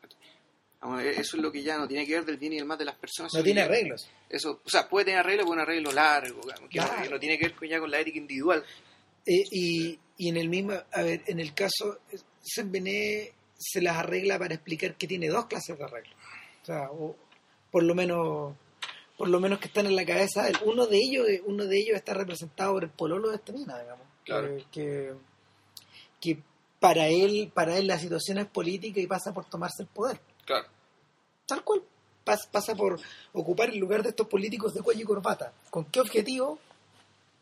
Eso 1.01 1.37
es 1.37 1.41
lo 1.43 1.49
que 1.51 1.63
ya 1.63 1.77
no 1.77 1.87
tiene 1.87 2.05
que 2.05 2.13
ver 2.13 2.25
del 2.25 2.37
bien 2.37 2.53
y 2.53 2.57
el 2.57 2.65
mal 2.65 2.77
de 2.77 2.83
las 2.85 2.95
personas. 2.95 3.33
No 3.33 3.41
tiene 3.43 3.61
arreglos. 3.61 4.09
Eso, 4.29 4.61
o 4.65 4.69
sea, 4.69 4.89
puede 4.89 5.05
tener 5.05 5.19
arreglo, 5.21 5.43
pero 5.43 5.51
un 5.53 5.59
arreglo 5.59 5.91
largo, 5.93 6.41
que, 6.69 6.77
Claro. 6.79 7.09
no 7.11 7.19
tiene 7.19 7.37
que 7.37 7.47
ver 7.49 7.69
ya 7.69 7.79
con 7.79 7.89
la 7.89 7.99
ética 8.01 8.17
individual. 8.17 8.63
Eh, 9.25 9.43
y, 9.51 9.99
y 10.17 10.29
en 10.29 10.37
el 10.37 10.49
mismo, 10.49 10.73
a 10.73 11.01
ver, 11.01 11.23
en 11.27 11.39
el 11.39 11.53
caso, 11.53 11.99
Sembené 12.41 13.31
se 13.57 13.81
las 13.81 13.97
arregla 13.97 14.37
para 14.37 14.55
explicar 14.55 14.95
que 14.95 15.07
tiene 15.07 15.29
dos 15.29 15.45
clases 15.45 15.77
de 15.77 15.83
arreglos. 15.83 16.15
O 16.61 16.65
sea, 16.65 16.89
o, 16.91 17.15
por 17.71 17.83
lo 17.83 17.95
menos 17.95 18.53
por 19.17 19.29
lo 19.29 19.39
menos 19.39 19.59
que 19.59 19.67
están 19.67 19.85
en 19.85 19.95
la 19.95 20.05
cabeza 20.05 20.47
uno 20.65 20.87
de 20.87 20.97
ellos 20.97 21.27
uno 21.45 21.65
de 21.65 21.77
ellos 21.77 21.95
está 21.95 22.13
representado 22.15 22.73
por 22.73 22.83
el 22.83 22.89
pololo 22.89 23.29
de 23.29 23.35
esta 23.35 23.53
mina 23.53 23.79
digamos 23.79 24.05
Claro. 24.25 24.57
que, 24.71 25.13
que 26.19 26.39
para 26.79 27.07
él 27.07 27.51
para 27.53 27.77
él 27.77 27.85
la 27.87 27.99
situación 27.99 28.39
es 28.39 28.47
política 28.47 28.99
y 28.99 29.05
pasa 29.07 29.31
por 29.33 29.45
tomarse 29.45 29.83
el 29.83 29.87
poder 29.87 30.19
Claro. 30.45 30.67
tal 31.45 31.63
cual 31.63 31.83
Pas- 32.25 32.47
pasa 32.51 32.73
por 32.75 32.99
ocupar 33.33 33.69
el 33.69 33.77
lugar 33.77 34.01
de 34.01 34.09
estos 34.09 34.27
políticos 34.27 34.73
de 34.73 34.81
cuello 34.81 35.01
y 35.01 35.05
corbata 35.05 35.53
con 35.69 35.85
qué 35.85 35.99
objetivo 36.01 36.57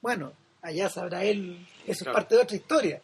bueno 0.02 0.34
allá 0.62 0.89
sabrá 0.89 1.24
él 1.24 1.65
eso 1.88 2.06
es 2.06 2.13
parte 2.13 2.36
de 2.36 2.41
otra 2.41 2.56
historia 2.56 3.02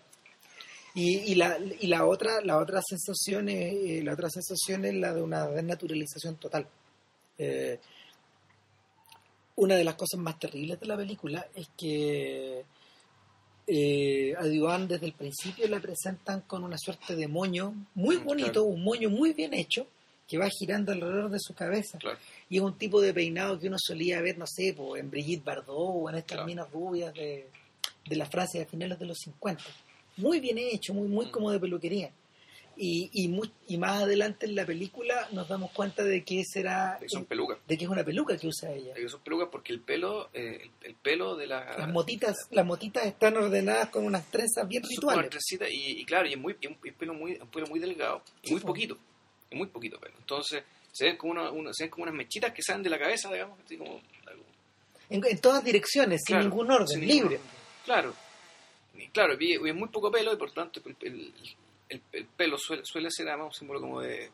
y, 0.94 1.32
y 1.32 1.36
la 1.36 1.58
y 1.80 1.88
la 1.88 2.06
otra 2.06 2.42
la 2.42 2.58
otra 2.58 2.82
sensación 2.88 3.50
es 3.50 3.74
eh, 3.74 4.02
la 4.04 4.14
otra 4.14 4.30
sensación 4.30 4.86
es 4.86 4.96
la 4.96 5.14
de 5.14 5.22
una 5.22 5.48
desnaturalización 5.48 6.36
total 6.38 6.68
Eh, 7.40 7.80
una 9.58 9.76
de 9.76 9.84
las 9.84 9.96
cosas 9.96 10.20
más 10.20 10.38
terribles 10.40 10.80
de 10.80 10.86
la 10.88 10.98
película 10.98 11.48
es 11.56 11.68
que 11.78 12.64
eh, 13.68 14.34
a 14.38 14.44
desde 14.44 15.06
el 15.06 15.14
principio 15.14 15.68
la 15.68 15.80
presentan 15.80 16.42
con 16.42 16.64
una 16.64 16.78
suerte 16.78 17.16
de 17.16 17.28
moño 17.28 17.74
muy 17.96 18.18
Mm, 18.18 18.24
bonito, 18.24 18.52
claro. 18.52 18.66
un 18.66 18.84
moño 18.84 19.10
muy 19.10 19.34
bien 19.34 19.54
hecho 19.54 19.88
que 20.28 20.38
va 20.38 20.48
girando 20.50 20.92
alrededor 20.92 21.30
de 21.30 21.40
su 21.40 21.54
cabeza 21.54 21.98
Claro. 21.98 22.18
Y 22.50 22.58
es 22.58 22.62
un 22.64 22.78
tipo 22.78 23.02
de 23.02 23.14
peinado 23.14 23.60
que 23.60 23.68
uno 23.68 23.78
solía 23.80 24.22
ver, 24.22 24.38
no 24.38 24.46
sé, 24.48 24.74
po, 24.74 24.96
en 24.98 25.10
Brigitte 25.12 25.44
Bardot 25.44 25.66
o 25.78 26.10
en 26.10 26.16
estas 26.16 26.36
Claro. 26.38 26.46
minas 26.48 26.72
rubias 26.72 27.14
de, 27.14 27.50
de 28.08 28.16
la 28.16 28.26
Francia 28.26 28.60
de 28.60 28.66
finales 28.66 28.98
de 29.00 29.06
los 29.06 29.18
50. 29.20 29.64
Muy 30.18 30.40
bien 30.40 30.58
hecho, 30.58 30.94
muy, 30.94 31.08
muy 31.08 31.26
Mm. 31.28 31.32
como 31.32 31.52
de 31.52 31.60
peluquería. 31.60 32.12
Y, 32.80 33.10
y, 33.12 33.28
mu- 33.28 33.50
y 33.68 33.78
más 33.80 34.04
adelante 34.04 34.46
en 34.46 34.54
la 34.54 34.64
película 34.64 35.28
nos 35.32 35.48
damos 35.50 35.72
cuenta 35.72 36.04
de 36.04 36.24
que 36.24 36.44
será 36.46 36.98
De 37.00 37.08
que 37.08 37.10
son 37.10 37.26
pelucas. 37.26 37.58
de 37.68 37.76
que 37.76 37.86
es 37.86 37.90
una 37.90 38.04
peluca 38.04 38.38
que 38.38 38.48
usa 38.48 38.72
ella. 38.72 38.94
De 38.94 39.02
que 39.02 39.10
son 39.10 39.20
pelucas 39.22 39.50
porque 39.52 39.74
el 39.74 39.80
pelo, 39.82 40.30
eh, 40.32 40.60
el, 40.62 40.90
el 40.90 40.96
pelo 40.96 41.36
de 41.36 41.48
la. 41.48 41.76
Las 41.76 41.90
motitas, 41.90 42.36
las 42.52 42.66
motitas 42.68 43.04
están 43.08 43.36
ordenadas 43.36 43.90
con 43.90 44.06
unas 44.06 44.30
trenzas 44.30 44.68
bien 44.68 44.84
rituales. 44.84 45.32
y, 45.72 46.02
y 46.02 46.06
claro, 46.06 46.28
y 46.28 46.34
es 46.34 46.40
muy, 46.40 46.56
y 46.62 46.68
un, 46.68 46.76
pelo 46.76 47.16
muy, 47.16 47.38
un 47.42 47.48
pelo 47.48 47.66
muy 47.66 47.80
delgado, 47.80 48.22
Sí, 48.44 48.52
muy 48.52 48.62
po. 48.62 48.68
poquito, 48.68 48.96
muy 49.52 49.68
poquito 49.70 50.00
pelo. 50.00 50.14
Entonces, 50.20 50.64
se 50.98 51.06
ven 51.06 51.18
como 51.18 51.34
se 51.74 51.84
ven 51.84 51.90
como 51.92 52.04
unas 52.04 52.16
mechitas 52.16 52.52
que 52.54 52.62
salen 52.62 52.84
de 52.84 52.90
la 52.90 52.98
cabeza, 53.00 53.32
digamos, 53.32 53.60
así 53.64 53.78
como 53.78 54.02
algo- 54.26 54.44
En, 55.10 55.24
en 55.26 55.40
todas 55.40 55.64
direcciones, 55.64 56.22
sin 56.26 56.40
ningún 56.40 56.70
orden, 56.72 56.88
sin 56.88 57.00
ningún 57.02 57.16
libre. 57.16 57.36
orden. 57.36 57.48
Claro. 57.86 58.14
Y 58.98 59.08
claro, 59.10 59.36
y, 59.40 59.54
y 59.56 59.74
muy 59.74 59.90
poco 59.90 60.12
pelo 60.12 60.34
y 60.34 60.38
por 60.38 60.52
tanto 60.52 60.82
el, 60.86 60.96
el- 61.02 61.34
el- 61.90 62.02
el 62.12 62.26
pelo 62.26 62.58
suele, 62.58 62.84
suele 62.84 63.10
ser 63.12 63.28
además 63.30 63.48
un 63.48 63.54
símbolo 63.60 63.80
como 63.80 64.02
de, 64.02 64.30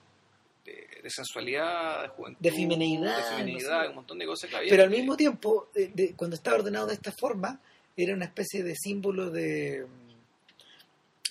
de, 0.66 0.88
de 1.04 1.10
sensualidad, 1.10 2.04
de 2.04 2.08
juventud, 2.08 2.40
De 2.42 2.52
feminidad, 2.52 3.38
de 3.38 3.52
no 3.54 3.60
sé. 3.60 3.90
un 3.90 3.96
montón 3.96 4.18
de 4.18 4.26
cosas 4.26 4.50
que 4.50 4.56
había. 4.56 4.70
Pero 4.72 4.84
al 4.84 4.90
mismo 4.90 5.18
tiempo, 5.18 5.68
de- 5.76 5.90
de- 5.90 6.14
cuando 6.16 6.36
estaba 6.38 6.58
ordenado 6.58 6.88
de 6.88 6.94
esta 6.94 7.12
forma, 7.12 7.60
era 7.98 8.14
una 8.16 8.26
especie 8.26 8.64
de 8.64 8.74
símbolo 8.76 9.30
de, 9.30 9.86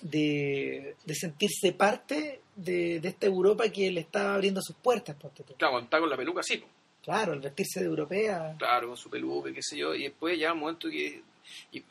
de, 0.02 0.96
de 1.04 1.14
sentirse 1.14 1.72
parte 1.72 2.41
de, 2.54 3.00
de 3.00 3.08
esta 3.08 3.26
Europa 3.26 3.68
que 3.70 3.90
le 3.90 4.00
estaba 4.00 4.34
abriendo 4.34 4.60
sus 4.62 4.76
puertas. 4.76 5.16
ponte 5.16 5.42
tú. 5.44 5.54
Claro, 5.54 5.72
cuando 5.72 5.84
está 5.86 5.98
con 6.00 6.10
la 6.10 6.16
peluca, 6.16 6.42
sí. 6.42 6.62
Claro, 7.02 7.32
al 7.32 7.40
vestirse 7.40 7.80
de 7.80 7.86
europea. 7.86 8.54
claro, 8.58 8.88
con 8.88 8.96
su 8.96 9.10
peluca, 9.10 9.52
qué 9.52 9.62
sé 9.62 9.76
yo, 9.76 9.94
y 9.94 10.04
después 10.04 10.36
llega 10.38 10.52
un 10.52 10.60
momento 10.60 10.88
que 10.88 11.22
y, 11.72 11.82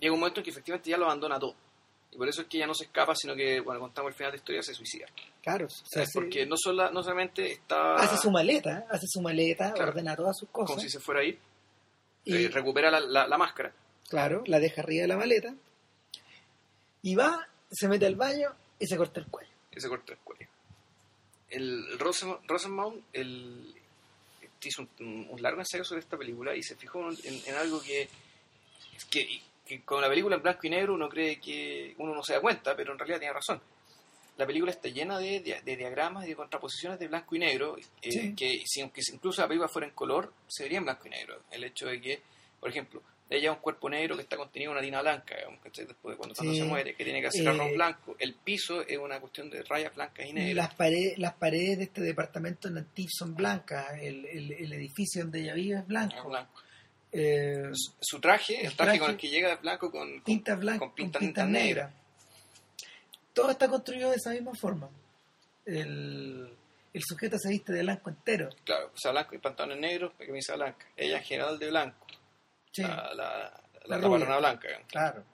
llega 0.00 0.12
un 0.12 0.20
momento 0.20 0.40
en 0.40 0.44
que 0.44 0.50
efectivamente 0.50 0.90
ya 0.90 0.96
lo 0.96 1.04
abandona 1.06 1.38
todo. 1.38 1.54
Y 2.10 2.16
por 2.16 2.28
eso 2.28 2.40
es 2.42 2.48
que 2.48 2.58
ya 2.58 2.66
no 2.66 2.74
se 2.74 2.84
escapa, 2.84 3.14
sino 3.14 3.36
que, 3.36 3.60
bueno, 3.60 3.78
contamos 3.80 4.08
el 4.10 4.14
final 4.16 4.32
de 4.32 4.38
la 4.38 4.40
historia, 4.40 4.62
se 4.62 4.74
suicida. 4.74 5.06
Claro, 5.42 5.66
o 5.66 5.68
sea, 5.68 6.02
Es 6.02 6.10
Porque 6.14 6.46
no, 6.46 6.56
sola, 6.56 6.90
no 6.90 7.02
solamente 7.02 7.52
está 7.52 7.94
hace 7.96 8.16
su 8.16 8.30
maleta, 8.30 8.86
hace 8.90 9.06
su 9.06 9.20
maleta, 9.20 9.72
Claro. 9.72 9.90
ordena 9.90 10.16
todas 10.16 10.36
sus 10.36 10.48
cosas. 10.48 10.70
como 10.70 10.80
si 10.80 10.88
se 10.88 10.98
fuera 11.00 11.20
a 11.20 11.24
ir, 11.24 11.38
y, 12.24 12.44
eh, 12.46 12.48
recupera 12.48 12.90
la, 12.90 13.00
la- 13.00 13.28
la 13.28 13.38
máscara. 13.38 13.72
claro, 14.08 14.42
la 14.46 14.58
deja 14.58 14.80
arriba 14.82 15.02
de 15.02 15.08
la 15.08 15.16
maleta. 15.18 15.54
Y 17.02 17.14
va, 17.14 17.46
se 17.70 17.86
mete 17.88 18.06
al 18.06 18.16
baño 18.16 18.48
y 18.78 18.86
se 18.86 18.96
corta 18.96 19.20
el 19.20 19.26
cuello. 19.26 19.50
Y 19.78 19.80
se 19.82 19.88
corta 19.88 20.12
el 20.12 20.18
cuello. 20.18 20.46
El 21.50 21.98
Rosen, 21.98 22.36
Rosenbaum 22.46 23.00
el, 23.12 23.74
hizo 24.62 24.86
un, 25.00 25.26
un 25.30 25.42
largo 25.42 25.60
ensayo 25.60 25.84
sobre 25.84 26.00
esta 26.00 26.16
película 26.18 26.54
y 26.54 26.62
se 26.62 26.76
fijó 26.76 27.08
en, 27.10 27.42
en 27.46 27.54
algo 27.54 27.80
que, 27.80 28.08
que, 29.10 29.40
que 29.66 29.80
con 29.82 30.00
la 30.00 30.08
película 30.08 30.36
en 30.36 30.42
blanco 30.42 30.66
y 30.66 30.70
negro 30.70 30.94
uno 30.94 31.08
cree 31.08 31.40
que 31.40 31.94
uno 31.98 32.14
no 32.14 32.22
se 32.22 32.34
da 32.34 32.40
cuenta, 32.40 32.76
pero 32.76 32.92
en 32.92 32.98
realidad 32.98 33.18
tiene 33.18 33.32
razón. 33.32 33.60
La 34.36 34.46
película 34.46 34.70
está 34.70 34.88
llena 34.88 35.18
de, 35.18 35.40
de 35.64 35.76
diagramas 35.76 36.24
y 36.26 36.28
de 36.28 36.36
contraposiciones 36.36 36.98
de 37.00 37.08
blanco 37.08 37.34
y 37.34 37.38
negro, 37.40 37.76
eh, 38.02 38.12
Sí. 38.12 38.34
que 38.36 38.62
si 38.66 38.80
aunque 38.82 39.00
incluso 39.12 39.40
la 39.42 39.48
película 39.48 39.68
fuera 39.68 39.88
en 39.88 39.94
color, 39.94 40.32
se 40.46 40.62
vería 40.64 40.78
en 40.78 40.84
blanco 40.84 41.06
y 41.06 41.10
negro. 41.10 41.40
El 41.50 41.64
hecho 41.64 41.86
de 41.86 42.00
que, 42.00 42.20
por 42.60 42.68
ejemplo, 42.70 43.02
ella 43.30 43.50
es 43.50 43.56
un 43.56 43.62
cuerpo 43.62 43.90
negro 43.90 44.16
que 44.16 44.22
está 44.22 44.36
contenido 44.36 44.70
en 44.72 44.78
una 44.78 44.84
tina 44.86 45.02
blanca, 45.02 45.36
digamos, 45.36 45.60
¿cachai? 45.62 45.84
después 45.86 46.14
de 46.14 46.16
cuando, 46.16 46.34
cuando 46.34 46.52
Sí. 46.54 46.60
se 46.60 46.64
muere, 46.64 46.94
que 46.94 47.04
tiene 47.04 47.20
que 47.20 47.26
hacer 47.26 47.42
Eh, 47.44 47.48
arroz 47.48 47.72
blanco. 47.72 48.16
El 48.18 48.34
piso 48.34 48.80
es 48.86 48.96
una 48.98 49.20
cuestión 49.20 49.50
de 49.50 49.62
rayas 49.64 49.94
blancas 49.94 50.26
y 50.26 50.32
negras. 50.32 50.54
Las, 50.54 50.74
paredes, 50.74 51.18
las 51.18 51.34
paredes 51.34 51.78
de 51.78 51.84
este 51.84 52.00
departamento 52.00 52.68
en 52.68 52.78
Antibes 52.78 53.12
son 53.18 53.34
blancas, 53.34 53.86
el, 54.00 54.24
el, 54.26 54.52
el 54.52 54.72
edificio 54.72 55.22
donde 55.22 55.40
ella 55.42 55.54
vive 55.54 55.78
es 55.78 55.86
blanco. 55.86 56.28
blanco. 56.28 56.62
Eh, 57.12 57.70
Su, 58.00 58.20
traje, 58.20 58.60
el, 58.60 58.66
El 58.66 58.76
traje, 58.76 58.92
traje- 58.92 58.98
con 59.00 59.10
el 59.10 59.16
que 59.16 59.28
llega 59.28 59.52
es 59.52 59.60
blanco 59.60 59.90
con, 59.90 60.10
con- 60.12 60.22
pintas 60.24 60.58
blancas 60.60 60.80
con 60.80 60.94
pintas 60.94 61.48
negras. 61.48 61.92
Todo 63.32 63.50
está 63.50 63.68
construido 63.68 64.10
de 64.10 64.16
esa 64.16 64.30
misma 64.30 64.52
forma. 64.54 64.88
El, 65.64 66.50
el 66.94 67.02
sujeto 67.06 67.38
se 67.38 67.50
viste 67.50 67.72
de 67.72 67.82
blanco 67.82 68.10
entero. 68.10 68.48
claro, 68.64 68.90
o 68.94 68.98
sea, 68.98 69.10
blanco 69.12 69.34
y 69.34 69.38
pantalones 69.38 69.78
negros, 69.80 70.12
camisa 70.18 70.56
blanca. 70.56 70.86
Ella 70.96 71.18
en 71.18 71.24
general 71.24 71.58
de 71.58 71.68
blanco, 71.68 72.06
Sí, 72.78 72.82
la, 72.82 73.14
la, 73.14 73.62
la, 73.86 73.98
rubia. 73.98 74.38
blanca. 74.38 74.68
claro. 74.88 75.24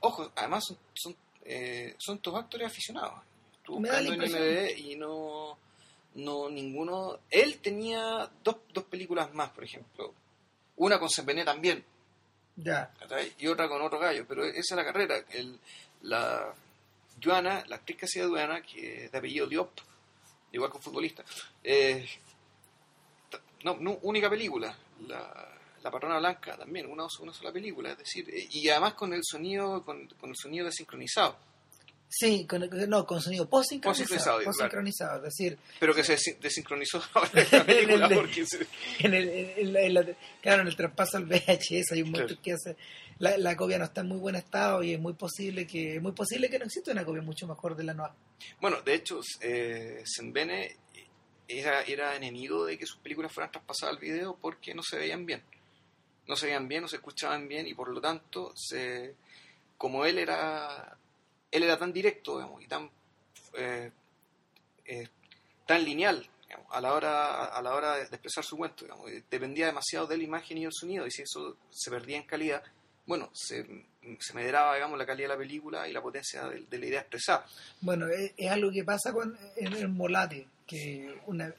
Ojo, 0.00 0.30
además 0.36 0.64
son, 0.66 0.78
son, 0.94 1.16
eh, 1.44 1.94
son 1.98 2.18
todos 2.18 2.40
actores 2.40 2.66
aficionados. 2.66 3.14
Estuve 3.56 3.78
buscando 3.78 4.12
en. 4.12 4.22
IMDb 4.22 4.78
y 4.78 4.96
no, 4.96 5.58
no 6.16 6.48
ninguno... 6.50 7.18
Él 7.30 7.58
tenía 7.58 8.30
dos, 8.42 8.56
dos 8.72 8.84
películas 8.84 9.32
más, 9.34 9.50
por 9.50 9.64
ejemplo. 9.64 10.14
Una 10.76 10.98
con 10.98 11.08
Sembené 11.08 11.44
también, 11.44 11.82
Ya. 12.56 12.92
y 13.38 13.46
otra 13.46 13.68
con 13.68 13.80
otro 13.80 13.98
gallo, 13.98 14.26
pero 14.28 14.44
esa 14.44 14.60
es 14.60 14.76
la 14.76 14.84
carrera. 14.84 15.16
El, 15.30 15.58
la 16.02 16.52
Joana, 17.22 17.64
la 17.66 17.76
actriz 17.76 17.96
que 17.98 18.04
hacía 18.04 18.28
Joana, 18.28 18.60
que 18.62 19.06
es 19.06 19.12
de 19.12 19.18
apellido 19.18 19.46
Diop, 19.46 19.70
igual 20.52 20.70
que 20.70 20.76
un 20.76 20.82
futbolista, 20.82 21.24
eh, 21.64 22.06
no, 23.64 23.76
no, 23.76 23.98
única 24.02 24.28
película, 24.28 24.76
la, 25.06 25.48
la 25.86 25.90
patrona 25.92 26.18
blanca 26.18 26.56
también, 26.56 26.86
una, 26.90 27.06
una 27.20 27.32
sola 27.32 27.52
película, 27.52 27.92
es 27.92 27.98
decir, 27.98 28.28
eh, 28.28 28.48
y 28.50 28.68
además 28.68 28.94
con 28.94 29.12
el 29.14 29.20
sonido, 29.24 29.84
con, 29.84 30.06
con 30.20 30.30
el 30.30 30.36
sonido 30.36 30.66
desincronizado, 30.66 31.36
Sí, 32.08 32.46
con, 32.46 32.60
no, 32.88 33.04
con 33.04 33.20
sonido 33.20 33.48
post-sincronizado. 33.48 34.06
Post-sincronizado, 34.38 34.44
Post-sincronizado, 34.44 35.16
es 35.16 35.22
decir, 35.24 35.58
pero 35.80 35.92
que 35.92 36.04
se 36.04 36.12
des- 36.12 36.36
desincronizó 36.40 37.02
en 37.34 37.46
la 37.58 37.64
película 37.66 38.06
En 38.06 38.12
el- 38.12 38.18
porque 38.18 38.46
se- 38.46 38.66
en 39.00 39.12
el, 39.14 39.28
en 39.28 39.72
la- 39.72 39.80
en 39.82 39.94
la- 39.94 40.06
claro, 40.40 40.62
en 40.62 40.68
el 40.68 40.76
traspaso 40.76 41.16
al 41.16 41.24
VHS 41.26 41.92
hay 41.92 42.02
un 42.02 42.12
momento 42.12 42.34
Claro. 42.36 42.42
que 42.42 42.52
hace 42.52 42.76
la, 43.18 43.36
la 43.38 43.56
copia 43.56 43.78
no 43.78 43.84
está 43.84 44.02
en 44.02 44.06
muy 44.08 44.18
buen 44.18 44.36
estado 44.36 44.84
y 44.84 44.92
es 44.94 45.00
muy 45.00 45.14
posible 45.14 45.66
que 45.66 45.96
es 45.96 46.02
muy 46.02 46.12
posible 46.12 46.48
que 46.48 46.58
no 46.60 46.64
exista 46.66 46.92
una 46.92 47.04
copia 47.04 47.22
mucho 47.22 47.46
mejor 47.48 47.74
de 47.74 47.82
la 47.84 47.92
nueva. 47.94 48.14
Bueno, 48.60 48.80
de 48.82 48.94
hecho, 48.94 49.20
eh, 49.40 50.02
Sembene 50.04 50.76
era, 51.48 51.82
era 51.82 52.14
enemigo 52.14 52.66
de 52.66 52.78
que 52.78 52.86
sus 52.86 52.98
películas 52.98 53.32
fueran 53.32 53.50
traspasadas 53.50 53.94
al 53.96 54.00
video 54.00 54.36
porque 54.40 54.74
no 54.74 54.82
se 54.84 54.96
veían 54.96 55.26
bien. 55.26 55.42
No 56.26 56.36
se 56.36 56.46
veían 56.46 56.68
bien, 56.68 56.82
no 56.82 56.88
se 56.88 56.96
escuchaban 56.96 57.48
bien 57.48 57.66
y 57.66 57.74
por 57.74 57.88
lo 57.88 58.00
tanto, 58.00 58.52
se, 58.56 59.14
como 59.78 60.04
él 60.04 60.18
era 60.18 60.96
él 61.50 61.62
era 61.62 61.78
tan 61.78 61.92
directo 61.92 62.38
digamos, 62.38 62.62
y 62.62 62.66
tan 62.66 62.90
eh, 63.54 63.90
eh, 64.84 65.08
tan 65.66 65.84
lineal 65.84 66.26
a 66.70 66.80
la 66.80 66.92
hora 66.92 67.44
a 67.46 67.62
la 67.62 67.74
hora 67.74 67.96
de 67.96 68.02
expresar 68.02 68.44
su 68.44 68.56
cuento 68.56 68.86
dependía 69.30 69.66
demasiado 69.66 70.06
de 70.06 70.16
la 70.16 70.24
imagen 70.24 70.58
y 70.58 70.64
el 70.64 70.72
sonido 70.72 71.06
y 71.06 71.10
si 71.10 71.22
eso 71.22 71.56
se 71.70 71.90
perdía 71.90 72.16
en 72.16 72.22
calidad 72.24 72.62
bueno 73.04 73.30
se, 73.32 73.84
se 74.18 74.34
medraba 74.34 74.74
digamos 74.74 74.98
la 74.98 75.06
calidad 75.06 75.28
de 75.28 75.34
la 75.34 75.38
película 75.38 75.88
y 75.88 75.92
la 75.92 76.02
potencia 76.02 76.48
de, 76.48 76.60
de 76.62 76.78
la 76.78 76.86
idea 76.86 77.00
expresada. 77.00 77.46
Bueno, 77.80 78.08
es, 78.08 78.32
es 78.36 78.50
algo 78.50 78.70
que 78.70 78.84
pasa 78.84 79.12
con 79.12 79.36
en 79.56 79.72
el 79.72 79.88
Molate, 79.88 80.46
que 80.66 81.20
una 81.26 81.52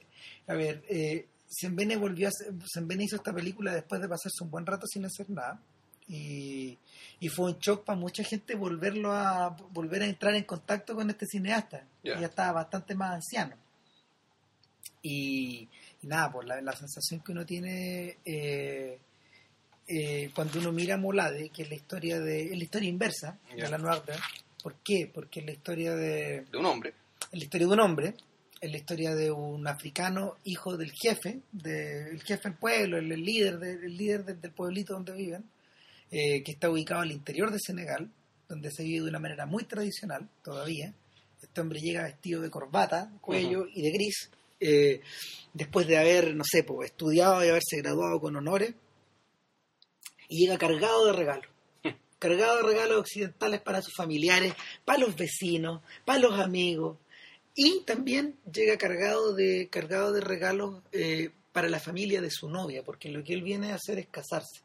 a 0.47 0.53
ver, 0.53 0.84
eh, 0.88 1.26
Sembene 1.50 1.95
volvió 1.95 2.28
a 2.28 2.32
Sembene 2.66 3.06
hizo 3.06 3.16
esta 3.16 3.34
película 3.34 3.74
después 3.74 4.02
de 4.02 4.08
pasarse 4.10 4.43
un 4.43 4.52
buen 4.52 4.66
rato 4.66 4.86
sin 4.88 5.06
hacer 5.06 5.30
nada 5.30 5.60
y, 6.08 6.78
y 7.20 7.30
fue 7.30 7.52
un 7.52 7.60
shock 7.60 7.84
para 7.86 7.98
mucha 8.00 8.24
gente 8.24 8.56
volverlo 8.56 9.12
a 9.14 9.50
volver 9.72 10.02
a 10.04 10.08
entrar 10.08 10.36
en 10.36 10.43
contacto 10.45 10.95
con 10.95 11.10
este 11.10 11.26
cineasta, 11.26 11.84
Ya. 12.04 12.16
que 12.16 12.22
ya 12.22 12.28
estaba 12.28 12.52
bastante 12.54 12.95
más 12.95 13.14
anciano. 13.16 13.56
Y, 15.02 15.68
y 16.02 16.08
nada, 16.08 16.32
pues 16.32 16.48
la, 16.48 16.62
la 16.62 16.74
sensación 16.74 17.22
que 17.22 17.32
uno 17.32 17.45
tiene 17.45 18.18
eh, 18.26 19.00
eh, 19.88 20.32
cuando 20.34 20.60
uno 20.60 20.72
mira 20.72 20.98
Molade, 20.98 21.50
que 21.50 21.64
es 21.64 21.70
la 21.70 21.76
historia 21.76 22.20
de 22.20 22.45
es 22.52 22.58
la 22.58 22.64
historia 22.64 22.89
inversa 22.89 23.38
de 23.56 23.70
la 23.70 23.78
Noir 23.78 24.02
¿Por 24.62 24.76
qué? 24.84 25.10
Porque 25.14 25.39
es 25.41 25.45
la 25.45 25.52
historia 25.54 25.95
de 25.95 26.41
de 26.52 26.58
un 26.58 26.66
hombre 26.66 26.93
es 27.32 27.39
la 27.39 27.43
historia 27.43 27.68
de 27.68 27.74
un 27.74 27.80
hombre 27.80 28.16
es 28.60 28.72
la 28.72 28.78
historia 28.78 29.16
de 29.16 29.32
un 29.32 29.68
africano, 29.68 30.36
hijo 30.43 30.78
del 30.78 30.91
jefe, 30.91 31.41
del 31.51 32.22
jefe 32.24 32.49
del 32.49 32.58
pueblo, 32.58 32.97
el, 32.97 33.10
líder, 33.10 33.64
el 33.64 33.95
líder 33.95 34.26
del 34.26 34.51
pueblito 34.51 34.93
donde 34.93 35.14
viven, 35.14 35.49
eh, 36.10 36.43
que 36.43 36.51
está 36.53 36.70
ubicado 36.70 37.01
al 37.01 37.12
interior 37.12 37.51
de 37.51 37.60
Senegal, 37.60 38.10
donde 38.47 38.72
se 38.72 38.84
vive 38.84 39.03
de 39.03 39.10
una 39.10 39.20
manera 39.20 39.45
muy 39.45 39.66
tradicional 39.66 40.28
todavía. 40.43 40.93
Este 41.41 41.62
hombre 41.62 41.80
llega 41.80 42.03
vestido 42.03 42.41
de 42.41 42.49
corbata, 42.49 43.12
cuello 43.22 43.68
y 43.72 43.84
de 43.84 43.91
gris, 43.91 44.32
eh, 44.60 45.01
después 45.53 45.86
de 45.86 45.97
haber, 45.97 46.36
no 46.36 46.43
sé, 46.43 46.64
pues, 46.64 46.89
estudiado 46.89 47.45
y 47.45 47.49
haberse 47.49 47.78
graduado 47.78 48.20
con 48.20 48.36
honores, 48.36 48.74
y 50.30 50.41
llega 50.41 50.58
cargado 50.58 51.05
de 51.05 51.14
regalos. 51.14 51.47
cargado 52.20 52.58
de 52.58 52.64
regalos 52.64 52.97
occidentales 52.97 53.62
para 53.62 53.84
sus 53.84 53.93
familiares, 53.95 54.53
para 54.84 54.99
los 54.99 55.16
vecinos, 55.16 55.82
para 56.05 56.20
los 56.20 56.39
amigos, 56.39 56.97
y 57.60 57.82
también 57.82 58.36
llega 58.53 58.78
cargado 58.78 59.34
de, 59.34 59.68
cargado 59.72 60.14
de 60.14 60.22
regalos 60.22 60.80
eh, 60.91 61.32
para 61.51 61.68
la 61.70 61.80
familia 61.80 62.22
de 62.22 62.30
su 62.30 62.47
novia, 62.47 62.84
porque 62.84 63.10
lo 63.10 63.24
que 63.24 63.34
él 63.34 63.41
viene 63.41 63.72
a 63.72 63.76
hacer 63.76 63.97
es 63.97 64.08
casarse. 64.08 64.62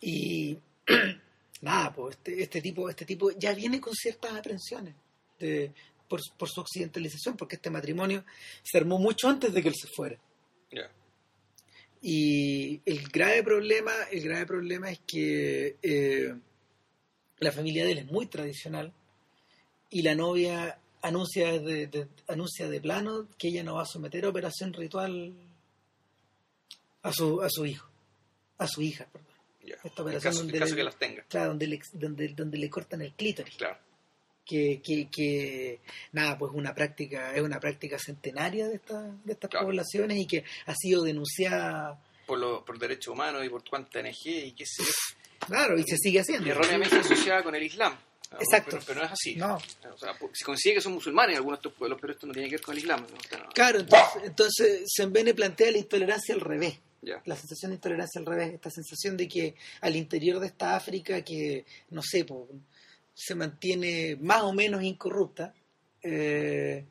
Y 0.00 0.56
nada, 1.60 1.92
pues 1.92 2.16
este, 2.16 2.42
este, 2.42 2.62
tipo, 2.62 2.88
este 2.88 3.04
tipo 3.04 3.30
ya 3.32 3.52
viene 3.52 3.78
con 3.78 3.92
ciertas 3.92 4.32
aprensiones 4.32 4.94
por, 6.08 6.48
su 6.48 6.60
occidentalización, 6.62 7.36
porque 7.36 7.56
este 7.56 7.68
matrimonio 7.68 8.24
se 8.62 8.78
armó 8.78 8.98
mucho 8.98 9.28
antes 9.28 9.52
de 9.52 9.60
que 9.60 9.68
él 9.68 9.74
se 9.74 9.88
fuera. 9.88 10.18
Y 12.00 12.80
el 12.86 13.06
grave 13.10 13.42
problema, 13.42 13.92
el 14.10 14.22
grave 14.22 14.46
problema 14.46 14.90
es 14.90 15.00
que 15.06 15.76
eh, 15.82 16.34
la 17.38 17.52
familia 17.52 17.84
de 17.84 17.92
él 17.92 17.98
es 17.98 18.06
muy 18.06 18.24
tradicional 18.24 18.94
y 19.90 20.00
la 20.00 20.14
novia 20.14 20.78
anuncia 21.02 21.58
de, 21.58 22.08
anuncia 22.28 22.68
de 22.68 22.80
plano 22.80 23.28
que 23.38 23.48
ella 23.48 23.62
no 23.62 23.74
va 23.74 23.82
a 23.82 23.86
someter 23.86 24.24
a 24.24 24.28
operación 24.28 24.72
ritual 24.72 25.34
a 27.02 27.12
su, 27.12 27.40
a 27.42 27.48
su 27.48 27.66
hijo, 27.66 27.88
a 28.58 28.66
su 28.66 28.82
hija, 28.82 29.06
perdón. 29.12 29.30
Esta 29.84 30.02
operación 30.02 30.34
donde, 30.34 30.58
le, 30.58 30.74
que 30.74 30.82
las 30.82 30.96
tenga. 30.96 31.22
Claro, 31.24 31.50
donde 31.50 31.66
le, 31.66 31.80
donde, 31.92 32.28
donde 32.28 32.58
le 32.58 32.68
cortan 32.68 33.02
el 33.02 33.12
clítoris. 33.12 33.56
Claro. 33.56 33.78
Que, 34.44 34.80
que, 34.82 35.08
que, 35.08 35.80
nada, 36.12 36.36
pues 36.36 36.50
una 36.52 36.74
práctica, 36.74 37.32
es 37.34 37.42
una 37.42 37.60
práctica 37.60 37.98
centenaria 37.98 38.66
de, 38.66 38.76
esta, 38.76 39.00
de 39.22 39.32
estas 39.32 39.50
poblaciones 39.50 40.18
y 40.18 40.26
que 40.26 40.44
ha 40.66 40.74
sido 40.74 41.04
denunciada 41.04 42.02
por, 42.26 42.38
lo, 42.38 42.64
por 42.64 42.78
derechos 42.78 43.14
humanos 43.14 43.44
y 43.44 43.48
por 43.48 43.62
cuánta 43.68 44.02
NG 44.02 44.26
y 44.26 44.52
qué 44.52 44.64
sé 44.66 44.82
Claro, 45.46 45.78
y 45.78 45.84
se 45.84 45.96
sigue 45.96 46.20
haciendo. 46.20 46.50
Erróneamente 46.50 46.96
asociada 46.96 47.42
con 47.42 47.54
el 47.54 47.62
Islam. 47.62 47.96
Exacto. 48.38 48.78
Pero, 48.86 49.00
no 49.00 49.06
es 49.06 49.12
así. 49.12 49.36
No. 49.36 49.56
O 49.56 49.98
sea, 49.98 50.16
se 50.32 50.44
consigue 50.44 50.76
que 50.76 50.80
son 50.80 50.92
musulmanes 50.92 51.32
en 51.32 51.38
algunos 51.38 51.58
de 51.58 51.68
estos 51.68 51.78
pueblos, 51.78 51.98
pero 52.00 52.12
esto 52.12 52.26
no 52.26 52.32
tiene 52.32 52.48
que 52.48 52.56
ver 52.56 52.64
con 52.64 52.74
el 52.74 52.78
Islam. 52.78 53.06
Claro, 53.52 53.80
entonces, 53.80 54.22
entonces 54.24 54.82
Sembene 54.86 55.34
plantea 55.34 55.72
la 55.72 55.78
intolerancia 55.78 56.34
al 56.34 56.40
revés. 56.40 56.78
La 57.24 57.34
sensación 57.34 57.70
de 57.70 57.76
intolerancia 57.76 58.20
al 58.20 58.26
revés, 58.26 58.54
esta 58.54 58.70
sensación 58.70 59.16
de 59.16 59.26
que 59.26 59.54
al 59.80 59.96
interior 59.96 60.38
de 60.38 60.48
esta 60.48 60.76
África 60.76 61.22
que, 61.22 61.64
no 61.90 62.02
sé, 62.02 62.26
se 63.14 63.34
mantiene 63.34 64.16
más 64.20 64.42
o 64.42 64.52
menos 64.52 64.82
incorrupta, 64.82 65.54
eh, 66.02 66.84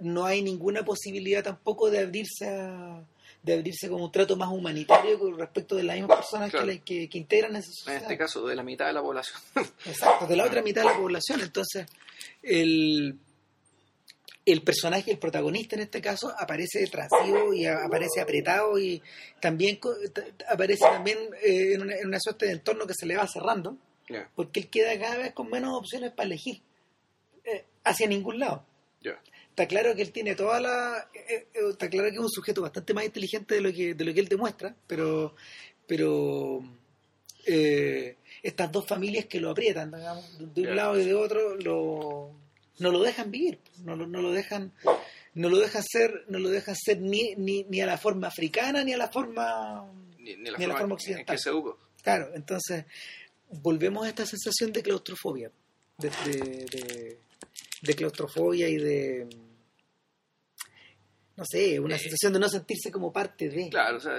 no 0.00 0.24
hay 0.24 0.42
ninguna 0.42 0.84
posibilidad 0.84 1.44
tampoco 1.44 1.90
de 1.90 2.00
abrirse 2.00 2.48
a, 2.48 3.04
de 3.42 3.54
abrirse 3.54 3.88
como 3.88 4.04
un 4.04 4.12
trato 4.12 4.36
más 4.36 4.50
humanitario 4.50 5.18
con 5.18 5.38
respecto 5.38 5.76
de 5.76 5.82
las 5.82 5.96
mismas 5.96 6.18
personas 6.18 6.52
que, 6.84 7.08
que, 7.08 7.18
integran 7.18 7.56
esa 7.56 7.70
sociedad. 7.72 7.96
En 7.96 8.02
este 8.02 8.18
caso, 8.18 8.46
de 8.46 8.54
la 8.54 8.62
mitad 8.62 8.86
de 8.86 8.92
la 8.92 9.02
población. 9.02 9.40
Exacto, 9.86 10.26
de 10.26 10.36
la 10.36 10.44
otra 10.44 10.62
mitad 10.62 10.82
de 10.82 10.88
la 10.88 10.96
población. 10.96 11.40
Entonces, 11.40 11.86
el, 12.42 13.18
el 14.44 14.62
personaje, 14.62 15.12
el 15.12 15.18
protagonista 15.18 15.74
en 15.76 15.82
este 15.82 16.02
caso, 16.02 16.34
aparece 16.38 16.86
trasivo 16.88 17.54
y 17.54 17.66
aparece 17.66 18.20
apretado 18.20 18.78
y 18.78 19.02
también 19.40 19.78
aparece 20.48 20.84
también 20.84 21.18
eh, 21.42 21.74
en, 21.74 22.06
una, 22.06 22.20
suerte 22.20 22.46
de 22.46 22.52
entorno 22.52 22.86
que 22.86 22.94
se 22.94 23.06
le 23.06 23.16
va 23.16 23.26
cerrando, 23.26 23.78
porque 24.34 24.60
él 24.60 24.68
queda 24.68 24.98
cada 24.98 25.16
vez 25.16 25.32
con 25.32 25.48
menos 25.48 25.78
opciones 25.78 26.10
para 26.10 26.26
elegir 26.26 26.60
eh, 27.44 27.64
hacia 27.84 28.06
ningún 28.06 28.38
lado 28.38 28.66
está 29.60 29.68
claro 29.68 29.94
que 29.94 30.00
él 30.00 30.10
tiene 30.10 30.34
toda 30.34 30.58
la 30.58 31.10
eh, 31.12 31.48
eh, 31.52 31.60
está 31.70 31.90
claro 31.90 32.08
que 32.08 32.14
es 32.14 32.20
un 32.20 32.30
sujeto 32.30 32.62
bastante 32.62 32.94
más 32.94 33.04
inteligente 33.04 33.56
de 33.56 33.60
lo 33.60 33.72
que 33.72 33.94
de 33.94 34.04
lo 34.04 34.14
que 34.14 34.20
él 34.20 34.28
demuestra 34.28 34.74
pero 34.86 35.34
pero 35.86 36.62
eh, 37.46 38.16
estas 38.42 38.72
dos 38.72 38.86
familias 38.86 39.26
que 39.26 39.38
lo 39.38 39.50
aprietan 39.50 39.90
de 40.38 40.62
un 40.62 40.76
lado 40.76 40.98
y 40.98 41.04
de 41.04 41.14
otro 41.14 41.56
lo 41.56 42.32
no 42.78 42.90
lo 42.90 43.02
dejan 43.02 43.30
vivir 43.30 43.58
no, 43.84 43.96
no 43.96 44.22
lo 44.22 44.32
dejan 44.32 44.72
no 45.34 45.48
lo 45.50 45.58
dejan 45.58 45.82
ser 45.82 46.24
no 46.28 46.38
lo 46.38 46.48
dejan 46.48 46.74
ser 46.74 46.98
ni, 47.02 47.34
ni, 47.36 47.64
ni 47.64 47.82
a 47.82 47.86
la 47.86 47.98
forma 47.98 48.28
africana 48.28 48.82
ni 48.82 48.94
a 48.94 48.96
la 48.96 49.08
forma 49.08 49.92
ni, 50.18 50.32
a 50.48 50.68
la, 50.68 50.76
forma, 50.76 50.94
occidental. 50.94 51.38
claro 52.02 52.30
entonces 52.34 52.86
volvemos 53.50 54.06
a 54.06 54.08
esta 54.08 54.24
sensación 54.24 54.72
de 54.72 54.82
claustrofobia 54.82 55.50
de 55.98 57.18
de 57.82 57.94
claustrofobia 57.94 58.68
y 58.68 58.76
de 58.76 59.49
no 61.40 61.46
sé, 61.46 61.80
una 61.80 61.96
eh, 61.96 61.98
sensación 61.98 62.34
de 62.34 62.38
no 62.38 62.50
sentirse 62.50 62.92
como 62.92 63.10
parte 63.10 63.48
de. 63.48 63.70
Claro, 63.70 63.96
o 63.96 64.00
sea, 64.00 64.18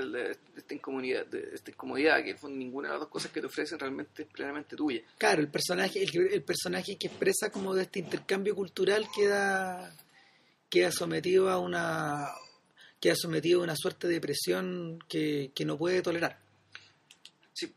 esta 0.57 0.73
incomodidad, 0.73 1.23
de, 1.27 1.51
esta 1.53 1.69
incomodidad 1.69 2.23
que 2.23 2.35
ninguna 2.49 2.87
de 2.87 2.93
las 2.93 3.01
dos 3.01 3.09
cosas 3.09 3.31
que 3.31 3.39
te 3.39 3.45
ofrecen 3.45 3.77
realmente 3.77 4.23
es 4.23 4.27
plenamente 4.27 4.75
tuya. 4.75 5.03
Claro, 5.19 5.39
el 5.41 5.47
personaje, 5.47 6.03
el, 6.03 6.41
personaje 6.41 6.97
que 6.97 7.05
expresa 7.05 7.51
como 7.51 7.75
de 7.75 7.83
este 7.83 7.99
intercambio 7.99 8.55
cultural 8.55 9.05
queda, 9.15 9.95
queda 10.67 10.91
sometido 10.91 11.51
a 11.51 11.59
una 11.59 12.27
queda 12.99 13.15
sometido 13.15 13.59
a 13.59 13.65
una 13.65 13.75
suerte 13.75 14.07
de 14.07 14.19
presión 14.19 14.97
que, 15.07 15.51
no 15.63 15.77
puede 15.77 16.01
tolerar. 16.01 16.39
Sí, 17.53 17.71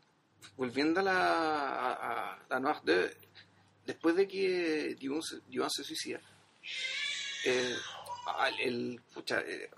volviendo 0.57 1.01
a 1.01 1.03
la, 1.03 1.91
a, 1.91 2.45
la 2.49 2.59
nueva, 2.59 2.81
después 3.85 4.15
de 4.15 4.27
que 4.27 4.95
Dion 4.99 5.21
se, 5.21 5.83
suicida, 5.83 6.19
eh, 7.45 7.75
el, 8.59 9.01
pucha, 9.13 9.41
eh, 9.41 9.69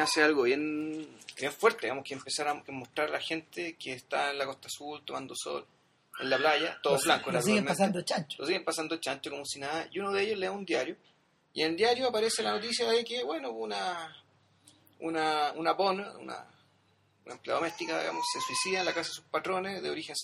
hace 0.00 0.22
algo 0.22 0.42
bien, 0.42 1.08
bien 1.36 1.52
fuerte, 1.52 1.82
digamos, 1.82 2.04
que 2.04 2.14
empezar 2.14 2.48
a 2.48 2.54
mostrar 2.68 3.08
a 3.08 3.12
la 3.12 3.20
gente 3.20 3.76
que 3.76 3.92
está 3.92 4.30
en 4.30 4.38
la 4.38 4.46
Costa 4.46 4.68
Azul 4.68 5.02
tomando 5.04 5.34
sol, 5.36 5.66
en 6.20 6.30
la 6.30 6.36
playa, 6.36 6.78
todos 6.82 7.04
blancos. 7.04 7.32
Lo 7.32 7.42
siguen 7.42 7.64
pasando 7.64 8.02
chancho. 8.02 8.36
Lo 8.38 8.46
siguen 8.46 8.64
pasando 8.64 8.96
chancho 8.96 9.30
como 9.30 9.44
si 9.44 9.58
nada, 9.58 9.88
y 9.90 9.98
uno 9.98 10.12
de 10.12 10.22
ellos 10.22 10.38
le 10.38 10.46
da 10.46 10.52
un 10.52 10.64
diario, 10.64 10.96
y 11.52 11.62
en 11.62 11.70
el 11.70 11.76
diario 11.76 12.08
aparece 12.08 12.42
la 12.42 12.52
noticia 12.52 12.88
de 12.88 13.04
que, 13.04 13.22
bueno, 13.22 13.50
una, 13.50 14.16
una, 15.00 15.52
una 15.52 15.72
bon, 15.72 16.00
una, 16.00 16.46
empleada 17.26 17.60
doméstica, 17.60 18.00
digamos, 18.00 18.24
se 18.32 18.40
suicida 18.40 18.80
en 18.80 18.86
la 18.86 18.92
casa 18.92 19.08
de 19.08 19.14
sus 19.14 19.24
patrones 19.24 19.82
de 19.82 19.90
origen, 19.90 20.14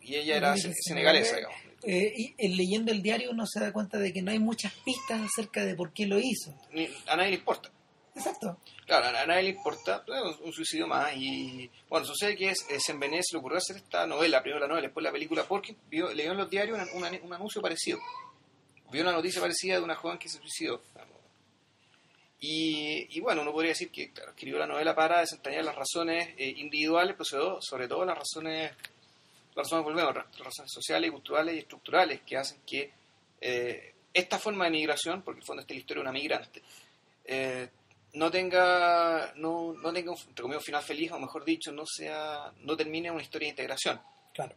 y 0.00 0.16
ella 0.16 0.36
era 0.36 0.56
senegalesa, 0.56 1.36
digamos. 1.36 1.56
Eh, 1.82 2.34
y 2.36 2.48
leyendo 2.48 2.92
el 2.92 3.02
diario 3.02 3.30
uno 3.30 3.46
se 3.46 3.58
da 3.58 3.72
cuenta 3.72 3.98
de 3.98 4.12
que 4.12 4.20
no 4.20 4.30
hay 4.30 4.38
muchas 4.38 4.72
pistas 4.84 5.22
acerca 5.22 5.64
de 5.64 5.74
por 5.74 5.92
qué 5.92 6.06
lo 6.06 6.18
hizo. 6.18 6.54
a 7.06 7.16
nadie 7.16 7.30
le 7.30 7.36
importa. 7.36 7.70
Exacto. 8.14 8.58
Claro, 8.86 9.16
a 9.16 9.26
nadie 9.26 9.44
le 9.44 9.48
importa, 9.50 10.04
un 10.42 10.52
suicidio 10.52 10.86
más. 10.86 11.14
Y 11.16 11.70
bueno, 11.88 12.04
sucede 12.04 12.36
que 12.36 12.50
es, 12.50 12.66
es 12.68 12.88
en 12.88 12.98
Venecia 12.98 13.34
le 13.34 13.38
ocurrió 13.38 13.58
hacer 13.58 13.76
esta 13.76 14.06
novela, 14.06 14.42
primero 14.42 14.60
la 14.60 14.68
novela, 14.68 14.88
después 14.88 15.04
la 15.04 15.12
película, 15.12 15.44
porque 15.44 15.76
vio, 15.88 16.12
leyó 16.12 16.32
en 16.32 16.38
los 16.38 16.50
diarios 16.50 16.78
un 16.92 17.32
anuncio 17.32 17.62
parecido. 17.62 17.98
Vio 18.90 19.02
una 19.02 19.12
noticia 19.12 19.40
parecida 19.40 19.76
de 19.76 19.82
una 19.82 19.94
joven 19.94 20.18
que 20.18 20.28
se 20.28 20.38
suicidó. 20.38 20.82
Y, 22.40 23.06
y 23.16 23.20
bueno, 23.20 23.42
uno 23.42 23.52
podría 23.52 23.70
decir 23.70 23.90
que 23.90 24.12
escribió 24.28 24.58
la 24.58 24.66
novela 24.66 24.94
para 24.94 25.20
desentrañar 25.20 25.64
las 25.64 25.76
razones 25.76 26.30
eh, 26.36 26.54
individuales, 26.56 27.14
pero 27.16 27.60
sobre 27.60 27.86
todo 27.86 28.04
las 28.04 28.18
razones 28.18 28.72
razones, 29.54 29.84
volvemos, 29.84 30.14
razones 30.14 30.72
sociales, 30.72 31.10
culturales 31.10 31.54
y 31.54 31.58
estructurales 31.58 32.20
que 32.22 32.36
hacen 32.36 32.60
que 32.66 32.90
eh, 33.40 33.94
esta 34.12 34.38
forma 34.38 34.64
de 34.64 34.70
migración, 34.70 35.22
porque 35.22 35.38
en 35.38 35.42
el 35.42 35.46
fondo 35.46 35.60
esta 35.62 35.72
es 35.72 35.76
la 35.76 35.80
historia 35.80 36.02
de 36.02 36.08
una 36.08 36.18
migrante, 36.18 36.62
eh, 37.24 37.68
no 38.14 38.30
tenga, 38.30 39.32
no, 39.36 39.72
no 39.72 39.92
tenga 39.92 40.12
un, 40.12 40.60
final 40.60 40.82
feliz, 40.82 41.12
o 41.12 41.18
mejor 41.18 41.44
dicho, 41.44 41.70
no 41.70 41.84
sea, 41.86 42.52
no 42.58 42.76
termine 42.76 43.10
una 43.10 43.22
historia 43.22 43.46
de 43.46 43.50
integración. 43.50 44.00
Claro. 44.34 44.56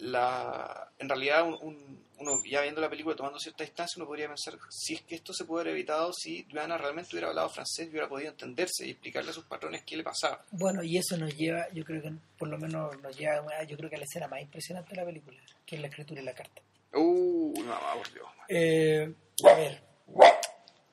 La, 0.00 0.92
en 0.98 1.08
realidad, 1.08 1.46
un, 1.46 2.04
uno 2.20 2.38
ya 2.44 2.60
viendo 2.60 2.80
la 2.80 2.90
película, 2.90 3.16
tomando 3.16 3.38
cierta 3.38 3.64
distancia, 3.64 3.94
uno 3.96 4.06
podría 4.06 4.28
pensar 4.28 4.54
si 4.68 4.94
es 4.94 5.02
que 5.02 5.14
esto 5.14 5.32
se 5.32 5.44
puede 5.44 5.62
haber 5.62 5.74
evitado 5.74 6.12
si 6.12 6.46
Joana 6.50 6.76
realmente 6.76 7.10
hubiera 7.12 7.28
hablado 7.28 7.48
francés 7.48 7.86
y 7.86 7.90
hubiera 7.90 8.08
podido 8.08 8.30
entenderse 8.30 8.86
y 8.86 8.90
explicarle 8.90 9.30
a 9.30 9.34
sus 9.34 9.44
patrones 9.44 9.82
qué 9.84 9.96
le 9.96 10.04
pasaba. 10.04 10.44
Bueno, 10.50 10.82
y 10.82 10.98
eso 10.98 11.16
nos 11.16 11.34
lleva, 11.34 11.66
yo 11.72 11.84
creo 11.84 12.02
que 12.02 12.12
por 12.38 12.48
lo 12.48 12.58
menos 12.58 13.00
nos 13.00 13.16
lleva, 13.16 13.62
yo 13.66 13.76
creo 13.76 13.88
que 13.88 13.96
a 13.96 14.00
la 14.00 14.04
escena 14.04 14.28
más 14.28 14.42
impresionante 14.42 14.90
de 14.90 14.96
la 14.96 15.06
película, 15.06 15.40
que 15.64 15.76
es 15.76 15.80
la 15.80 15.88
escritura 15.88 16.20
y 16.20 16.24
la 16.24 16.34
carta. 16.34 16.62
Uh, 16.92 17.54
no, 17.62 17.78
por 17.96 18.12
Dios. 18.12 18.26
Eh, 18.48 19.14
a 19.44 19.54
ver, 19.54 19.82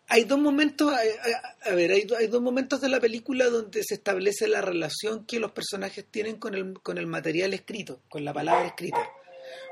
hay 0.10 0.24
dos 0.24 0.40
momentos, 0.40 0.94
a, 0.94 1.72
ver, 1.74 1.92
hay, 1.92 2.08
hay, 2.18 2.28
dos 2.28 2.42
momentos 2.42 2.80
de 2.80 2.90
la 2.90 3.00
película 3.00 3.46
donde 3.46 3.84
se 3.84 3.96
establece 3.96 4.48
la 4.48 4.62
relación 4.62 5.26
que 5.26 5.40
los 5.40 5.52
personajes 5.52 6.06
tienen 6.10 6.38
con 6.38 6.56
el, 6.56 6.80
con 6.82 6.98
el 6.98 7.08
material 7.08 7.54
escrito, 7.54 8.00
con 8.08 8.24
la 8.24 8.34
palabra 8.34 8.68
escrita. 8.68 9.10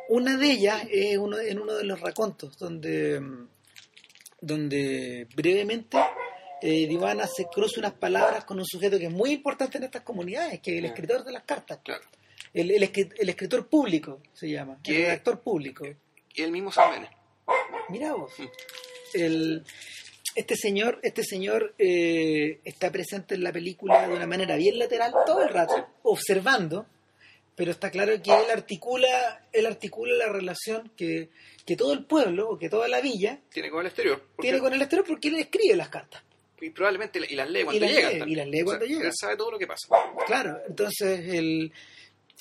Una 0.09 0.38
de 0.38 0.51
ellas 0.51 0.83
es 0.91 1.17
uno, 1.17 1.39
en 1.39 1.59
uno 1.59 1.73
de 1.73 1.86
los 1.86 2.01
racontos, 2.01 2.57
donde, 2.57 3.21
donde 4.41 5.27
brevemente 5.36 5.97
eh, 6.61 6.86
Divana 6.86 7.27
se 7.27 7.45
cruza 7.45 7.79
unas 7.79 7.93
palabras 7.93 8.43
con 8.43 8.59
un 8.59 8.65
sujeto 8.65 8.99
que 8.99 9.05
es 9.05 9.11
muy 9.11 9.31
importante 9.31 9.77
en 9.77 9.86
estas 9.86 10.01
comunidades, 10.01 10.59
que 10.59 10.73
es 10.73 10.79
el 10.79 10.86
escritor 10.86 11.23
de 11.23 11.31
las 11.31 11.43
cartas. 11.43 11.79
Claro. 11.81 12.03
El, 12.53 12.71
el, 12.71 12.83
el 12.83 13.29
escritor 13.29 13.67
público 13.67 14.21
se 14.33 14.49
llama, 14.49 14.73
el 14.73 14.81
¿Qué? 14.81 15.05
redactor 15.05 15.39
público. 15.39 15.86
Y 16.33 16.41
el 16.41 16.51
mismo 16.51 16.71
Salmene. 16.71 17.09
Mira 17.89 18.13
vos. 18.13 18.31
Mm. 18.38 18.43
El, 19.13 19.63
este 20.36 20.55
señor, 20.55 20.99
este 21.03 21.23
señor 21.23 21.73
eh, 21.77 22.59
está 22.63 22.91
presente 22.91 23.36
en 23.36 23.43
la 23.43 23.51
película 23.51 24.07
de 24.07 24.13
una 24.13 24.27
manera 24.27 24.55
bien 24.55 24.77
lateral 24.77 25.13
todo 25.25 25.41
el 25.43 25.49
rato, 25.49 25.88
observando, 26.03 26.86
pero 27.55 27.71
está 27.71 27.89
claro 27.89 28.21
que 28.21 28.31
él 28.31 28.51
articula, 28.51 29.45
él 29.53 29.65
articula 29.65 30.13
la 30.15 30.31
relación 30.31 30.91
que, 30.97 31.29
que 31.65 31.75
todo 31.77 31.93
el 31.93 32.03
pueblo 32.05 32.49
o 32.49 32.59
que 32.59 32.69
toda 32.69 32.88
la 32.88 32.99
villa 33.01 33.39
Tiene 33.49 33.69
con 33.69 33.81
el 33.81 33.88
exterior. 33.88 34.19
porque- 34.36 34.41
tiene 34.49 34.59
con 34.59 34.73
el 34.73 34.81
exterior 34.81 35.05
porque 35.07 35.27
él 35.29 35.36
escribe 35.36 35.75
las 35.75 35.89
cartas. 35.89 36.21
Y 36.61 36.69
probablemente 36.69 37.19
y 37.29 37.36
las 37.36 37.49
lee 37.49 37.63
cuando 37.63 37.81
las 37.81 37.91
llegan. 37.91 38.13
lee, 38.27 38.31
y 38.31 38.36
las 38.36 38.47
lee 38.47 38.63
cuando 38.63 38.86
llegan. 38.86 39.05
Él 39.07 39.11
sabe 39.19 39.36
todo 39.38 39.51
lo 39.51 39.59
que 39.59 39.67
pasa. 39.67 39.88
Claro, 40.25 40.57
entonces 40.67 41.27
el, 41.33 41.71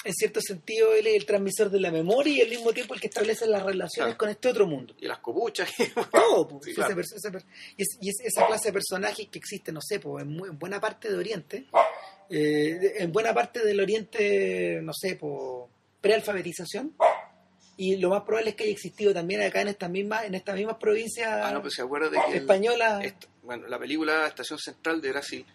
en 0.04 0.12
cierto 0.14 0.40
sentido 0.40 0.92
él 0.94 1.06
es 1.06 1.14
el 1.16 1.24
transmisor 1.26 1.70
de 1.70 1.80
la 1.80 1.90
memoria 1.90 2.32
y 2.34 2.40
al 2.42 2.50
mismo 2.50 2.72
tiempo 2.72 2.94
el 2.94 3.00
que 3.00 3.06
establece 3.08 3.46
las 3.46 3.62
relaciones 3.62 4.14
Claro. 4.14 4.18
con 4.18 4.28
este 4.28 4.48
otro 4.48 4.66
mundo. 4.66 4.94
Y 5.00 5.06
las 5.06 5.18
copuchas. 5.18 5.68
todo 6.12 6.46
pues, 6.48 6.64
Sí, 6.66 6.70
esa 6.72 6.86
claro. 6.86 7.00
esa 7.00 7.30
per- 7.30 7.44
y, 7.76 7.82
es, 7.82 7.98
y 8.00 8.08
es 8.10 8.16
esa 8.24 8.46
clase 8.46 8.68
de 8.68 8.72
personajes 8.74 9.28
que 9.28 9.38
existe 9.38 9.72
no 9.72 9.80
sé 9.80 10.00
pues, 10.00 10.22
en, 10.24 10.30
mu- 10.36 10.46
en 10.46 10.58
buena 10.58 10.80
parte 10.80 11.10
de 11.10 11.16
Oriente 11.16 11.66
eh, 12.30 12.94
en 12.98 13.12
buena 13.12 13.32
parte 13.34 13.64
del 13.64 13.80
Oriente 13.80 14.80
no 14.82 14.92
sé 14.94 15.16
pues, 15.16 15.68
prealfabetización 16.00 16.94
y 17.76 17.96
lo 17.96 18.10
más 18.10 18.22
probable 18.22 18.50
es 18.50 18.56
que 18.56 18.64
haya 18.64 18.72
existido 18.72 19.12
también 19.12 19.42
acá 19.42 19.60
en 19.60 19.68
estas 19.68 19.90
mismas 19.90 20.24
en 20.24 20.34
estas 20.36 20.54
mismas 20.54 20.76
provincias 20.76 21.28
ah, 21.32 21.50
no, 21.52 21.60
pues 21.60 21.74
españolas 22.32 23.02
bueno, 23.42 23.66
la 23.68 23.78
película 23.78 24.26
Estación 24.26 24.58
Central 24.58 25.00
de 25.02 25.10
Brasil. 25.10 25.46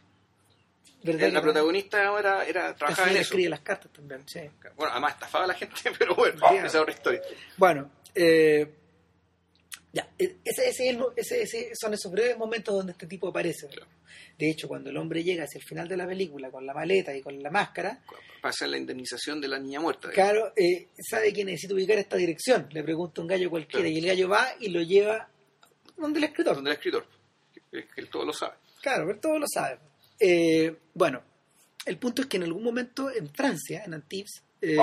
¿Verdad? 1.04 1.32
La 1.32 1.42
protagonista 1.42 2.02
era, 2.20 2.46
era 2.46 2.76
trabajaba 2.76 3.08
en 3.10 3.14
eso. 3.16 3.22
escribe 3.22 3.50
las 3.50 3.62
cartas 3.62 3.92
también 3.94 4.28
sí. 4.28 4.42
Bueno, 4.76 4.92
además 4.92 5.14
estafaba 5.14 5.46
a 5.46 5.48
la 5.48 5.54
gente, 5.54 5.76
pero 6.00 6.16
bueno, 6.16 6.40
Bien. 6.52 6.66
esa 6.66 6.78
es 6.78 6.82
otra 6.82 6.94
historia. 6.94 7.22
Bueno, 7.58 7.92
eh, 8.16 8.68
ya, 9.92 10.08
e- 10.18 10.38
ese, 10.44 10.70
ese 10.70 10.98
ese- 11.16 11.42
ese- 11.42 11.72
son 11.76 11.94
esos 11.94 12.12
breves 12.12 12.38
momentos 12.38 12.76
donde 12.76 12.92
este 12.92 13.08
tipo 13.08 13.28
aparece. 13.30 13.68
Claro. 13.68 13.88
De 14.38 14.50
hecho, 14.50 14.68
cuando 14.68 14.90
el 14.90 14.98
hombre 14.98 15.24
llega 15.24 15.44
hacia 15.44 15.60
el 15.60 15.66
final 15.66 15.88
de 15.88 15.98
la 15.98 16.08
película 16.08 16.50
con 16.50 16.66
la 16.66 16.74
maleta 16.74 17.14
y 17.16 17.22
con 17.22 17.42
la 17.42 17.50
máscara, 17.50 18.02
hacer 18.42 18.70
la 18.70 18.78
indemnización 18.78 19.42
de 19.42 19.48
la 19.50 19.60
niña 19.60 19.80
muerta. 19.82 20.10
claro, 20.12 20.54
eh, 20.56 20.88
sabe 21.02 21.34
que 21.34 21.44
necesita 21.44 21.74
ubicar 21.74 21.98
esta 21.98 22.16
dirección. 22.18 22.68
Le 22.72 22.84
pregunta 22.84 23.20
a 23.20 23.24
un 23.24 23.28
gallo 23.28 23.50
cualquiera 23.50 23.82
Claro. 23.86 23.96
y 23.96 24.00
el 24.00 24.06
gallo 24.06 24.30
va 24.30 24.48
y 24.60 24.70
lo 24.70 24.82
lleva 24.82 25.30
donde 25.98 26.20
el 26.20 26.24
escritor. 26.26 26.56
Donde 26.56 26.70
el 26.72 26.78
escritor. 26.78 27.06
Que, 27.72 27.86
que 27.86 28.02
él 28.02 28.10
todo 28.10 28.26
lo 28.26 28.32
sabe. 28.34 28.56
Claro, 28.82 29.06
pero 29.08 29.20
todo 29.20 29.40
lo 29.40 29.46
sabe. 29.54 29.78
Eh, 30.20 30.76
bueno, 30.94 31.22
el 31.86 31.98
punto 31.98 32.22
es 32.22 32.28
que 32.28 32.38
en 32.38 32.44
algún 32.44 32.64
momento 32.64 33.10
en 33.12 33.30
Francia, 33.30 33.84
en 33.86 33.94
Antibes, 33.94 34.44
eh, 34.62 34.78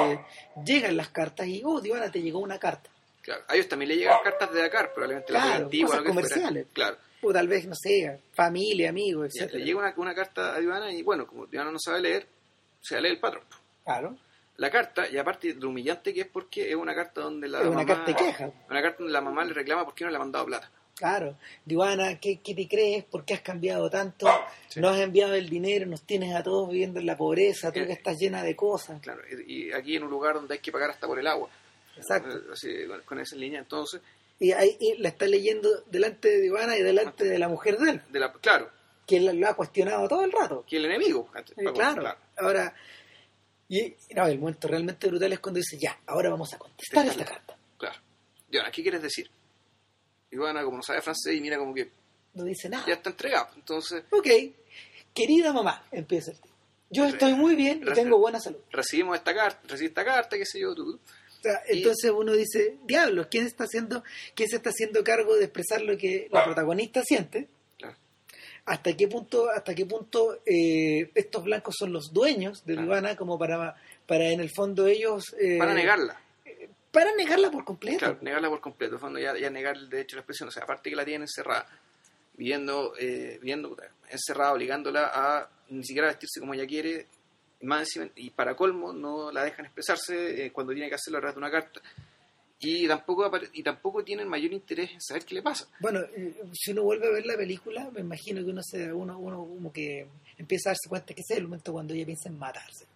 llegan 0.65 0.97
las 0.97 1.09
cartas 1.09 1.47
y, 1.47 1.63
oh, 1.65 1.81
Divana, 1.81 2.11
te 2.11 2.23
llegó 2.23 2.39
una 2.41 2.59
carta. 2.59 2.91
Claro. 3.23 3.43
A 3.49 3.55
ellos 3.55 3.69
también 3.69 3.89
le 3.91 3.97
llegan 3.97 4.19
cartas 4.23 4.53
de 4.53 4.61
Dakar, 4.63 4.93
probablemente 4.93 5.33
la 5.33 5.41
Claro, 5.41 5.55
muy 5.57 5.65
antigua, 5.65 5.89
cosas 5.89 6.03
fuera. 6.05 6.15
comerciales. 6.15 6.67
Claro. 6.73 6.97
O 7.23 7.33
tal 7.33 7.49
vez, 7.49 7.67
no 7.67 7.75
sé, 7.75 8.21
familia, 8.33 8.91
amigos, 8.91 9.35
etc. 9.35 9.53
le 9.55 9.65
llega 9.65 9.79
una, 9.81 9.95
una 9.97 10.15
carta 10.15 10.55
a 10.55 10.61
Divana 10.61 10.93
y 10.93 11.03
bueno, 11.03 11.27
como 11.27 11.47
Divana 11.47 11.73
no 11.73 11.79
sabe 11.79 12.01
leer, 12.01 12.27
se 12.81 13.01
lee 13.01 13.09
el 13.09 13.19
patrón. 13.21 13.43
Claro. 13.85 14.17
La 14.59 14.71
carta, 14.71 15.09
y 15.11 15.19
aparte 15.19 15.53
de 15.55 15.67
humillante 15.67 16.15
que 16.15 16.23
es 16.23 16.29
porque 16.29 16.71
es 16.71 16.77
una 16.77 16.95
carta 16.95 17.23
donde 17.23 17.49
la 17.49 17.59
Es 17.61 17.67
una 17.67 17.77
mamá, 17.79 17.87
carta 17.87 18.05
de 18.13 18.15
queja. 18.17 18.51
Una 18.71 18.81
carta 18.81 18.99
donde 18.99 19.13
la 19.13 19.21
mamá 19.21 19.45
le 19.45 19.53
reclama 19.55 19.85
por 19.85 19.95
qué 19.95 20.05
no 20.05 20.11
le 20.11 20.17
ha 20.17 20.21
mandado 20.21 20.47
plata. 20.47 20.71
Claro, 20.97 21.37
Divana, 21.65 22.19
¿qué, 22.19 22.41
qué 22.41 22.55
te 22.55 22.67
crees? 22.67 23.05
¿Por 23.05 23.25
qué 23.27 23.35
has 23.35 23.43
cambiado 23.43 23.91
tanto? 23.91 24.27
Sí. 24.69 24.81
Nos 24.81 24.93
has 24.97 25.03
enviado 25.03 25.35
el 25.35 25.49
dinero, 25.51 25.85
nos 25.85 26.03
tienes 26.07 26.35
a 26.35 26.43
todos 26.43 26.71
viviendo 26.71 26.99
en 27.01 27.05
la 27.07 27.17
pobreza, 27.19 27.71
tú 27.71 27.81
Eh. 27.81 27.87
que 27.87 27.93
estás 27.93 28.17
llena 28.19 28.43
de 28.43 28.57
cosas. 28.57 29.01
Claro, 29.03 29.21
y 29.47 29.71
aquí 29.73 29.97
en 29.97 30.05
un 30.05 30.11
lugar 30.11 30.35
donde 30.37 30.55
hay 30.55 30.61
que 30.61 30.73
pagar 30.73 30.89
hasta 30.91 31.07
por 31.07 31.19
el 31.19 31.27
agua. 31.27 31.51
Exacto. 31.99 32.31
Eh, 32.37 32.41
Así, 32.53 32.69
con, 33.05 33.21
esa 33.21 33.37
línea, 33.37 33.59
entonces, 33.61 34.01
Y 34.39 34.53
ahí 34.53 34.77
y 34.81 34.97
la 34.99 35.09
está 35.11 35.27
leyendo 35.27 35.69
delante 35.87 36.29
de 36.29 36.41
Divana 36.41 36.77
y 36.77 36.83
delante 36.83 37.25
de 37.25 37.39
la 37.39 37.49
mujer 37.49 37.77
de 37.79 37.91
él, 37.91 38.03
de 38.11 38.19
la, 38.21 38.33
claro, 38.33 38.71
que 39.07 39.17
él 39.19 39.37
lo 39.39 39.49
ha 39.49 39.55
cuestionado 39.55 40.09
todo 40.09 40.25
el 40.25 40.33
rato. 40.33 40.65
que 40.69 40.77
el 40.79 40.87
enemigo. 40.87 41.31
Eh, 41.57 41.65
claro. 41.75 42.17
Ahora, 42.39 42.75
y 43.69 43.95
no, 44.15 44.27
el 44.27 44.39
momento 44.39 44.67
realmente 44.69 45.09
brutal 45.09 45.33
es 45.33 45.41
cuando 45.41 45.59
dice, 45.59 45.79
ya, 45.79 45.99
ahora 46.07 46.31
vamos 46.31 46.53
a 46.55 46.59
contestar 46.59 47.07
esta 47.07 47.25
carta. 47.25 47.57
Claro. 47.79 47.99
Y 48.51 48.57
ahora, 48.59 48.71
¿qué 48.71 48.83
quieres 48.83 49.03
decir? 49.03 49.31
Ivana, 50.31 50.63
como 50.65 50.79
no 50.79 50.83
sabe 50.83 51.01
francés, 51.03 51.35
y 51.35 51.41
mira 51.41 51.59
como 51.59 51.73
que 51.75 51.91
No 52.35 52.45
dice 52.45 52.69
nada. 52.69 52.85
ya 52.87 52.95
está 52.95 53.11
entregado. 53.11 53.49
Entonces, 53.57 54.03
Ok, 54.11 54.27
querida 55.15 55.53
mamá, 55.53 55.85
empieza 55.93 56.31
el 56.33 56.37
tipo. 56.39 56.55
Yo 56.91 57.05
estoy 57.07 57.35
muy 57.35 57.57
bien 57.57 57.83
y 57.87 57.93
tengo 57.95 58.19
buena 58.19 58.39
salud. 58.41 58.59
recibimos 58.71 59.17
esta 59.17 59.35
carta, 59.35 59.61
recibí 59.67 59.89
esta 59.89 60.05
carta, 60.05 60.37
qué 60.37 60.47
sé 60.47 60.61
yo, 60.61 60.75
tú. 60.75 60.99
O 61.39 61.43
sea, 61.43 61.61
Y- 61.69 61.79
entonces 61.79 62.11
uno 62.11 62.33
dice, 62.33 62.77
diablos, 62.85 63.27
¿quién 63.31 63.45
está 63.47 63.65
haciendo, 63.65 64.03
quién 64.35 64.49
se 64.49 64.57
está 64.57 64.71
haciendo 64.71 65.03
cargo 65.05 65.37
de 65.37 65.45
expresar 65.45 65.83
lo 65.83 65.97
que 65.99 66.29
la 66.31 66.45
protagonista 66.45 67.03
siente? 67.05 67.49
Claro. 67.79 67.97
¿Hasta 68.67 68.97
qué 68.97 69.07
punto, 69.09 69.49
hasta 69.51 69.75
qué 69.75 69.85
punto 69.87 70.41
eh, 70.47 71.11
estos 71.15 71.45
blancos 71.45 71.75
son 71.79 71.93
los 71.93 72.13
dueños 72.13 72.65
de 72.65 72.75
Claro. 72.75 72.87
Vivana 72.89 73.17
como 73.17 73.39
para, 73.39 73.77
para 74.07 74.29
en 74.31 74.41
el 74.41 74.51
fondo 74.51 74.87
ellos 74.87 75.35
eh, 75.41 75.59
Para 75.59 75.75
negarla. 75.75 76.21
Para 76.97 77.15
negarla 77.15 77.51
por 77.51 77.63
completo? 77.63 77.99
Claro, 77.99 78.19
negarla 78.23 78.49
por 78.49 78.61
completo. 78.63 78.93
En 78.93 78.95
el 78.95 79.01
fondo, 79.01 79.19
ya, 79.19 79.37
ya 79.37 79.51
negar 79.51 79.77
el 79.77 79.91
derecho 79.91 80.17
a 80.17 80.17
la 80.17 80.21
expresión. 80.23 80.49
O 80.49 80.51
sea, 80.51 80.63
aparte 80.63 80.89
que 80.89 80.97
la 80.97 81.05
tienen 81.05 81.23
encerrada, 81.23 81.69
viviendo, 82.35 82.95
eh, 82.99 83.37
viviendo 83.39 83.77
encerrada, 84.09 84.55
obligándola 84.55 85.11
a 85.13 85.51
ni 85.69 85.85
siquiera 85.85 86.09
vestirse 86.09 86.41
como 86.41 86.55
ella 86.55 86.67
quiere, 86.67 87.07
más 87.61 87.89
y 88.15 88.31
para 88.31 88.57
colmo 88.57 88.95
no 88.95 89.31
la 89.31 89.45
dejan 89.45 89.67
expresarse 89.67 90.47
eh, 90.47 90.53
cuando 90.53 90.73
tiene 90.73 90.89
que 90.89 90.95
hacerlo 90.95 91.19
a 91.19 91.21
través 91.21 91.35
de 91.35 91.39
una 91.39 91.51
carta. 91.51 91.83
Y 92.61 92.89
tampoco, 92.89 93.31
y 93.53 93.63
tampoco 93.63 94.03
tienen 94.03 94.27
mayor 94.27 94.55
interés 94.55 94.93
en 94.93 95.01
saber 95.03 95.27
qué 95.27 95.35
le 95.35 95.43
pasa. 95.43 95.69
Bueno, 95.81 96.01
eh, 96.01 96.35
si 96.55 96.73
uno 96.73 96.85
vuelve 96.85 97.09
a 97.09 97.11
ver 97.11 97.27
la 97.27 97.37
película, 97.37 97.91
me 97.93 98.01
imagino 98.01 98.43
que 98.43 98.51
uno 98.51 98.63
se, 98.63 98.91
uno, 98.91 99.19
uno 99.19 99.37
como 99.41 99.71
que 99.71 100.07
empieza 100.39 100.71
a 100.71 100.73
darse 100.73 100.89
cuenta 100.89 101.13
que 101.13 101.21
ese 101.21 101.35
es 101.35 101.41
el 101.41 101.45
momento 101.45 101.73
cuando 101.73 101.93
ella 101.93 102.07
piensa 102.07 102.31
en 102.31 102.39
matarse. 102.39 102.87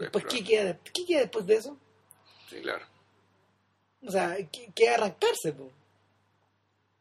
Después, 0.00 0.24
¿qué 0.24 0.42
queda, 0.42 0.76
¿qué 0.92 1.04
queda 1.06 1.20
después 1.20 1.46
de 1.46 1.54
eso? 1.54 1.78
Sí, 2.50 2.56
claro. 2.60 2.95
O 4.06 4.10
sea, 4.10 4.36
que, 4.50 4.70
que 4.72 4.88
arrancarse, 4.88 5.52
po. 5.52 5.70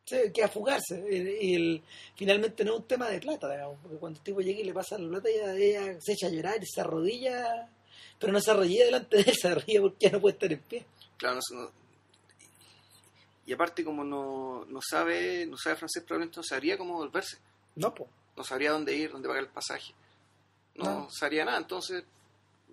Sí, 0.06 0.18
que 0.34 0.44
a 0.44 0.48
fugarse. 0.48 1.04
Y, 1.10 1.48
y 1.52 1.56
el- 1.56 1.84
finalmente 2.16 2.64
no 2.64 2.74
es 2.74 2.80
un 2.82 2.88
tema 2.88 3.10
de 3.10 3.20
plata, 3.20 3.50
digamos, 3.52 3.78
porque 3.82 3.98
cuando 3.98 4.20
el 4.20 4.24
tipo 4.24 4.40
llega 4.42 4.60
y 4.60 4.64
le 4.64 4.74
pasa 4.74 4.98
la 4.98 5.10
plata, 5.10 5.30
ella, 5.30 5.54
ella 5.56 5.98
se 6.00 6.14
echa 6.14 6.28
a 6.28 6.30
llorar 6.30 6.62
y 6.62 6.66
se 6.68 6.82
arrodilla, 6.82 7.70
pero 8.20 8.32
no 8.34 8.40
se 8.40 8.52
arrodilla 8.52 8.86
delante 8.86 9.18
de 9.18 9.24
él, 9.24 9.36
se 9.42 9.48
arrodilla 9.48 9.82
porque 9.82 9.98
ya 10.06 10.12
no 10.12 10.22
puede 10.22 10.34
estar 10.34 10.52
en 10.52 10.60
pie. 10.60 10.86
Claro, 11.18 11.40
no, 11.52 11.62
no- 11.64 11.72
y 13.48 13.54
aparte 13.54 13.84
como 13.84 14.04
no, 14.04 14.66
no 14.66 14.80
sabe 14.82 15.46
no 15.46 15.56
sabe 15.58 15.76
francés, 15.76 16.04
probablemente 16.04 16.38
no 16.40 16.44
sabría 16.44 16.78
cómo 16.80 16.96
volverse. 16.96 17.38
No, 17.76 17.94
po. 17.94 18.08
No 18.36 18.44
sabría 18.44 18.72
dónde 18.72 18.96
ir, 18.96 19.12
dónde 19.12 19.28
pagar 19.28 19.44
el 19.44 19.50
pasaje. 19.50 19.94
No, 20.76 20.84
No. 21.02 21.10
sabría 21.12 21.46
nada. 21.46 21.58
Entonces, 21.60 22.04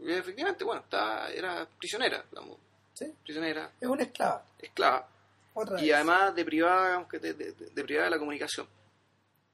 efectivamente, 0.03 0.65
bueno, 0.65 0.81
estaba, 0.81 1.29
era 1.31 1.69
prisionera, 1.79 2.25
digamos, 2.31 2.57
¿Sí? 2.95 3.07
prisionera, 3.23 3.71
Es 3.81 3.89
una 3.89 4.03
esclava. 4.03 4.45
esclava. 4.59 5.09
Otra 5.55 5.81
y 5.81 5.87
vez. 5.87 5.95
además 5.95 6.35
de 6.35 6.45
de, 7.35 7.53
de- 7.53 7.53
de 7.53 7.85
privada 7.85 8.05
de 8.07 8.11
la 8.11 8.19
comunicación. 8.19 8.67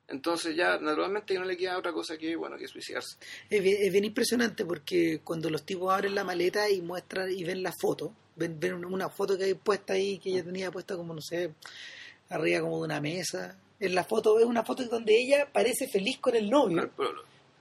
Entonces 0.07 0.57
ya 0.57 0.78
naturalmente 0.78 1.34
no 1.39 1.45
le 1.45 1.57
queda 1.57 1.76
otra 1.76 1.93
cosa 1.93 2.16
que 2.16 2.34
bueno 2.34 2.57
que 2.57 2.66
suicidarse. 2.66 3.16
Es 3.51 3.62
bien, 3.62 3.76
es 3.80 3.93
bien 3.93 4.05
impresionante 4.05 4.64
porque 4.64 5.20
cuando 5.22 5.51
los 5.51 5.64
tipos 5.64 5.93
abren 5.93 6.14
la 6.14 6.24
maleta 6.24 6.70
y 6.70 6.80
muestran 6.80 7.30
y 7.30 7.45
ven 7.45 7.62
la 7.62 7.72
foto, 7.78 8.14
ven, 8.36 8.59
ven 8.59 8.84
una 8.86 9.11
foto 9.11 9.36
que 9.36 9.45
hay 9.45 9.55
puesta 9.55 9.93
ahí, 9.93 10.18
que 10.18 10.30
ella 10.30 10.45
tenía 10.45 10.70
puesta 10.70 10.97
como, 10.97 11.12
no 11.12 11.20
sé, 11.20 11.53
arriba 12.30 12.61
como 12.61 12.78
de 12.78 12.84
una 12.84 13.01
mesa. 13.01 13.59
En 13.80 13.95
la 13.95 14.03
foto 14.05 14.39
es 14.39 14.47
una 14.47 14.64
foto 14.64 14.82
donde 14.86 15.14
ella 15.14 15.47
parece 15.53 15.86
feliz 15.89 16.18
con 16.18 16.34
el 16.34 16.49
novio, 16.49 16.91
pero 16.97 17.12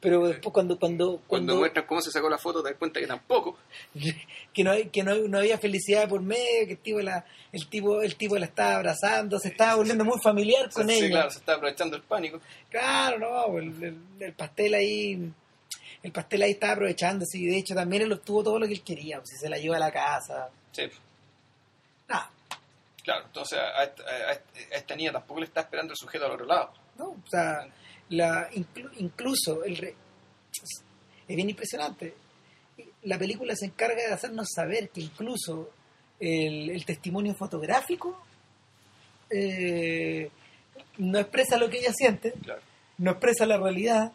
pero 0.10 0.28
después 0.28 0.53
cuando 0.53 0.80
cuando 0.80 1.05
cuando 1.08 1.28
cuando, 1.28 1.55
muestran 1.58 1.86
cómo 1.86 2.01
se 2.01 2.12
sacó 2.12 2.30
la 2.30 2.38
foto 2.38 2.62
te 2.64 2.70
das 2.70 2.78
cuenta 2.78 2.99
que 2.99 3.08
tampoco. 3.08 3.58
que 4.53 4.64
no 4.64 4.72
hay, 4.72 4.89
que 4.89 5.03
no, 5.03 5.16
no 5.16 5.38
había 5.39 5.58
felicidad 5.58 6.08
por 6.10 6.22
medio, 6.22 6.66
que 6.66 6.74
el 6.74 6.78
tipo 6.80 6.99
la 6.99 7.26
el 7.51 7.68
tipo 7.70 8.01
el 8.01 8.16
tipo 8.16 8.38
la 8.38 8.45
estaba 8.45 8.76
abrazando, 8.76 9.39
se 9.39 9.49
estaba 9.49 9.76
volviendo 9.76 10.03
muy 10.05 10.20
familiar 10.22 10.70
con 10.72 10.88
Sí, 10.89 10.95
ella. 10.99 11.10
claro, 11.10 11.32
se 11.32 11.39
está 11.39 11.53
aprovechando 11.55 11.95
el 11.95 12.03
pánico. 12.03 12.39
Claro, 12.70 13.20
no, 13.20 13.58
el, 13.60 13.84
el- 13.84 13.97
el 14.20 14.34
pastel 14.34 14.74
ahí, 14.74 15.32
el 16.03 16.12
pastel 16.12 16.41
ahí 16.43 16.51
estaba 16.51 16.74
aprovechándose 16.74 17.38
y 17.38 17.45
de 17.47 17.58
hecho 17.58 17.74
también 17.76 18.03
él 18.03 18.12
obtuvo 18.14 18.43
todo 18.43 18.60
lo 18.60 18.68
que 18.68 18.74
él 18.74 18.84
quería, 18.84 19.18
pues, 19.18 19.30
si 19.30 19.38
se 19.38 19.49
la 19.49 19.58
lleva 19.58 19.78
a 19.78 19.80
la 19.80 19.91
casa, 19.91 20.49
Sí, 20.72 20.84
nada, 22.08 22.30
claro. 23.03 23.26
Entonces 23.26 23.58
a 23.60 23.84
esta 24.72 24.95
niña 24.95 25.12
tampoco 25.12 25.39
le 25.39 25.45
está 25.47 25.62
esperando 25.62 25.93
el 25.93 25.97
sujeto 25.97 26.26
al 26.26 26.32
otro 26.34 26.45
lado. 26.45 26.72
¿no? 26.97 27.05
O 27.10 27.30
sea, 27.30 27.68
la, 28.10 28.49
inclu- 28.51 28.91
incluso 28.97 29.64
el 29.64 29.78
re- 29.78 29.95
es 31.28 31.36
bien 31.36 31.49
impresionante. 31.49 32.14
La 33.03 33.18
película 33.18 33.55
se 33.55 33.66
encarga 33.66 33.95
de 34.08 34.14
hacernos 34.14 34.47
saber 34.53 34.89
que 34.89 35.01
incluso 35.01 35.70
el, 36.20 36.70
el 36.70 36.86
testimonio 36.86 37.34
fotográfico 37.36 38.22
eh, 39.30 40.30
no 40.97 41.20
expresa 41.20 41.58
lo 41.58 41.70
que 41.70 41.80
ella 41.80 41.93
siente, 41.93 42.32
Claro. 42.43 42.62
no 42.97 43.12
expresa 43.12 43.45
la 43.45 43.58
realidad, 43.58 44.12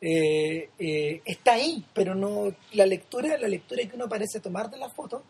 eh, 0.00 0.68
eh, 0.78 1.22
está 1.24 1.54
ahí, 1.54 1.84
pero 1.94 2.14
no 2.14 2.54
la 2.72 2.86
lectura, 2.86 3.36
la 3.38 3.48
lectura 3.48 3.82
que 3.86 3.96
uno 3.96 4.08
parece 4.08 4.40
tomar 4.40 4.70
de 4.70 4.78
la 4.78 4.88
foto 4.90 5.22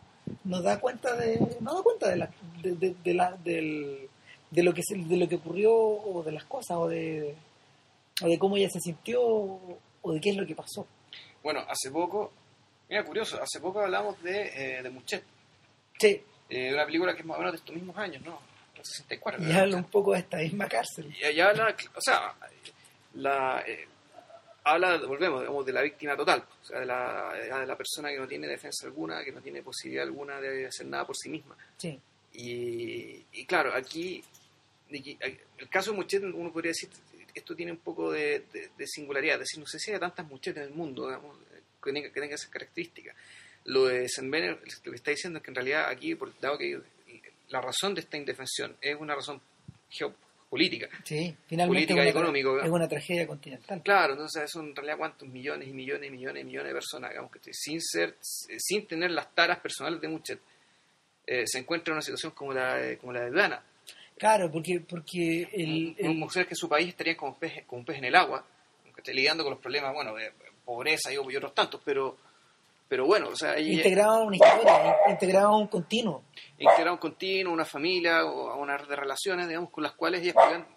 no 0.45 0.61
da 0.61 0.79
cuenta 0.79 1.15
de, 1.15 1.39
no 1.59 1.75
da 1.75 1.81
cuenta 1.83 2.09
de 2.09 2.15
la, 2.17 2.29
de, 2.61 2.75
de- 2.75 2.95
de 3.03 3.13
la- 3.13 3.35
del- 3.43 4.07
de 4.49 4.63
lo 4.63 4.73
que 4.73 4.81
se- 4.83 4.95
de 4.97 5.17
lo 5.17 5.27
que 5.27 5.35
ocurrió 5.35 5.73
o 5.73 6.23
de 6.23 6.31
las 6.33 6.43
cosas 6.45 6.77
o 6.77 6.87
de 6.87 7.35
o 8.21 8.27
de 8.27 8.37
cómo 8.39 8.57
ella 8.57 8.69
se 8.69 8.79
sintió 8.79 9.21
o, 9.23 9.79
de 10.13 10.19
qué 10.21 10.29
es 10.31 10.35
lo 10.37 10.45
que 10.45 10.55
pasó. 10.55 10.87
Bueno, 11.43 11.61
hace 11.67 11.89
poco, 11.91 12.31
mira, 12.89 13.03
curioso, 13.03 13.41
hace 13.41 13.59
poco 13.59 13.81
hablamos 13.81 14.21
de, 14.23 14.77
eh, 14.77 14.83
de 14.83 14.89
Muchet, 14.89 15.23
Sí, 15.99 16.21
eh, 16.49 16.73
una 16.73 16.85
película 16.85 17.13
que 17.13 17.19
es 17.21 17.25
más 17.25 17.35
o 17.37 17.39
menos 17.39 17.53
de 17.53 17.57
estos 17.59 17.75
mismos 17.75 17.95
años, 17.97 18.23
¿no? 18.23 18.39
El 18.75 18.83
64. 18.83 19.43
y 19.47 19.51
habla 19.51 19.77
un 19.77 19.83
poco 19.85 20.13
de 20.13 20.19
esta 20.19 20.37
misma 20.37 20.67
cárcel. 20.67 21.15
Y 21.19 21.23
allá 21.23 21.49
habla, 21.49 21.75
o 21.95 22.01
sea, 22.01 22.33
la, 23.15 23.63
eh, 23.67 23.87
habla, 24.63 24.97
volvemos, 25.05 25.41
digamos, 25.41 25.65
de 25.65 25.73
la 25.73 25.81
víctima 25.81 26.15
total, 26.17 26.43
o 26.61 26.65
sea, 26.65 26.79
de 26.79 26.85
la, 26.87 27.33
de 27.33 27.65
la 27.67 27.75
persona 27.77 28.09
que 28.09 28.17
no 28.17 28.27
tiene 28.27 28.47
defensa 28.47 28.87
alguna, 28.87 29.23
que 29.23 29.31
no 29.31 29.41
tiene 29.41 29.61
posibilidad 29.61 30.05
alguna 30.05 30.39
de 30.41 30.65
hacer 30.67 30.87
nada 30.87 31.05
por 31.05 31.15
sí 31.15 31.29
misma. 31.29 31.55
Sí, 31.77 31.99
Y, 32.33 33.23
y 33.33 33.45
claro, 33.45 33.73
aquí, 33.75 34.23
aquí- 34.89 35.17
el 35.57 35.69
caso 35.69 35.91
de 35.91 35.97
Muchet, 35.97 36.23
uno 36.23 36.51
podría 36.51 36.69
decir, 36.71 36.89
esto 37.39 37.55
tiene 37.55 37.71
un 37.71 37.79
poco 37.79 38.11
de, 38.11 38.45
de- 38.53 38.69
de 38.77 38.87
singularidad, 38.87 39.35
es 39.35 39.41
decir, 39.41 39.59
no 39.59 39.65
sé 39.67 39.79
si 39.79 39.91
hay 39.91 39.99
tantas 39.99 40.27
Muchet 40.27 40.57
en 40.57 40.63
el 40.63 40.71
mundo, 40.71 41.07
digamos, 41.07 41.37
que 41.83 41.91
tengan 41.91 42.03
que 42.03 42.09
tengan 42.19 42.33
esas 42.33 42.49
características. 42.49 43.15
Lo 43.65 43.85
de 43.85 44.07
Senbener, 44.09 44.59
lo 44.83 44.91
que 44.91 44.95
está 44.95 45.11
diciendo 45.11 45.37
es 45.37 45.43
que 45.45 45.51
en 45.51 45.55
realidad 45.55 45.87
aquí, 45.89 46.15
por, 46.15 46.37
dado 46.39 46.57
que 46.57 46.79
la 47.49 47.61
razón 47.61 47.93
de 47.93 48.01
esta 48.01 48.17
indefensión 48.17 48.75
es 48.81 48.95
una 48.99 49.13
razón 49.15 49.41
geopolítica, 49.89 50.89
sí, 51.03 51.35
finalmente 51.47 51.75
Política 51.87 52.01
es 52.01 52.07
y 52.07 52.09
económico, 52.09 52.59
es 52.61 52.69
una 52.69 52.87
tragedia 52.87 53.27
continental. 53.27 53.81
Claro, 53.83 54.13
entonces 54.13 54.49
son 54.49 54.69
en 54.69 54.75
realidad 54.75 54.97
cuántos 54.97 55.27
millones 55.27 55.67
y 55.67 55.73
millones 55.73 56.07
y 56.09 56.11
millones 56.11 56.41
y 56.41 56.45
millones 56.45 56.67
de 56.69 56.73
personas, 56.73 57.09
digamos, 57.11 57.31
que 57.31 57.39
sin 57.53 57.81
ser, 57.81 58.15
sin 58.21 58.87
tener 58.87 59.11
las 59.11 59.33
taras 59.35 59.59
personales 59.59 60.01
de 60.01 60.07
Muchet, 60.07 60.39
eh, 61.27 61.43
se 61.45 61.59
encuentra 61.59 61.91
en 61.91 61.95
una 61.97 62.01
situación 62.01 62.31
como 62.33 62.53
la 62.53 62.75
de, 62.77 62.97
como 62.97 63.13
la 63.13 63.21
de 63.21 63.31
Dana. 63.31 63.63
Claro, 64.21 64.51
porque 64.51 64.81
porque 64.87 65.49
el, 65.51 65.95
el- 65.97 66.05
Como 66.09 66.29
ser 66.29 66.45
que 66.47 66.53
su 66.53 66.69
país 66.69 66.89
estaría 66.89 67.17
como 67.17 67.31
un 67.31 67.39
pez, 67.39 67.65
como 67.65 67.79
un 67.79 67.85
pez 67.85 67.97
en 67.97 68.05
el 68.05 68.15
agua, 68.15 68.45
que 68.93 69.01
esté 69.01 69.15
lidiando 69.15 69.43
con 69.43 69.49
los 69.53 69.59
problemas, 69.59 69.95
bueno, 69.95 70.13
de 70.13 70.31
pobreza 70.63 71.11
y, 71.11 71.15
y 71.15 71.35
otros 71.37 71.55
tantos, 71.55 71.81
pero 71.83 72.15
pero 72.87 73.07
bueno, 73.07 73.29
o 73.29 73.35
sea, 73.35 73.55
ella 73.55 73.71
integrado 73.71 74.17
a 74.21 74.23
una 74.25 74.35
historia, 74.35 74.95
integrado 75.09 75.47
a 75.47 75.57
un 75.57 75.67
continuo. 75.67 76.23
integra 76.59 76.91
un 76.91 76.99
continuo, 76.99 77.51
una 77.51 77.65
familia 77.65 78.23
o 78.25 78.61
una 78.61 78.77
red 78.77 78.89
de 78.89 78.95
relaciones, 78.97 79.47
digamos, 79.47 79.71
con 79.71 79.81
las 79.83 79.93
cuales 79.93 80.21
ellas 80.21 80.35
podían 80.35 80.67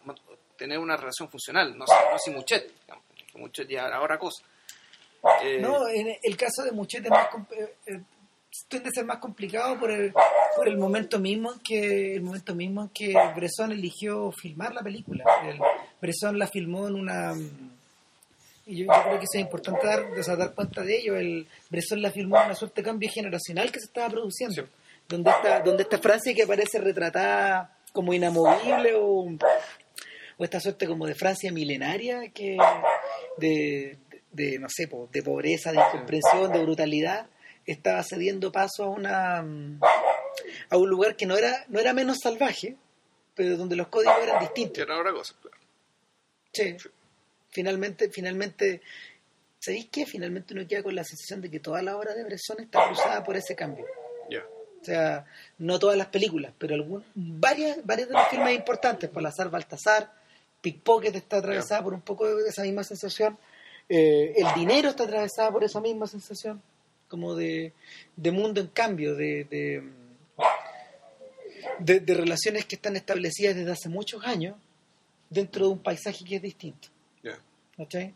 tener 0.57 0.79
una 0.79 0.97
relación 0.97 1.29
funcional, 1.29 1.77
no, 1.77 1.85
no 1.85 2.19
sin 2.19 2.33
Muchet, 2.35 2.73
digamos, 2.81 3.05
Muchet 3.35 3.69
ya 3.69 3.89
era 3.89 4.01
otra 4.01 4.17
cosa. 4.19 4.43
Eh, 5.43 5.59
No, 5.61 5.87
en 5.89 6.17
el 6.23 6.37
caso 6.37 6.63
de 6.63 6.73
Muchete 6.73 7.09
es 7.09 7.11
más 7.11 7.29
eh, 7.51 7.75
eh, 7.89 8.01
tiende 8.69 8.89
a 8.89 8.93
ser 8.93 9.05
más 9.05 9.19
complicado 9.19 9.79
por 9.79 9.91
el, 9.91 10.13
por 10.57 10.69
el 10.69 10.77
momento 10.77 11.19
mismo 11.19 11.53
en 11.53 11.59
que 11.61 12.15
el 12.15 12.23
momento 12.23 12.55
mismo 12.55 12.83
en 12.83 12.89
que 12.91 13.15
Bresson 13.35 13.73
eligió 13.73 14.31
filmar 14.33 14.73
la 14.75 14.83
película. 14.83 15.25
El, 15.45 15.59
Bresson 16.01 16.39
la 16.39 16.47
filmó 16.47 16.89
en 16.89 16.95
una 16.95 17.35
y 18.67 18.77
yo, 18.77 18.87
yo 18.87 19.03
creo 19.03 19.19
que 19.19 19.25
eso 19.25 19.35
es 19.35 19.41
importante 19.41 19.87
dar, 19.87 20.05
o 20.05 20.23
sea, 20.23 20.37
dar 20.37 20.55
cuenta 20.55 20.83
de 20.83 20.97
ello. 20.97 21.17
El 21.17 21.47
Bresson 21.69 22.01
la 22.01 22.11
filmó 22.11 22.39
en 22.39 22.47
una 22.47 22.55
suerte 22.55 22.81
de 22.81 22.87
cambio 22.87 23.11
generacional 23.13 23.71
que 23.71 23.81
se 23.81 23.87
estaba 23.87 24.09
produciendo. 24.09 24.63
Sí. 24.63 24.69
Donde 25.09 25.31
esta, 25.31 25.61
donde 25.61 25.83
esta 25.83 25.99
Francia 25.99 26.35
que 26.35 26.45
aparece 26.45 26.79
retratada 26.79 27.77
como 27.93 28.15
inamovible 28.15 28.95
o, 28.95 29.27
o 30.39 30.45
esta 30.45 30.61
suerte 30.61 30.87
como 30.87 31.07
de 31.07 31.15
Francia 31.15 31.53
milenaria 31.53 32.31
que 32.31 32.57
de, 33.37 33.99
de, 34.33 34.59
no 34.59 34.69
sé, 34.71 34.89
po, 34.89 35.09
de 35.13 35.23
pobreza, 35.23 35.71
de 35.73 35.79
incomprensión, 35.79 36.51
de 36.51 36.63
brutalidad, 36.63 37.27
estaba 37.67 38.03
cediendo 38.03 38.53
paso 38.53 38.85
a 38.85 38.89
una 38.89 39.39
a 40.71 40.77
un 40.77 40.89
lugar 40.89 41.17
que 41.17 41.27
no 41.27 41.37
era 41.37 41.65
no 41.69 41.81
era 41.81 41.93
menos 41.93 42.19
salvaje, 42.23 42.77
pero 43.35 43.57
donde 43.57 43.77
los 43.77 43.89
códigos 43.89 44.15
eran 44.23 44.41
distintos. 44.41 44.79
era 44.79 44.99
otra 44.99 45.13
cosa, 45.13 45.35
claro. 45.41 45.57
Sí. 46.53 46.77
Finalmente, 47.51 48.11
finalmente, 48.11 48.83
¿sabéis 49.59 49.89
qué? 49.91 50.07
Finalmente 50.07 50.55
uno 50.55 50.67
queda 50.67 50.83
con 50.83 50.95
la 50.95 51.05
sensación 51.05 51.41
de 51.41 51.51
que 51.51 51.61
toda 51.61 51.83
la 51.83 51.97
obra 51.97 52.15
de 52.15 52.25
Bresson 52.25 52.61
está 52.61 52.87
cruzada 52.87 53.23
por 53.23 53.37
ese 53.37 53.55
cambio. 53.55 53.87
Ya. 54.31 54.45
O 54.81 54.85
sea, 54.85 55.25
no 55.59 55.79
todas 55.79 55.97
las 55.97 56.09
películas, 56.09 56.53
pero 56.59 56.75
algunas, 56.75 57.07
varias, 57.15 57.85
varias 57.85 58.09
de 58.09 58.15
los 58.15 58.29
filmes 58.29 58.55
importantes, 58.55 59.09
por 59.09 59.23
Salazar 59.23 59.51
Baltasar, 59.51 60.13
Pickpocket 60.61 61.15
está 61.15 61.39
atravesada 61.39 61.83
por 61.83 61.95
un 61.95 62.03
poco 62.03 62.27
de 62.27 62.49
esa 62.49 62.63
misma 62.63 62.85
sensación, 62.85 63.39
eh, 63.89 64.35
El 64.37 64.53
Dinero 64.55 64.91
está 64.91 65.05
atravesada 65.05 65.51
por 65.51 65.65
esa 65.65 65.81
misma 65.81 66.07
sensación, 66.07 66.63
como 67.09 67.35
de, 67.35 67.73
de 68.17 68.31
mundo 68.31 68.61
en 68.61 68.69
cambio, 68.69 69.15
de, 69.15 69.45
de, 69.45 69.83
de- 71.79 72.01
de 72.01 72.15
relaciones 72.15 72.65
que 72.67 72.77
están 72.77 72.97
establecidas 72.97 73.57
desde 73.57 73.71
hace 73.73 73.89
muchos 73.89 74.25
años 74.25 74.57
dentro 75.31 75.67
de 75.67 75.73
un 75.73 75.79
paisaje 75.81 76.25
que 76.25 76.37
es 76.37 76.43
distinto. 76.43 76.89
Ya. 77.23 77.39
¿cachai? 77.77 78.15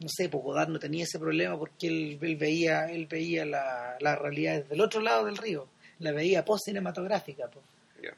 No 0.00 0.08
sé, 0.08 0.28
pues 0.28 0.42
Godard 0.44 0.68
no 0.68 0.78
tenía 0.78 1.04
ese 1.04 1.18
problema 1.18 1.58
porque 1.58 1.86
él, 1.86 2.18
él 2.20 2.36
veía, 2.36 2.86
él 2.90 3.06
veía 3.06 3.46
la, 3.46 3.96
la 4.00 4.16
realidad 4.16 4.60
desde 4.62 4.74
el 4.74 4.80
otro 4.80 5.00
lado 5.00 5.24
del 5.24 5.36
río, 5.36 5.68
la 6.00 6.12
veía 6.12 6.44
post-cinematográfica. 6.44 7.48
Pues. 7.48 7.64
Ya. 8.02 8.14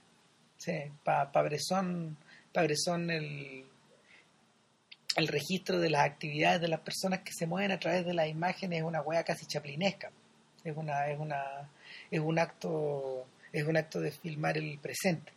Sí, 0.57 0.91
para 1.05 1.31
pa 1.31 1.43
Bresson, 1.43 2.17
pa 2.53 2.63
Bresson 2.65 3.11
el, 3.11 3.65
el 5.17 5.29
registro 5.29 5.79
de 5.81 5.91
las 5.91 6.05
actividades 6.07 6.61
de 6.61 6.69
las 6.69 6.81
personas 6.81 7.21
que 7.21 7.33
se 7.33 7.47
mueven 7.47 7.73
a 7.73 7.79
través 7.81 8.05
de 8.07 8.15
las 8.15 8.29
imágenes 8.29 8.79
es 8.81 8.85
una 8.85 9.01
hueá 9.03 9.25
casi 9.25 9.47
chaplinesca. 9.47 10.11
Es 10.65 10.77
una, 10.77 11.09
es 11.09 11.19
una, 11.19 11.71
es 12.11 12.21
un 12.21 12.39
acto, 12.39 13.27
es 13.53 13.65
un 13.67 13.77
acto 13.77 14.01
de 14.01 14.11
filmar 14.13 14.59
el 14.59 14.79
presente. 14.79 15.33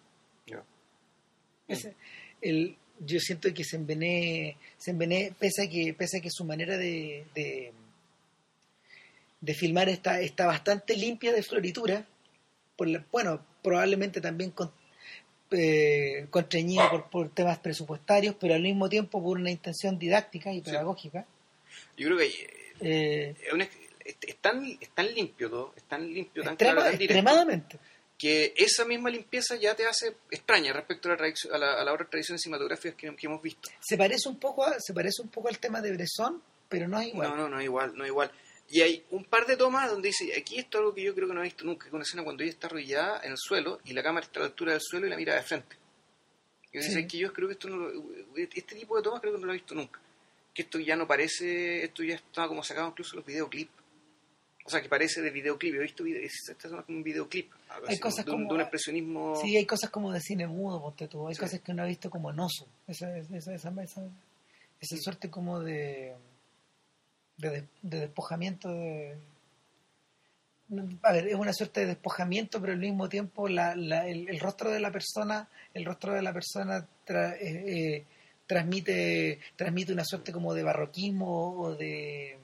Ese- 1.68 1.96
el, 2.42 2.76
yo 3.00 3.20
siento 3.20 3.54
que 3.54 3.64
se 3.64 3.78
envené, 3.78 4.58
se 4.78 4.92
envené 4.92 5.34
pese 5.40 5.64
a 5.64 5.70
que, 5.70 5.94
pese 5.94 6.18
a 6.18 6.22
que 6.22 6.30
su 6.30 6.44
manera 6.44 6.78
de, 6.78 7.26
de, 7.34 7.72
de 9.40 9.54
filmar 9.54 9.88
está, 9.90 10.20
está 10.22 10.46
bastante 10.48 10.96
limpia 10.98 11.32
de 11.32 11.44
floritura, 11.44 12.06
por 12.76 12.88
la- 12.88 13.06
bueno, 13.12 13.44
probablemente 13.64 14.20
también 14.22 14.52
con, 14.52 14.72
eh, 15.52 16.28
contrañido 16.30 16.90
por, 16.90 17.10
por 17.10 17.30
temas 17.30 17.60
presupuestarios, 17.60 18.36
pero 18.40 18.54
al 18.56 18.62
mismo 18.62 18.88
tiempo 18.90 19.22
por 19.22 19.38
una 19.38 19.52
intención 19.52 20.00
didáctica 20.00 20.52
y 20.54 20.62
pedagógica. 20.62 21.26
Yo 21.98 22.08
creo 22.08 22.18
que 22.18 22.26
eh, 22.26 22.50
eh, 22.82 23.36
es, 23.48 23.54
un- 23.54 23.62
es- 23.62 24.38
tan, 24.42 24.66
es 24.80 24.90
tan 24.90 25.14
limpio 25.14 25.50
todo, 25.50 25.74
es 25.76 25.84
tan 25.84 26.12
limpio, 26.12 26.44
tan 26.44 26.54
extrema- 26.56 26.58
claro, 26.58 26.82
tan 26.90 26.98
directo, 26.98 27.14
extremadamente. 27.20 27.80
que 28.18 28.54
esa 28.56 28.86
misma 28.86 29.10
limpieza 29.10 29.56
ya 29.56 29.76
te 29.76 29.86
hace 29.86 30.16
extraña 30.30 30.74
respecto 30.74 31.12
a 31.12 31.16
la, 31.18 31.24
a 31.54 31.58
la, 31.58 31.82
a 31.82 31.84
las 31.84 31.94
otras 31.94 32.10
tradiciones 32.10 32.42
cinematográficas 32.42 32.96
que, 32.96 33.16
que 33.16 33.28
hemos 33.28 33.42
visto. 33.42 33.70
Se 33.80 33.98
parece 33.98 34.30
un 34.30 34.38
poco 34.40 34.64
a, 34.66 34.76
se 34.80 34.94
parece 34.94 35.22
un 35.22 35.30
poco 35.30 35.50
al 35.50 35.60
tema 35.60 35.82
de 35.82 35.92
Bresson, 35.94 36.42
pero 36.70 36.88
no 36.88 37.00
es 37.00 37.08
igual. 37.08 37.30
No, 37.30 37.36
no, 37.36 37.50
no 37.50 37.60
es 37.60 37.66
igual, 37.66 37.94
no 37.96 38.04
es 38.04 38.10
igual. 38.10 38.32
Y 38.72 38.82
hay 38.82 39.04
un 39.12 39.26
par 39.26 39.46
de 39.46 39.58
tomas 39.58 39.90
donde 39.92 40.08
dice, 40.08 40.34
aquí 40.38 40.58
esto 40.58 40.78
es 40.78 40.80
algo 40.82 40.94
que 40.96 41.04
yo 41.04 41.14
creo 41.14 41.28
que 41.28 41.34
no 41.34 41.42
he 41.42 41.44
visto 41.44 41.66
nunca, 41.66 41.88
es 41.88 41.94
una 41.94 42.04
escena 42.04 42.24
cuando 42.24 42.42
ella 42.44 42.52
está 42.54 42.68
arrodillada 42.68 43.20
en 43.24 43.32
el 43.34 43.38
suelo 43.38 43.80
y 43.84 43.92
la 43.94 44.02
cámara 44.02 44.26
está 44.26 44.40
a 44.40 44.44
la 44.44 44.48
altura 44.48 44.72
del 44.72 44.82
suelo 44.82 45.08
y 45.08 45.10
la 45.10 45.18
mira 45.18 45.36
de 45.36 45.44
frente. 45.44 45.76
Y 46.72 46.78
dice 46.78 46.94
Sí. 47.02 47.08
que 47.08 47.18
yo 47.18 47.34
creo 47.34 47.50
que 47.50 47.54
esto 47.56 47.68
no 47.68 47.76
lo- 47.76 47.92
este 48.38 48.76
tipo 48.76 48.96
de 48.96 49.04
tomas 49.04 49.20
creo 49.20 49.34
que 49.34 49.40
no 49.40 49.46
lo 49.48 49.52
he 49.52 49.58
visto 49.58 49.76
nunca. 49.76 50.00
Que 50.54 50.62
esto 50.62 50.80
ya 50.80 50.96
no 50.96 51.06
parece, 51.06 51.84
esto 51.84 52.02
ya 52.04 52.16
está 52.16 52.48
como 52.48 52.64
sacado 52.64 52.88
incluso 52.88 53.18
los 53.18 53.26
videoclips. 53.26 53.72
O 54.64 54.70
sea, 54.70 54.82
que 54.82 54.88
parece 54.88 55.22
de 55.22 55.32
videoclip. 55.32 55.76
He 55.76 55.80
visto 55.80 56.04
video, 56.04 56.22
esta 56.24 56.52
es 56.54 56.74
como 56.86 56.98
un 56.98 57.04
videoclip. 57.04 57.52
algo 57.70 57.88
Hay 57.88 57.94
así, 57.94 58.00
cosas 58.02 58.26
de, 58.26 58.32
como- 58.32 58.48
de 58.48 58.54
un 58.56 58.62
expresionismo... 58.62 59.36
Sí, 59.42 59.58
hay 59.58 59.66
cosas 59.66 59.90
como 59.90 60.12
de 60.14 60.22
cine 60.22 60.46
mudo, 60.48 60.82
ponte 60.82 61.08
tú. 61.10 61.28
Hay 61.28 61.36
Sí. 61.36 61.40
cosas 61.42 61.60
que 61.62 61.72
uno 61.72 61.84
ha 61.84 61.88
visto 61.88 62.10
como 62.10 62.30
en 62.32 62.40
oso. 62.40 62.68
Esa, 62.88 63.18
esa, 63.18 63.38
esa, 63.38 63.54
esa, 63.56 63.70
esa- 63.84 64.10
esa 64.80 64.98
suerte 64.98 65.30
como 65.30 65.60
de, 65.62 66.14
de, 67.50 67.64
de 67.82 68.00
despojamiento 68.02 68.70
de... 68.70 69.18
A 71.04 71.12
ver, 71.12 71.28
es 71.28 71.36
una 71.36 71.52
suerte 71.52 71.82
de 71.82 71.88
despojamiento, 71.88 72.62
pero 72.62 72.72
al 72.72 72.80
mismo 72.80 73.10
tiempo 73.10 73.50
la, 73.50 73.76
la- 73.76 74.08
el, 74.08 74.30
el 74.30 74.40
rostro 74.40 74.72
de 74.72 74.80
la 74.80 74.90
persona, 74.92 75.50
el 75.74 75.84
rostro 75.84 76.14
de 76.14 76.22
la 76.22 76.32
persona 76.32 76.88
tra- 77.06 77.36
eh, 77.42 77.96
eh, 77.98 78.06
transmite, 78.48 79.40
transmite 79.58 79.92
una 79.92 80.06
suerte 80.06 80.32
como 80.32 80.54
de 80.54 80.64
barroquismo 80.64 81.60
o 81.60 81.76
de 81.76 82.38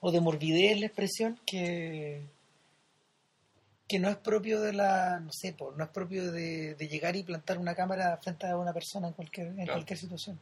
o 0.00 0.10
de 0.12 0.20
morbidez 0.20 0.78
la 0.80 0.86
expresión 0.86 1.38
que 1.46 2.22
que 3.86 3.98
no 3.98 4.08
es 4.08 4.16
propio 4.16 4.62
de 4.62 4.72
la, 4.72 5.20
no 5.20 5.30
sé, 5.30 5.52
por, 5.52 5.76
no 5.76 5.84
es 5.84 5.90
propio 5.90 6.32
de, 6.32 6.74
de 6.74 6.88
llegar 6.88 7.16
y 7.16 7.22
plantar 7.22 7.58
una 7.58 7.74
cámara 7.74 8.16
frente 8.22 8.46
a 8.46 8.56
una 8.56 8.72
persona 8.72 9.08
en 9.08 9.12
cualquier, 9.12 9.48
en 9.48 9.54
Claro. 9.56 9.72
cualquier 9.74 9.98
situación. 9.98 10.40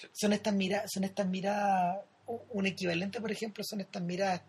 Sí. 0.00 0.06
Son 0.12 0.32
estas 0.32 0.54
miradas, 0.54 0.90
son 0.92 1.02
estas 1.02 1.26
miradas, 1.26 1.98
un 2.26 2.66
equivalente, 2.66 3.20
por 3.20 3.30
ejemplo, 3.30 3.62
son 3.64 3.80
estas 3.80 4.02
miradas 4.02 4.42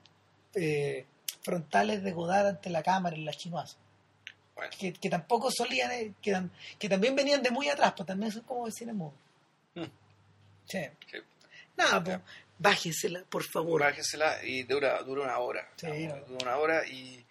eh, 0.53 1.05
frontales 1.41 2.03
de 2.03 2.11
Godard 2.11 2.47
ante 2.47 2.69
la 2.69 2.83
cámara 2.83 3.15
en 3.15 3.25
la 3.25 3.33
chinoise. 3.33 3.75
Bueno, 4.55 4.71
que, 4.79 4.93
que 4.93 5.09
tampoco 5.09 5.51
solían, 5.51 5.91
eh, 5.91 6.13
que, 6.21 6.41
que 6.79 6.87
también 6.87 7.15
venían 7.15 7.43
de 7.43 7.51
muy 7.51 7.67
atrás, 7.67 7.93
pues 7.95 8.07
también 8.07 8.31
son 8.31 8.43
como 8.43 8.67
el 8.67 8.73
cine 8.73 8.93
mudo. 8.93 9.13
Mm. 9.75 9.83
Sí. 10.65 10.79
sí. 11.11 11.17
Nada, 11.75 12.03
pues, 12.03 12.19
bájensela, 12.57 13.23
por 13.29 13.43
favor. 13.43 13.81
Bájensela 13.81 14.43
y 14.43 14.63
dura, 14.63 15.01
dura 15.03 15.23
una 15.23 15.37
hora. 15.39 15.69
Sí, 15.75 16.07
no. 16.07 16.15
Dura 16.21 16.37
una 16.41 16.57
hora 16.57 16.87
y, 16.87 17.25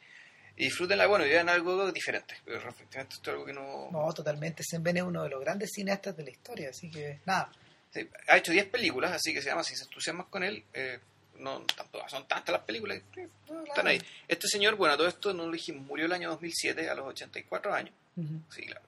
y 0.57 0.65
disfrútenla. 0.65 1.07
Bueno, 1.07 1.25
y 1.25 1.31
vean 1.31 1.49
algo 1.49 1.91
diferente. 1.91 2.35
Pero 2.45 2.59
efectivamente 2.59 3.15
esto 3.15 3.31
es 3.31 3.35
algo 3.35 3.47
que 3.47 3.55
no... 3.55 3.91
No, 3.91 4.13
totalmente. 4.13 4.63
Senben 4.63 4.99
es 4.99 5.03
uno 5.03 5.23
de 5.23 5.31
los 5.31 5.41
grandes 5.41 5.71
cineastas 5.75 6.15
de 6.15 6.25
la 6.25 6.31
historia, 6.31 6.69
así 6.69 6.91
que 6.91 7.21
nada. 7.25 7.51
Sí, 7.95 8.09
ha 8.27 8.37
hecho 8.37 8.51
10 8.51 8.67
películas, 8.71 9.13
así 9.13 9.33
que 9.33 9.41
se 9.41 9.51
llama, 9.51 9.63
si 9.63 9.77
se 9.77 9.85
entusiasmas 9.85 10.27
con 10.27 10.43
él, 10.43 10.65
eh, 10.73 10.99
no 11.39 11.61
tampoco 11.61 12.09
son 12.09 12.27
tantas 12.27 12.53
las 12.53 12.63
películas, 12.63 13.01
eh, 13.17 13.29
están 13.69 13.87
ahí. 13.87 14.01
Este 14.27 14.49
señor, 14.49 14.75
bueno, 14.75 14.97
todo 14.97 15.07
esto 15.07 15.33
no 15.33 15.47
lo 15.47 15.53
dijimos, 15.53 15.87
murió 15.87 16.07
el 16.07 16.13
año 16.13 16.31
2007 16.31 16.91
a 16.91 16.95
los 16.97 17.07
84 17.07 17.73
años, 17.73 17.95
Ujú. 18.17 18.41
sí, 18.51 18.67
claro. 18.67 18.85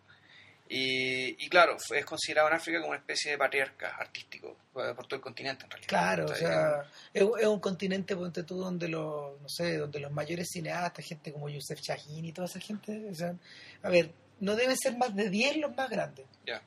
Y, 0.68 1.44
y 1.44 1.48
claro, 1.48 1.78
fue, 1.78 2.00
es 2.00 2.04
considerado 2.04 2.48
en 2.48 2.54
África 2.54 2.78
como 2.80 2.90
una 2.90 2.98
especie 2.98 3.30
de 3.30 3.38
patriarca 3.38 3.94
artístico 3.96 4.56
eh, 4.74 4.92
por 4.96 5.06
todo 5.06 5.14
el 5.14 5.20
continente 5.20 5.62
en 5.64 5.70
realidad. 5.70 5.88
Claro, 5.88 6.24
o 6.24 6.34
sea, 6.34 6.90
es, 7.14 7.22
es 7.22 7.46
un 7.46 7.60
continente, 7.60 8.16
ponte 8.16 8.42
tú, 8.42 8.56
donde 8.56 8.88
los, 8.88 9.40
no 9.40 9.48
sé, 9.48 9.76
donde 9.76 10.00
los 10.00 10.10
mayores 10.10 10.48
cineastas, 10.52 11.04
gente 11.04 11.32
como 11.32 11.48
Youssef 11.48 11.80
Chahine 11.80 12.26
y 12.26 12.32
toda 12.32 12.46
esa 12.48 12.58
gente, 12.58 13.08
o 13.08 13.14
sea, 13.14 13.36
a 13.84 13.88
ver, 13.88 14.10
no 14.40 14.56
deben 14.56 14.76
ser 14.76 14.96
más 14.96 15.14
de 15.14 15.30
10 15.30 15.58
los 15.58 15.76
más 15.76 15.88
grandes. 15.88 16.26
Ya, 16.44 16.60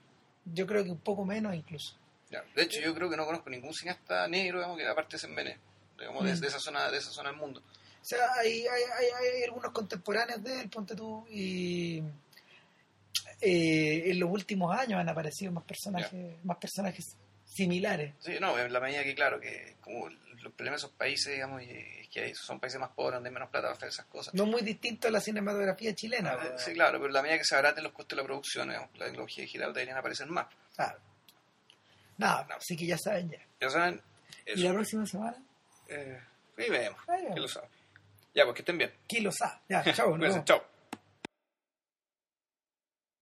Yo 0.46 0.66
creo 0.66 0.86
que 0.86 0.92
un 0.92 1.00
poco 1.00 1.26
menos 1.26 1.54
incluso. 1.54 1.98
Ya. 2.30 2.44
De 2.56 2.64
hecho, 2.64 2.80
yo 2.82 2.94
creo 2.96 3.10
que 3.10 3.18
no 3.18 3.26
conozco 3.26 3.50
ningún 3.50 3.74
cineasta 3.74 4.28
negro, 4.28 4.60
digamos, 4.60 4.78
que 4.78 4.88
aparte 4.88 5.18
se 5.18 5.28
envene, 5.28 5.58
digamos, 5.98 6.24
de, 6.26 6.34
Mm. 6.36 6.40
de 6.40 6.48
esa 6.48 6.60
zona, 6.60 6.90
de 6.92 6.98
esa 6.98 7.12
zona 7.12 7.30
del 7.30 7.38
mundo. 7.40 7.62
O 8.02 8.06
sea, 8.06 8.20
hay, 8.40 8.66
hay, 8.68 8.84
hay, 8.98 9.06
hay 9.36 9.44
algunos 9.44 9.72
contemporáneos 9.74 10.42
de 10.44 10.62
él, 10.62 10.70
ponte 10.70 10.96
tú, 10.96 11.28
y 11.30 12.02
eh, 13.42 14.12
en 14.12 14.20
los 14.20 14.30
últimos 14.30 14.76
años 14.78 15.00
han 15.00 15.10
aparecido 15.10 15.52
más 15.52 15.64
personajes, 15.64 16.36
más 16.44 16.58
personajes 16.58 17.16
similares. 17.46 18.14
Sí, 18.20 18.38
no, 18.40 18.58
en 18.58 18.72
la 18.72 18.80
medida 18.80 19.04
que, 19.04 19.16
claro, 19.16 19.40
que 19.40 19.76
como 19.82 20.08
los 20.10 20.54
problemas 20.54 20.82
de 20.82 20.88
esos 20.88 20.96
países, 20.98 21.34
digamos, 21.34 21.62
y- 21.64 21.70
es 22.02 22.10
que 22.10 22.34
son 22.36 22.60
países 22.60 22.80
más 22.80 22.92
pobres, 22.92 23.16
donde 23.16 23.30
hay 23.30 23.34
menos 23.34 23.50
plata 23.50 23.68
para 23.68 23.76
hacer 23.78 23.90
esas 23.90 24.06
cosas. 24.06 24.34
No 24.34 24.46
muy 24.46 24.62
distinto 24.62 25.08
a 25.08 25.12
la 25.12 25.20
cinematografía 25.22 25.94
chilena. 25.94 26.38
Ah. 26.40 26.58
Sí, 26.58 26.74
claro, 26.74 26.98
pero 27.00 27.08
en 27.08 27.14
la 27.14 27.22
medida 27.22 27.38
que 27.38 27.44
se 27.44 27.56
abaraten 27.56 27.84
los 27.84 27.94
costos 27.94 28.16
de 28.16 28.22
la 28.24 28.26
producción, 28.28 28.68
digamos, 28.70 28.90
la 28.98 29.06
tecnología 29.06 29.44
digital 29.44 29.74
deberían 29.74 29.98
aparecer 29.98 30.28
más. 30.28 30.48
Claro. 30.76 31.00
No. 32.20 32.28
así 32.56 32.78
que 32.78 32.86
ya 32.86 32.98
saben 32.98 33.30
ya. 33.32 33.40
Ya 33.60 33.70
saben, 33.72 34.02
¿Y 34.46 34.52
eso. 34.52 34.64
la 34.64 34.74
próxima 34.74 35.06
semana? 35.08 35.38
Eh, 35.88 36.20
ahí 36.58 36.70
vemos, 36.70 37.00
Ahí 37.08 37.22
vemos. 37.24 37.34
que 37.36 37.40
lo 37.42 37.48
saben. 37.48 37.70
Ya, 38.36 38.44
pues 38.44 38.56
que 38.56 38.62
estén 38.62 38.78
bien. 38.78 38.94
¿Quién 39.08 39.24
lo 39.24 39.32
sabe? 39.32 39.60
Ya, 39.68 39.84
chao. 39.94 40.16
chao. 40.46 40.64